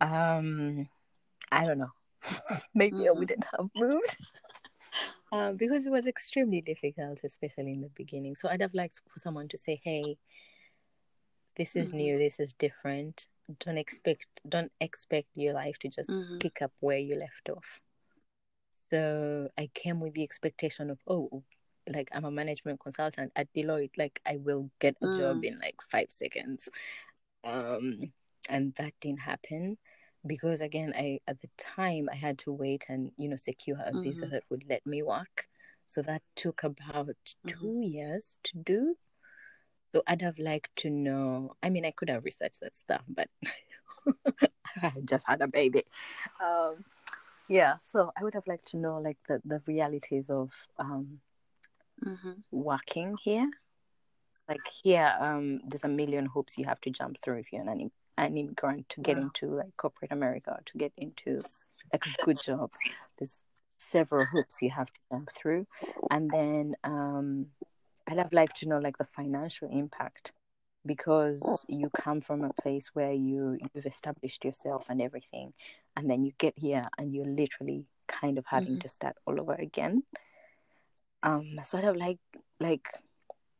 Um, 0.00 0.88
I 1.50 1.66
don't 1.66 1.78
know. 1.78 1.92
Maybe 2.74 3.08
I 3.08 3.12
Mhm. 3.12 3.18
wouldn't 3.18 3.44
have 3.56 3.70
moved. 3.74 4.18
Um, 5.32 5.56
because 5.56 5.86
it 5.86 5.90
was 5.90 6.06
extremely 6.06 6.60
difficult, 6.60 7.20
especially 7.24 7.72
in 7.72 7.80
the 7.80 7.88
beginning. 7.88 8.36
So 8.36 8.48
I'd 8.48 8.62
have 8.62 8.74
liked 8.74 9.00
for 9.08 9.18
someone 9.18 9.48
to 9.48 9.58
say, 9.58 9.80
"Hey, 9.82 10.18
this 11.56 11.74
is 11.74 11.92
Mhm. 11.92 11.92
new. 11.92 12.16
This 12.18 12.38
is 12.38 12.52
different. 12.52 13.26
Don't 13.60 13.78
expect 13.78 14.26
don't 14.48 14.72
expect 14.80 15.28
your 15.34 15.54
life 15.54 15.78
to 15.80 15.88
just 15.88 16.10
Mhm. 16.10 16.40
pick 16.40 16.62
up 16.62 16.72
where 16.80 16.98
you 16.98 17.16
left 17.16 17.48
off." 17.50 17.80
So 18.90 19.50
I 19.58 19.68
came 19.74 20.00
with 20.00 20.14
the 20.14 20.22
expectation 20.22 20.90
of, 20.90 20.98
oh, 21.06 21.42
like 21.88 22.08
I'm 22.12 22.24
a 22.24 22.30
management 22.30 22.80
consultant 22.80 23.32
at 23.36 23.52
Deloitte, 23.52 23.96
like 23.98 24.20
I 24.26 24.36
will 24.36 24.70
get 24.80 24.96
a 25.02 25.06
job 25.06 25.42
Mm. 25.42 25.44
in 25.44 25.58
like 25.58 25.76
five 25.90 26.10
seconds. 26.10 26.68
Um, 27.44 28.12
and 28.48 28.74
that 28.76 28.92
didn't 29.00 29.20
happen 29.20 29.78
because 30.26 30.60
again, 30.60 30.92
I 30.96 31.20
at 31.28 31.40
the 31.40 31.48
time 31.56 32.08
I 32.10 32.16
had 32.16 32.38
to 32.38 32.52
wait 32.52 32.86
and 32.88 33.12
you 33.16 33.28
know 33.28 33.36
secure 33.36 33.78
a 33.84 33.92
visa 33.92 34.26
Mhm. 34.26 34.30
that 34.32 34.44
would 34.50 34.64
let 34.68 34.84
me 34.86 35.02
work. 35.02 35.48
So 35.86 36.02
that 36.02 36.22
took 36.34 36.64
about 36.64 37.16
Mhm. 37.44 37.52
two 37.60 37.80
years 37.82 38.38
to 38.44 38.58
do. 38.58 38.96
So 39.92 40.02
I'd 40.06 40.22
have 40.22 40.38
liked 40.38 40.74
to 40.76 40.90
know. 40.90 41.56
I 41.62 41.70
mean, 41.70 41.84
I 41.84 41.90
could 41.90 42.10
have 42.10 42.24
researched 42.24 42.60
that 42.60 42.76
stuff, 42.76 43.02
but 43.08 43.28
I 44.82 44.92
just 45.04 45.26
had 45.26 45.40
a 45.42 45.48
baby. 45.48 45.84
Um, 46.40 46.84
yeah, 47.48 47.76
so 47.92 48.12
I 48.18 48.24
would 48.24 48.34
have 48.34 48.46
liked 48.46 48.66
to 48.68 48.76
know 48.76 48.98
like 49.00 49.18
the, 49.28 49.40
the 49.44 49.62
realities 49.66 50.30
of 50.30 50.50
um, 50.78 51.20
Mhm. 52.04 52.42
working 52.50 53.16
here. 53.22 53.48
Like 54.48 54.66
here, 54.82 55.12
um, 55.20 55.60
there's 55.66 55.84
a 55.84 55.88
million 55.88 56.26
hoops 56.26 56.56
you 56.58 56.64
have 56.66 56.80
to 56.82 56.90
jump 56.90 57.18
through 57.22 57.38
if 57.38 57.52
you're 57.52 57.62
an, 57.68 57.90
an 58.16 58.36
immigrant 58.36 58.88
to 58.90 59.00
get 59.00 59.16
Wow. 59.16 59.22
into 59.24 59.46
like 59.56 59.76
corporate 59.76 60.12
America, 60.12 60.60
to 60.66 60.78
get 60.78 60.92
into 60.96 61.42
like 61.92 62.04
a 62.06 62.24
good 62.24 62.40
job. 62.40 62.70
There's 63.18 63.42
several 63.78 64.24
hoops 64.26 64.62
you 64.62 64.70
have 64.70 64.86
to 64.88 65.00
jump 65.10 65.30
through, 65.32 65.66
and 66.10 66.30
then 66.30 66.76
um, 66.84 67.46
I'd 68.06 68.18
have 68.18 68.32
liked 68.32 68.56
to 68.58 68.66
know 68.68 68.78
like 68.78 68.98
the 68.98 69.04
financial 69.04 69.68
impact 69.70 70.32
because 70.84 71.64
you 71.68 71.90
come 71.90 72.20
from 72.20 72.44
a 72.44 72.52
place 72.52 72.90
where 72.94 73.12
you 73.12 73.58
you've 73.74 73.86
established 73.86 74.44
yourself 74.44 74.86
and 74.88 75.02
everything, 75.02 75.52
and 75.96 76.08
then 76.08 76.24
you 76.24 76.32
get 76.38 76.54
here 76.58 76.88
and 76.98 77.12
you're 77.14 77.26
literally 77.26 77.86
kind 78.06 78.38
of 78.38 78.46
having 78.46 78.74
Mhm. 78.76 78.80
to 78.82 78.88
start 78.88 79.16
all 79.26 79.40
over 79.40 79.54
again. 79.54 80.04
Um, 81.22 81.58
sort 81.64 81.84
of 81.84 81.96
like 81.96 82.18
like 82.60 82.88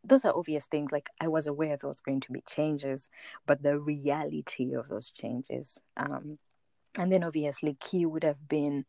those 0.05 0.25
are 0.25 0.37
obvious 0.37 0.67
things. 0.67 0.93
Like 0.93 1.09
I 1.21 1.29
was 1.29 1.47
aware 1.47 1.77
there 1.77 1.89
was 1.89 2.01
going 2.01 2.21
to 2.21 2.33
be 2.33 2.43
changes, 2.49 3.09
but 3.47 3.63
the 3.63 3.79
reality 3.81 4.75
of 4.75 4.89
those 4.89 5.11
changes. 5.11 5.81
Um, 5.97 6.39
and 6.97 7.13
then 7.13 7.25
obviously 7.25 7.75
key 7.81 8.07
would 8.07 8.25
have 8.25 8.49
been 8.49 8.85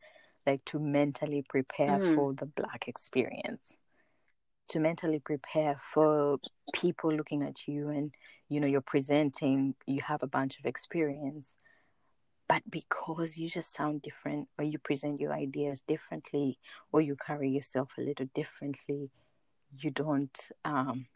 like 0.45 0.63
to 0.65 0.79
mentally 0.79 1.43
prepare 1.49 1.99
Mhm. 1.99 2.15
for 2.15 2.33
the 2.33 2.45
black 2.45 2.87
experience 2.87 3.77
to 4.69 4.79
mentally 4.79 5.19
prepare 5.19 5.77
for 5.93 6.37
people 6.73 7.11
looking 7.11 7.43
at 7.43 7.67
you 7.67 7.89
and 7.89 8.13
you 8.49 8.59
know 8.59 8.67
you're 8.67 8.81
presenting 8.81 9.75
you 9.85 10.01
have 10.01 10.23
a 10.23 10.27
bunch 10.27 10.59
of 10.59 10.65
experience. 10.65 11.57
But 12.49 12.63
because 12.69 13.35
you 13.35 13.49
just 13.49 13.73
sound 13.73 14.01
different 14.01 14.47
or 14.57 14.63
you 14.63 14.77
present 14.79 15.19
your 15.19 15.33
ideas 15.33 15.81
differently 15.87 16.57
or 16.93 17.01
you 17.01 17.17
carry 17.17 17.49
yourself 17.49 17.91
a 17.97 18.01
little 18.01 18.27
differently 18.33 19.09
you 19.77 19.91
don't 19.91 20.51
um 20.63 21.07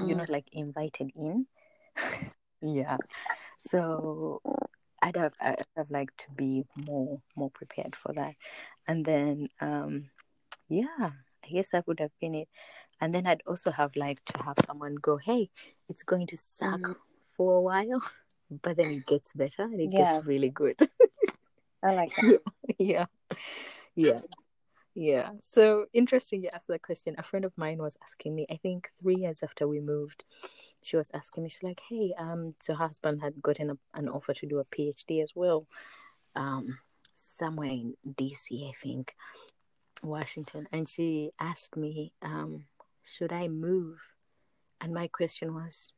you're 0.00 0.16
not 0.16 0.28
like 0.28 0.46
invited 0.52 1.10
in. 1.16 1.46
Yeah. 2.62 2.96
So 3.58 4.40
i'd 5.02 5.16
have 5.16 5.34
i'd 5.40 5.62
have 5.76 5.90
liked 5.90 6.18
to 6.18 6.30
be 6.34 6.64
more 6.74 7.20
more 7.36 7.50
prepared 7.50 7.94
for 7.94 8.12
that. 8.14 8.34
And 8.88 9.04
then 9.04 9.48
um 9.60 10.10
yeah 10.68 11.10
i 11.44 11.48
guess 11.48 11.70
that 11.70 11.86
would 11.86 12.00
have 12.00 12.10
been 12.20 12.34
it 12.34 12.48
and 13.00 13.14
then 13.14 13.26
i'd 13.26 13.42
also 13.46 13.70
have 13.70 13.94
liked 13.96 14.24
to 14.34 14.42
have 14.42 14.56
someone 14.66 14.94
go 14.96 15.16
hey 15.16 15.50
it's 15.88 16.02
going 16.02 16.26
to 16.26 16.36
suck 16.36 16.80
Mhm. 16.80 16.96
for 17.36 17.56
a 17.56 17.60
while. 17.60 18.00
But 18.62 18.76
then 18.76 18.90
it 18.92 19.06
gets 19.06 19.32
better 19.32 19.62
and 19.64 19.80
it 19.80 19.90
Yes. 19.90 20.14
gets 20.14 20.26
really 20.26 20.50
good. 20.50 20.78
I 21.82 21.92
like 21.92 22.14
that. 22.22 22.40
yeah. 22.78 23.06
Yeah. 23.96 24.20
Yeah. 24.94 25.30
So 25.40 25.86
interesting 25.92 26.42
you 26.42 26.50
asked 26.52 26.68
that 26.68 26.82
question. 26.82 27.16
A 27.18 27.22
friend 27.22 27.44
of 27.44 27.52
mine 27.58 27.78
was 27.78 27.96
asking 28.02 28.34
me 28.34 28.46
i 28.50 28.56
think 28.56 28.90
three 29.00 29.16
years 29.16 29.42
after 29.42 29.66
we 29.68 29.80
moved 29.80 30.24
she 30.82 30.96
was 30.96 31.10
asking 31.12 31.42
me 31.42 31.48
she's 31.48 31.62
like 31.62 31.80
hey 31.90 32.14
um 32.18 32.54
so 32.60 32.74
her 32.74 32.86
husband 32.86 33.20
had 33.20 33.42
gotten 33.42 33.70
a, 33.70 33.76
an 33.94 34.08
offer 34.08 34.32
to 34.34 34.46
do 34.46 34.58
a 34.58 34.64
phd 34.64 35.22
as 35.22 35.32
well 35.34 35.66
um 36.36 36.78
somewhere 37.16 37.70
in 37.70 37.94
dc 38.06 38.46
i 38.70 38.72
think 38.72 39.14
washington. 40.02 40.66
And 40.72 40.88
she 40.88 41.32
asked 41.40 41.76
me 41.76 42.12
um 42.22 42.64
should 43.06 43.32
i 43.32 43.48
move? 43.48 43.98
And 44.80 44.92
my 44.92 45.06
question 45.08 45.54
was 45.54 45.92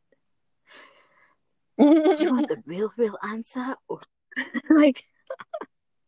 do 1.76 2.22
you 2.24 2.30
want 2.30 2.48
the 2.48 2.62
real 2.66 2.92
real 2.96 3.18
answer 3.22 3.74
or 3.88 4.00
like 4.70 5.04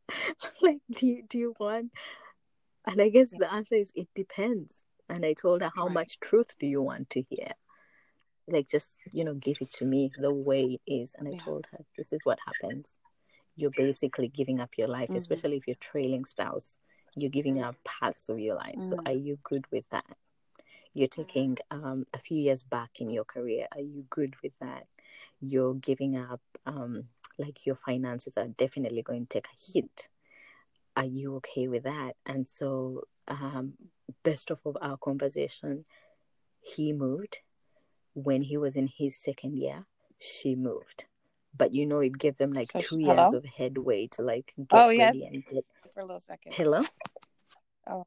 like 0.63 0.79
do 0.95 1.07
you 1.07 1.23
do 1.29 1.39
you 1.39 1.55
want 1.59 1.91
and 2.87 3.01
i 3.01 3.09
guess 3.09 3.31
the 3.31 3.53
answer 3.53 3.75
is 3.77 3.91
it 3.95 4.09
depends. 4.15 4.85
And 5.09 5.25
i 5.25 5.33
told 5.33 5.63
her 5.63 5.73
how 5.75 5.89
much 5.89 6.21
truth 6.21 6.55
do 6.61 6.67
you 6.67 6.83
want 6.83 7.11
to 7.11 7.23
hear? 7.31 7.51
Like 8.47 8.69
just 8.69 8.93
you 9.13 9.25
know 9.25 9.35
give 9.35 9.57
it 9.61 9.71
to 9.79 9.85
me 9.85 10.11
the 10.21 10.33
way 10.33 10.63
it 10.77 10.83
is. 10.87 11.15
And 11.19 11.27
i 11.29 11.33
Yeah. 11.33 11.45
told 11.45 11.67
her 11.73 11.79
this 11.97 12.13
is 12.13 12.21
what 12.25 12.39
happens. 12.47 12.99
You're 13.57 13.73
basically 13.77 14.29
giving 14.29 14.61
up 14.61 14.71
your 14.79 14.89
life 14.89 15.09
Mhm. 15.11 15.17
especially 15.17 15.57
if 15.57 15.67
you're 15.67 15.77
trailing 15.93 16.25
spouse. 16.25 16.77
You're 17.17 17.31
giving 17.39 17.61
up 17.63 17.77
parts 17.85 18.29
of 18.29 18.39
your 18.39 18.55
life. 18.57 18.77
So 18.81 18.97
Mhm. 18.97 19.07
are 19.09 19.19
you 19.27 19.37
good 19.43 19.65
with 19.73 19.89
that 19.91 20.05
you're 20.95 21.09
taking 21.09 21.57
um, 21.71 22.05
a 22.13 22.19
few 22.19 22.37
years 22.39 22.63
back 22.63 23.01
in 23.01 23.11
your 23.11 23.25
career 23.25 23.67
are 23.73 23.81
you 23.81 24.05
good 24.11 24.35
with 24.43 24.53
that 24.61 24.87
you're 25.41 25.75
giving 25.75 26.17
up 26.17 26.41
um, 26.67 27.05
like 27.39 27.65
your 27.67 27.77
finances 27.77 28.35
are 28.37 28.49
definitely 28.49 29.03
going 29.03 29.27
to 29.27 29.41
take 29.41 29.47
a 29.47 29.73
hit 29.73 30.09
are 30.97 31.05
you 31.05 31.37
okay 31.37 31.69
with 31.69 31.85
that 31.85 32.17
and 32.27 32.47
so 32.47 33.03
um, 33.29 33.75
best 34.23 34.51
of 34.51 34.61
our 34.81 34.97
conversation 34.97 35.85
he 36.61 36.93
moved 36.93 37.39
when 38.15 38.41
he 38.43 38.57
was 38.57 38.77
in 38.77 38.89
his 38.89 39.17
second 39.17 39.57
year 39.57 39.85
she 40.19 40.55
moved 40.57 41.05
but 41.57 41.73
you 41.73 41.87
know 41.87 42.01
it 42.01 42.19
gave 42.19 42.37
them 42.37 42.53
like 42.53 42.73
So 42.73 42.81
two 42.81 42.99
years 42.99 43.33
of 43.33 43.45
headway 43.45 44.07
to 44.09 44.23
like 44.23 44.53
get 44.69 44.79
Oh, 44.87 44.89
yes. 44.91 45.09
ready 45.15 45.25
and 45.25 45.45
get 45.47 45.65
For 45.95 46.01
a 46.01 46.05
little 46.05 46.21
second. 46.21 46.55
hello 46.55 46.83
Oh. 47.89 48.05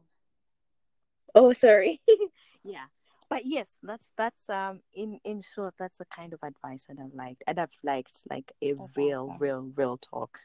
Oh, 1.35 1.51
sorry. 1.53 1.99
yeah, 2.63 2.85
but 3.29 3.45
yes, 3.45 3.67
that's 3.81 4.11
that's 4.17 4.49
um 4.49 4.81
in 4.93 5.19
in 5.23 5.41
short, 5.41 5.73
that's 5.77 5.97
the 5.97 6.05
kind 6.05 6.33
of 6.33 6.39
advice 6.43 6.85
that 6.87 6.97
I'd 6.99 7.03
have 7.03 7.13
liked. 7.13 7.43
I'd 7.47 7.57
have 7.59 7.71
liked 7.83 8.19
like 8.29 8.51
a 8.61 8.73
That's 8.73 8.97
real, 8.97 9.27
awesome. 9.29 9.37
real, 9.39 9.71
real 9.75 9.97
talk. 9.97 10.39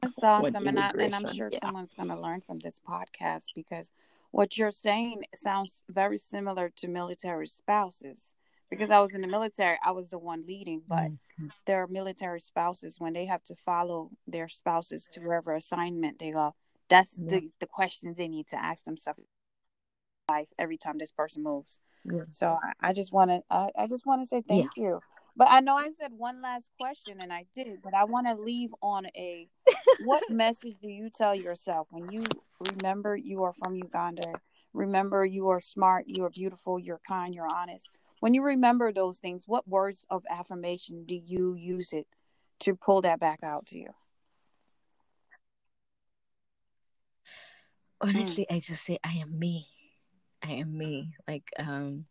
That's 0.00 0.18
awesome, 0.22 0.66
and 0.66 0.80
I, 0.80 0.90
and 0.98 1.14
I'm 1.14 1.32
sure 1.32 1.48
Yeah. 1.52 1.60
someone's 1.60 1.94
going 1.94 2.08
to 2.08 2.20
learn 2.20 2.40
from 2.40 2.58
this 2.58 2.80
podcast 2.86 3.44
because 3.54 3.92
what 4.32 4.56
you're 4.56 4.72
saying 4.72 5.24
sounds 5.34 5.84
very 5.88 6.18
similar 6.18 6.70
to 6.76 6.88
military 6.88 7.46
spouses. 7.46 8.34
Because 8.68 8.90
I 8.90 9.00
was 9.00 9.12
in 9.14 9.20
the 9.20 9.28
military, 9.28 9.76
I 9.84 9.90
was 9.90 10.08
the 10.08 10.18
one 10.18 10.44
leading, 10.46 10.82
but 10.88 11.10
Mhm. 11.38 11.52
their 11.66 11.86
military 11.86 12.40
spouses 12.40 12.98
when 12.98 13.12
they 13.12 13.26
have 13.26 13.44
to 13.44 13.54
follow 13.54 14.10
their 14.26 14.48
spouses 14.48 15.04
to 15.12 15.20
wherever 15.20 15.52
assignment 15.52 16.18
they 16.18 16.30
go. 16.32 16.54
That's 16.88 17.14
Yeah. 17.16 17.30
the 17.40 17.52
the 17.60 17.66
questions 17.66 18.16
they 18.16 18.28
need 18.28 18.48
to 18.48 18.56
ask 18.56 18.84
themselves 18.84 19.20
life 20.28 20.48
every 20.58 20.76
time 20.76 20.98
this 20.98 21.10
person 21.10 21.42
moves. 21.42 21.78
Yeah. 22.04 22.22
So 22.30 22.46
I, 22.46 22.90
I 22.90 22.92
just 22.92 23.12
want 23.12 23.30
to 23.30 23.42
I, 23.50 23.68
I 23.78 23.86
just 23.86 24.06
want 24.06 24.22
to 24.22 24.26
say 24.26 24.42
thank 24.46 24.70
you. 24.76 25.00
But 25.34 25.48
I 25.50 25.60
know 25.60 25.76
I 25.76 25.90
said 25.98 26.12
one 26.12 26.42
last 26.42 26.66
question 26.78 27.20
and 27.20 27.32
I 27.32 27.46
did, 27.54 27.80
but 27.82 27.94
I 27.94 28.04
want 28.04 28.26
to 28.26 28.34
leave 28.34 28.70
on 28.82 29.06
a 29.16 29.48
what 30.04 30.22
message 30.30 30.76
do 30.82 30.88
you 30.88 31.08
tell 31.08 31.34
yourself 31.34 31.88
when 31.90 32.10
you 32.10 32.24
remember 32.72 33.16
you 33.16 33.42
are 33.44 33.54
from 33.54 33.74
Uganda? 33.74 34.34
Remember 34.74 35.24
you 35.24 35.48
are 35.48 35.60
smart, 35.60 36.04
you 36.06 36.24
are 36.24 36.30
beautiful, 36.30 36.78
you're 36.78 37.00
kind, 37.06 37.34
you're 37.34 37.50
honest. 37.50 37.90
When 38.20 38.34
you 38.34 38.42
remember 38.42 38.92
those 38.92 39.18
things, 39.18 39.44
what 39.46 39.66
words 39.66 40.06
of 40.10 40.22
affirmation 40.30 41.04
do 41.04 41.14
you 41.14 41.54
use 41.54 41.92
it 41.92 42.06
to 42.60 42.74
pull 42.74 43.02
that 43.02 43.20
back 43.20 43.40
out 43.42 43.66
to 43.66 43.78
you? 43.78 43.88
Honestly, 48.00 48.46
mm. 48.50 48.56
I 48.56 48.60
just 48.60 48.84
say 48.84 48.98
I 49.04 49.12
am 49.14 49.38
me. 49.38 49.66
I 50.42 50.52
am 50.52 50.76
me. 50.76 51.14
Like 51.28 51.48
um 51.58 52.06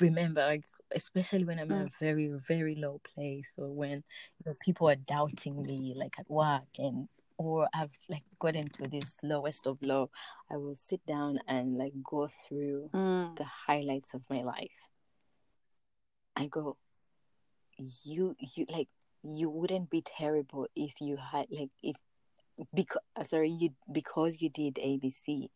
remember 0.00 0.40
like 0.40 0.64
especially 0.96 1.44
when 1.44 1.60
i'm 1.60 1.70
in 1.70 1.82
a 1.82 1.88
very 2.00 2.28
very 2.48 2.74
low 2.74 3.00
place 3.14 3.52
or 3.56 3.68
when 3.68 3.92
you 3.92 4.44
know 4.44 4.54
people 4.60 4.88
are 4.88 4.96
doubting 4.96 5.62
me 5.62 5.94
like 5.96 6.18
at 6.18 6.28
work 6.28 6.64
and 6.78 7.08
or 7.38 7.68
i've 7.72 7.92
like 8.08 8.24
got 8.40 8.56
into 8.56 8.88
this 8.88 9.16
lowest 9.22 9.64
of 9.64 9.78
low 9.82 10.10
i 10.50 10.56
will 10.56 10.74
sit 10.74 11.04
down 11.06 11.38
and 11.46 11.78
like 11.78 11.92
go 12.02 12.28
through 12.48 12.90
Mm. 12.92 13.36
the 13.36 13.44
highlights 13.44 14.12
of 14.14 14.22
my 14.28 14.42
life 14.42 14.80
and 16.34 16.50
go 16.50 16.76
you 18.02 18.34
you 18.38 18.66
like 18.68 18.88
you 19.22 19.48
wouldn't 19.50 19.88
be 19.90 20.02
terrible 20.02 20.66
if 20.74 20.94
you 21.00 21.16
had 21.16 21.46
like 21.50 21.70
if 21.82 21.96
because 22.74 23.02
sorry 23.22 23.50
you 23.50 23.70
because 23.92 24.38
you 24.40 24.48
did 24.48 24.76
abc 24.76 25.48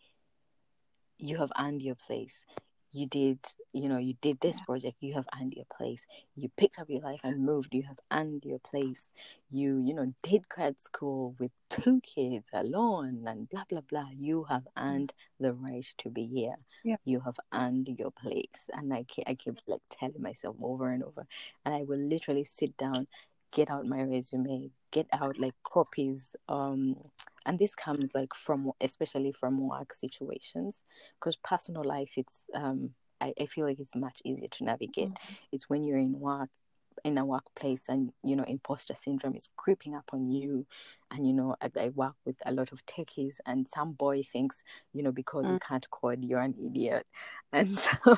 you 1.21 1.39
have 1.39 1.53
earned 1.59 1.83
your 1.83 1.95
place. 1.95 2.45
You 2.93 3.07
did 3.07 3.39
you 3.73 3.89
know 3.89 3.99
you 3.99 4.15
did 4.21 4.41
this 4.41 4.61
project 4.61 4.97
you 4.99 5.15
have 5.15 5.27
earned 5.41 5.55
your 5.55 5.67
place. 5.77 6.05
You 6.35 6.51
picked 6.57 6.79
up 6.81 6.91
your 6.91 7.03
life 7.03 7.21
and 7.23 7.45
moved 7.47 7.73
you 7.73 7.85
have 7.85 8.01
earned 8.11 8.45
your 8.45 8.59
place. 8.59 9.03
You 9.49 9.81
you 9.87 9.95
know 9.95 10.13
did 10.23 10.49
grad 10.49 10.81
school 10.81 11.37
with 11.39 11.53
two 11.69 12.01
kids 12.01 12.49
alone 12.53 13.23
and 13.29 13.49
blah 13.49 13.63
blah 13.69 13.83
blah. 13.83 14.09
You 14.17 14.45
have 14.45 14.67
earned 14.77 15.13
the 15.39 15.53
right 15.53 15.87
to 15.99 16.11
be 16.11 16.27
here. 16.27 16.57
Yeah. 16.83 16.97
you 17.05 17.21
have 17.21 17.39
earned 17.53 17.89
your 17.97 18.11
place. 18.11 18.69
And 18.73 18.93
i 18.93 19.05
keep, 19.05 19.29
I 19.29 19.35
keep 19.35 19.59
like 19.69 19.83
telling 19.91 20.21
myself 20.21 20.57
over 20.61 20.91
and 20.91 21.05
over. 21.05 21.27
And 21.65 21.75
i 21.75 21.83
will 21.83 21.99
literally 21.99 22.45
sit 22.45 22.77
down 22.77 23.07
get 23.53 23.71
out 23.71 23.87
my 23.87 24.03
resume 24.03 24.71
get 24.91 25.07
out 25.13 25.39
like 25.39 25.55
copies 25.65 26.35
um 26.49 26.97
and 27.47 27.59
this 27.59 27.75
comes 27.75 28.15
like 28.15 28.35
from 28.35 28.71
especially 28.81 29.33
from 29.33 29.67
work 29.69 29.93
situations 29.95 30.83
because 31.19 31.37
personal 31.37 31.85
life 31.85 32.13
it's 32.17 32.43
um 32.55 32.91
I, 33.21 33.35
I 33.41 33.47
feel 33.47 33.67
like 33.67 33.81
it's 33.81 33.95
much 33.97 34.21
easier 34.25 34.49
to 34.49 34.65
navigate 34.65 35.11
Mhm. 35.11 35.37
it's 35.53 35.69
when 35.69 35.85
you're 35.85 35.99
in 35.99 36.19
work 36.21 36.51
in 37.05 37.17
a 37.19 37.25
workplace 37.25 37.85
and 37.89 38.13
you 38.23 38.37
know 38.37 38.45
imposter 38.45 38.95
syndrome 38.95 39.35
is 39.37 39.49
creeping 39.57 39.95
up 39.95 40.05
on 40.13 40.31
you 40.31 40.67
and 41.11 41.27
you 41.27 41.33
know 41.33 41.57
I, 41.61 41.71
I 41.81 41.89
work 41.91 42.15
with 42.27 42.37
a 42.45 42.53
lot 42.53 42.73
of 42.73 42.85
techies 42.87 43.37
and 43.47 43.67
some 43.75 43.93
boy 43.93 44.23
thinks 44.33 44.63
you 44.93 45.03
know 45.03 45.13
because 45.13 45.51
you 45.51 45.57
Mm. 45.57 45.61
can't 45.61 45.89
code 45.91 46.25
you're 46.25 46.41
an 46.41 46.55
idiot 46.63 47.07
and 47.53 47.79
so 47.79 48.17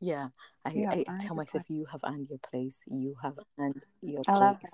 yeah 0.00 0.28
I, 0.64 0.70
You 0.74 0.86
have 0.88 1.00
I 1.08 1.10
tell 1.18 1.36
myself 1.36 1.64
you 1.68 1.86
have 1.92 2.00
earned 2.04 2.28
your 2.28 2.38
place 2.50 2.80
you 2.86 3.16
have 3.22 3.38
earned 3.58 3.84
your 4.02 4.24
I 4.26 4.32
place. 4.32 4.70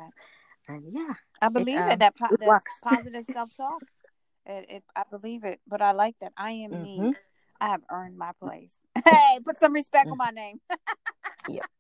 And 0.69 0.83
yeah 0.93 1.15
I 1.43 1.47
it, 1.47 1.53
believe 1.53 1.79
um, 1.81 1.91
it. 1.91 1.99
That 2.01 2.17
po- 2.17 2.33
it 2.33 2.41
that 2.41 2.47
works 2.47 2.73
positive 2.83 3.25
self 3.27 3.55
talk. 3.57 3.83
It, 4.47 4.67
it. 4.69 4.85
I 4.95 5.05
believe 5.11 5.45
it. 5.45 5.61
But 5.67 5.81
I 5.81 5.93
like 5.93 6.17
that. 6.21 6.33
I 6.37 6.51
am 6.51 6.71
me. 6.83 6.99
hmm 6.99 7.11
I 7.61 7.69
have 7.69 7.81
earned 7.91 8.19
my 8.19 8.33
place. 8.43 8.75
Hey, 9.05 9.39
put 9.45 9.59
some 9.61 9.73
respect 9.73 10.11
on 10.11 10.19
my 10.19 10.31
name. 10.31 10.61
Yeah. 11.49 11.63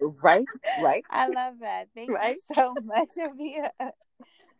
Right 0.00 0.46
right 0.78 1.04
I 1.10 1.28
love 1.28 1.54
that. 1.60 1.88
Thank 1.94 2.10
Right. 2.10 2.36
you 2.48 2.54
so 2.54 2.74
much, 2.84 3.08
Ovia. 3.18 3.70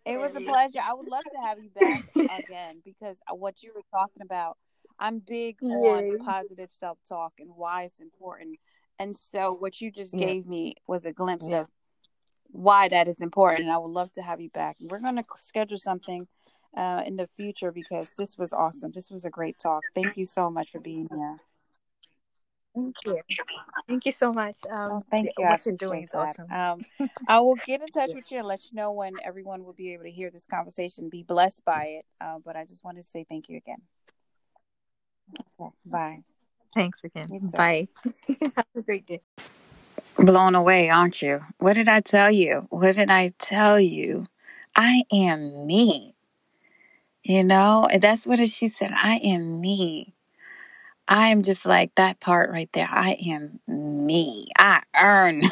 It 0.06 0.18
was 0.20 0.34
a 0.36 0.40
pleasure. 0.40 0.80
I 0.82 0.94
would 0.94 1.08
love 1.08 1.24
to 1.24 1.36
have 1.44 1.58
you 1.62 1.70
back 1.70 2.02
again 2.30 2.80
because 2.84 3.16
what 3.30 3.62
you 3.62 3.72
were 3.74 3.82
talking 3.90 4.22
about, 4.22 4.56
I'm 4.98 5.18
big 5.18 5.58
Yay. 5.62 5.68
on 5.70 6.18
positive 6.24 6.70
self 6.78 6.98
talk 7.08 7.34
and 7.38 7.50
why 7.54 7.84
it's 7.84 8.00
important. 8.00 8.58
And 8.98 9.16
so, 9.16 9.52
what 9.54 9.80
you 9.80 9.90
just 9.90 10.14
Yeah. 10.14 10.26
gave 10.26 10.46
me 10.46 10.74
was 10.86 11.04
a 11.04 11.12
glimpse 11.12 11.48
Yeah. 11.48 11.60
of 11.62 11.66
why 12.50 12.88
that 12.88 13.08
is 13.08 13.20
important. 13.20 13.62
And 13.62 13.72
I 13.72 13.78
would 13.78 13.90
love 13.90 14.12
to 14.14 14.22
have 14.22 14.40
you 14.40 14.50
back. 14.50 14.76
We're 14.80 15.00
going 15.00 15.16
to 15.16 15.24
schedule 15.38 15.78
something 15.78 16.26
uh, 16.76 17.02
in 17.06 17.16
the 17.16 17.26
future 17.26 17.72
because 17.72 18.10
this 18.18 18.36
was 18.36 18.52
awesome. 18.52 18.92
This 18.92 19.10
was 19.10 19.24
a 19.24 19.30
great 19.30 19.58
talk. 19.58 19.82
Thank 19.94 20.16
you 20.16 20.24
so 20.24 20.50
much 20.50 20.70
for 20.70 20.80
being 20.80 21.08
here. 21.10 21.36
Thank 22.74 22.94
you. 23.06 23.20
Thank 23.88 24.04
you 24.04 24.12
so 24.12 24.32
much. 24.32 24.56
Um, 24.70 24.90
Oh, 24.90 25.02
thank 25.10 25.30
you. 25.38 25.44
I 25.46 25.52
What 25.52 25.64
you're 25.64 25.76
doing 25.76 26.02
is 26.04 26.10
awesome. 26.12 26.50
Um, 26.50 26.84
I 27.26 27.40
will 27.40 27.56
get 27.56 27.80
in 27.80 27.88
touch 27.88 28.08
Yeah. 28.10 28.14
with 28.16 28.30
you 28.30 28.38
and 28.38 28.46
let 28.46 28.64
you 28.64 28.76
know 28.76 28.92
when 28.92 29.16
everyone 29.24 29.64
will 29.64 29.72
be 29.72 29.94
able 29.94 30.04
to 30.04 30.10
hear 30.10 30.30
this 30.30 30.46
conversation, 30.46 31.08
be 31.08 31.22
blessed 31.22 31.64
by 31.64 31.84
it. 31.84 32.06
Uh, 32.20 32.38
but 32.44 32.54
I 32.56 32.64
just 32.66 32.84
want 32.84 32.98
to 32.98 33.02
say 33.02 33.24
thank 33.26 33.48
you 33.48 33.56
again. 33.56 33.80
Okay, 35.58 35.70
bye. 35.86 36.18
Thanks 36.74 36.98
again. 37.02 37.28
Bye. 37.52 37.88
Have 38.56 38.66
a 38.76 38.82
great 38.82 39.06
day. 39.06 39.20
Blown 40.14 40.54
away, 40.54 40.88
aren't 40.88 41.20
you? 41.20 41.42
What 41.58 41.74
did 41.74 41.88
I 41.88 42.00
tell 42.00 42.30
you? 42.30 42.66
What 42.70 42.94
did 42.96 43.10
I 43.10 43.32
tell 43.38 43.80
you? 43.80 44.26
I 44.74 45.02
am 45.12 45.66
me. 45.66 46.14
You 47.22 47.42
know, 47.42 47.88
and 47.90 48.00
that's 48.00 48.26
what 48.26 48.38
she 48.48 48.68
said. 48.68 48.92
I 48.94 49.16
am 49.16 49.60
me. 49.60 50.14
I 51.08 51.28
am 51.28 51.42
just 51.42 51.66
like 51.66 51.94
that 51.96 52.20
part 52.20 52.50
right 52.50 52.70
there. 52.72 52.88
I 52.90 53.16
am 53.26 53.60
me. 53.66 54.48
I 54.58 54.82
earn. 55.00 55.42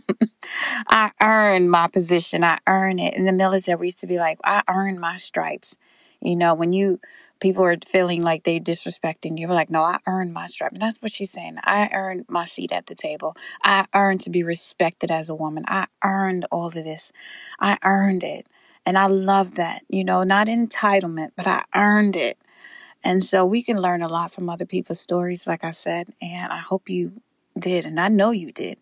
I 0.88 1.10
earn 1.22 1.70
my 1.70 1.86
position. 1.88 2.44
I 2.44 2.58
earn 2.66 2.98
it. 2.98 3.14
In 3.14 3.24
the 3.24 3.32
military, 3.32 3.76
we 3.76 3.86
used 3.86 4.00
to 4.00 4.06
be 4.06 4.18
like, 4.18 4.38
I 4.44 4.62
earn 4.68 4.98
my 4.98 5.16
stripes. 5.16 5.76
You 6.20 6.36
know, 6.36 6.54
when 6.54 6.72
you 6.72 7.00
people 7.44 7.62
are 7.62 7.76
feeling 7.86 8.22
like 8.22 8.44
they're 8.44 8.58
disrespecting 8.58 9.38
you, 9.38 9.46
like, 9.48 9.68
no, 9.68 9.82
I 9.82 9.98
earned 10.06 10.32
my 10.32 10.46
stripe. 10.46 10.72
And 10.72 10.80
that's 10.80 11.02
what 11.02 11.12
she's 11.12 11.30
saying. 11.30 11.58
I 11.62 11.90
earned 11.92 12.24
my 12.26 12.46
seat 12.46 12.72
at 12.72 12.86
the 12.86 12.94
table. 12.94 13.36
I 13.62 13.84
earned 13.94 14.22
to 14.22 14.30
be 14.30 14.42
respected 14.42 15.10
as 15.10 15.28
a 15.28 15.34
woman. 15.34 15.66
I 15.68 15.88
earned 16.02 16.46
all 16.50 16.68
of 16.68 16.72
this. 16.72 17.12
I 17.60 17.76
earned 17.84 18.24
it. 18.24 18.46
And 18.86 18.96
I 18.96 19.08
love 19.08 19.56
that. 19.56 19.82
You 19.90 20.04
know, 20.04 20.22
not 20.24 20.46
entitlement, 20.46 21.32
but 21.36 21.46
I 21.46 21.64
earned 21.74 22.16
it. 22.16 22.38
And 23.04 23.24
so 23.24 23.44
we 23.44 23.62
can 23.62 23.78
learn 23.80 24.02
a 24.02 24.08
lot 24.08 24.32
from 24.32 24.50
other 24.50 24.66
people's 24.66 25.00
stories, 25.00 25.46
like 25.46 25.64
I 25.64 25.72
said. 25.72 26.08
And 26.22 26.52
I 26.52 26.60
hope 26.60 26.88
you 26.88 27.20
did. 27.58 27.86
And 27.86 28.00
I 28.00 28.08
know 28.08 28.30
you 28.30 28.52
did. 28.52 28.78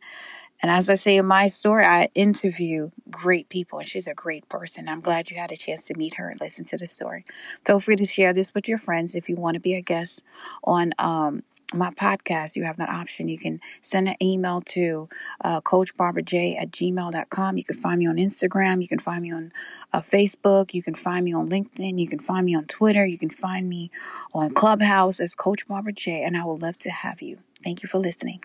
And 0.62 0.70
as 0.70 0.88
I 0.88 0.94
say 0.94 1.16
in 1.16 1.26
my 1.26 1.48
story, 1.48 1.84
I 1.84 2.08
interview 2.14 2.90
great 3.10 3.48
people, 3.48 3.80
and 3.80 3.88
she's 3.88 4.06
a 4.06 4.14
great 4.14 4.48
person. 4.48 4.88
I'm 4.88 5.00
glad 5.00 5.30
you 5.30 5.36
had 5.36 5.50
a 5.50 5.56
chance 5.56 5.84
to 5.86 5.94
meet 5.94 6.14
her 6.14 6.28
and 6.30 6.40
listen 6.40 6.64
to 6.66 6.76
the 6.76 6.86
story. 6.86 7.24
Feel 7.66 7.80
free 7.80 7.96
to 7.96 8.04
share 8.04 8.32
this 8.32 8.54
with 8.54 8.68
your 8.68 8.78
friends 8.78 9.14
if 9.16 9.28
you 9.28 9.36
want 9.36 9.54
to 9.54 9.60
be 9.60 9.74
a 9.74 9.80
guest 9.80 10.22
on 10.62 10.92
um, 11.00 11.42
my 11.74 11.90
podcast. 11.90 12.54
You 12.54 12.64
have 12.64 12.76
that 12.76 12.88
option. 12.88 13.28
You 13.28 13.38
can 13.38 13.60
send 13.80 14.08
an 14.08 14.16
email 14.22 14.60
to 14.66 15.08
uh, 15.40 15.60
coachbarbara.j 15.62 16.56
at 16.56 16.70
gmail.com. 16.70 17.56
You 17.56 17.64
can 17.64 17.76
find 17.76 17.98
me 17.98 18.06
on 18.06 18.16
Instagram. 18.16 18.82
You 18.82 18.88
can 18.88 19.00
find 19.00 19.22
me 19.22 19.32
on 19.32 19.52
uh, 19.92 20.00
Facebook. 20.00 20.74
You 20.74 20.82
can 20.82 20.94
find 20.94 21.24
me 21.24 21.34
on 21.34 21.48
LinkedIn. 21.48 21.98
You 21.98 22.08
can 22.08 22.18
find 22.18 22.46
me 22.46 22.54
on 22.54 22.66
Twitter. 22.66 23.04
You 23.04 23.18
can 23.18 23.30
find 23.30 23.68
me 23.68 23.90
on 24.32 24.54
Clubhouse 24.54 25.18
as 25.18 25.34
Coach 25.34 25.66
Barbara 25.66 25.92
J. 25.92 26.22
And 26.22 26.36
I 26.36 26.44
would 26.44 26.62
love 26.62 26.78
to 26.78 26.90
have 26.90 27.20
you. 27.20 27.38
Thank 27.64 27.82
you 27.82 27.88
for 27.88 27.98
listening. 27.98 28.40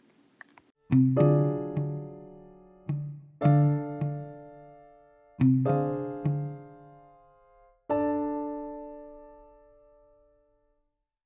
Thank 3.40 3.72
you. 3.72 3.77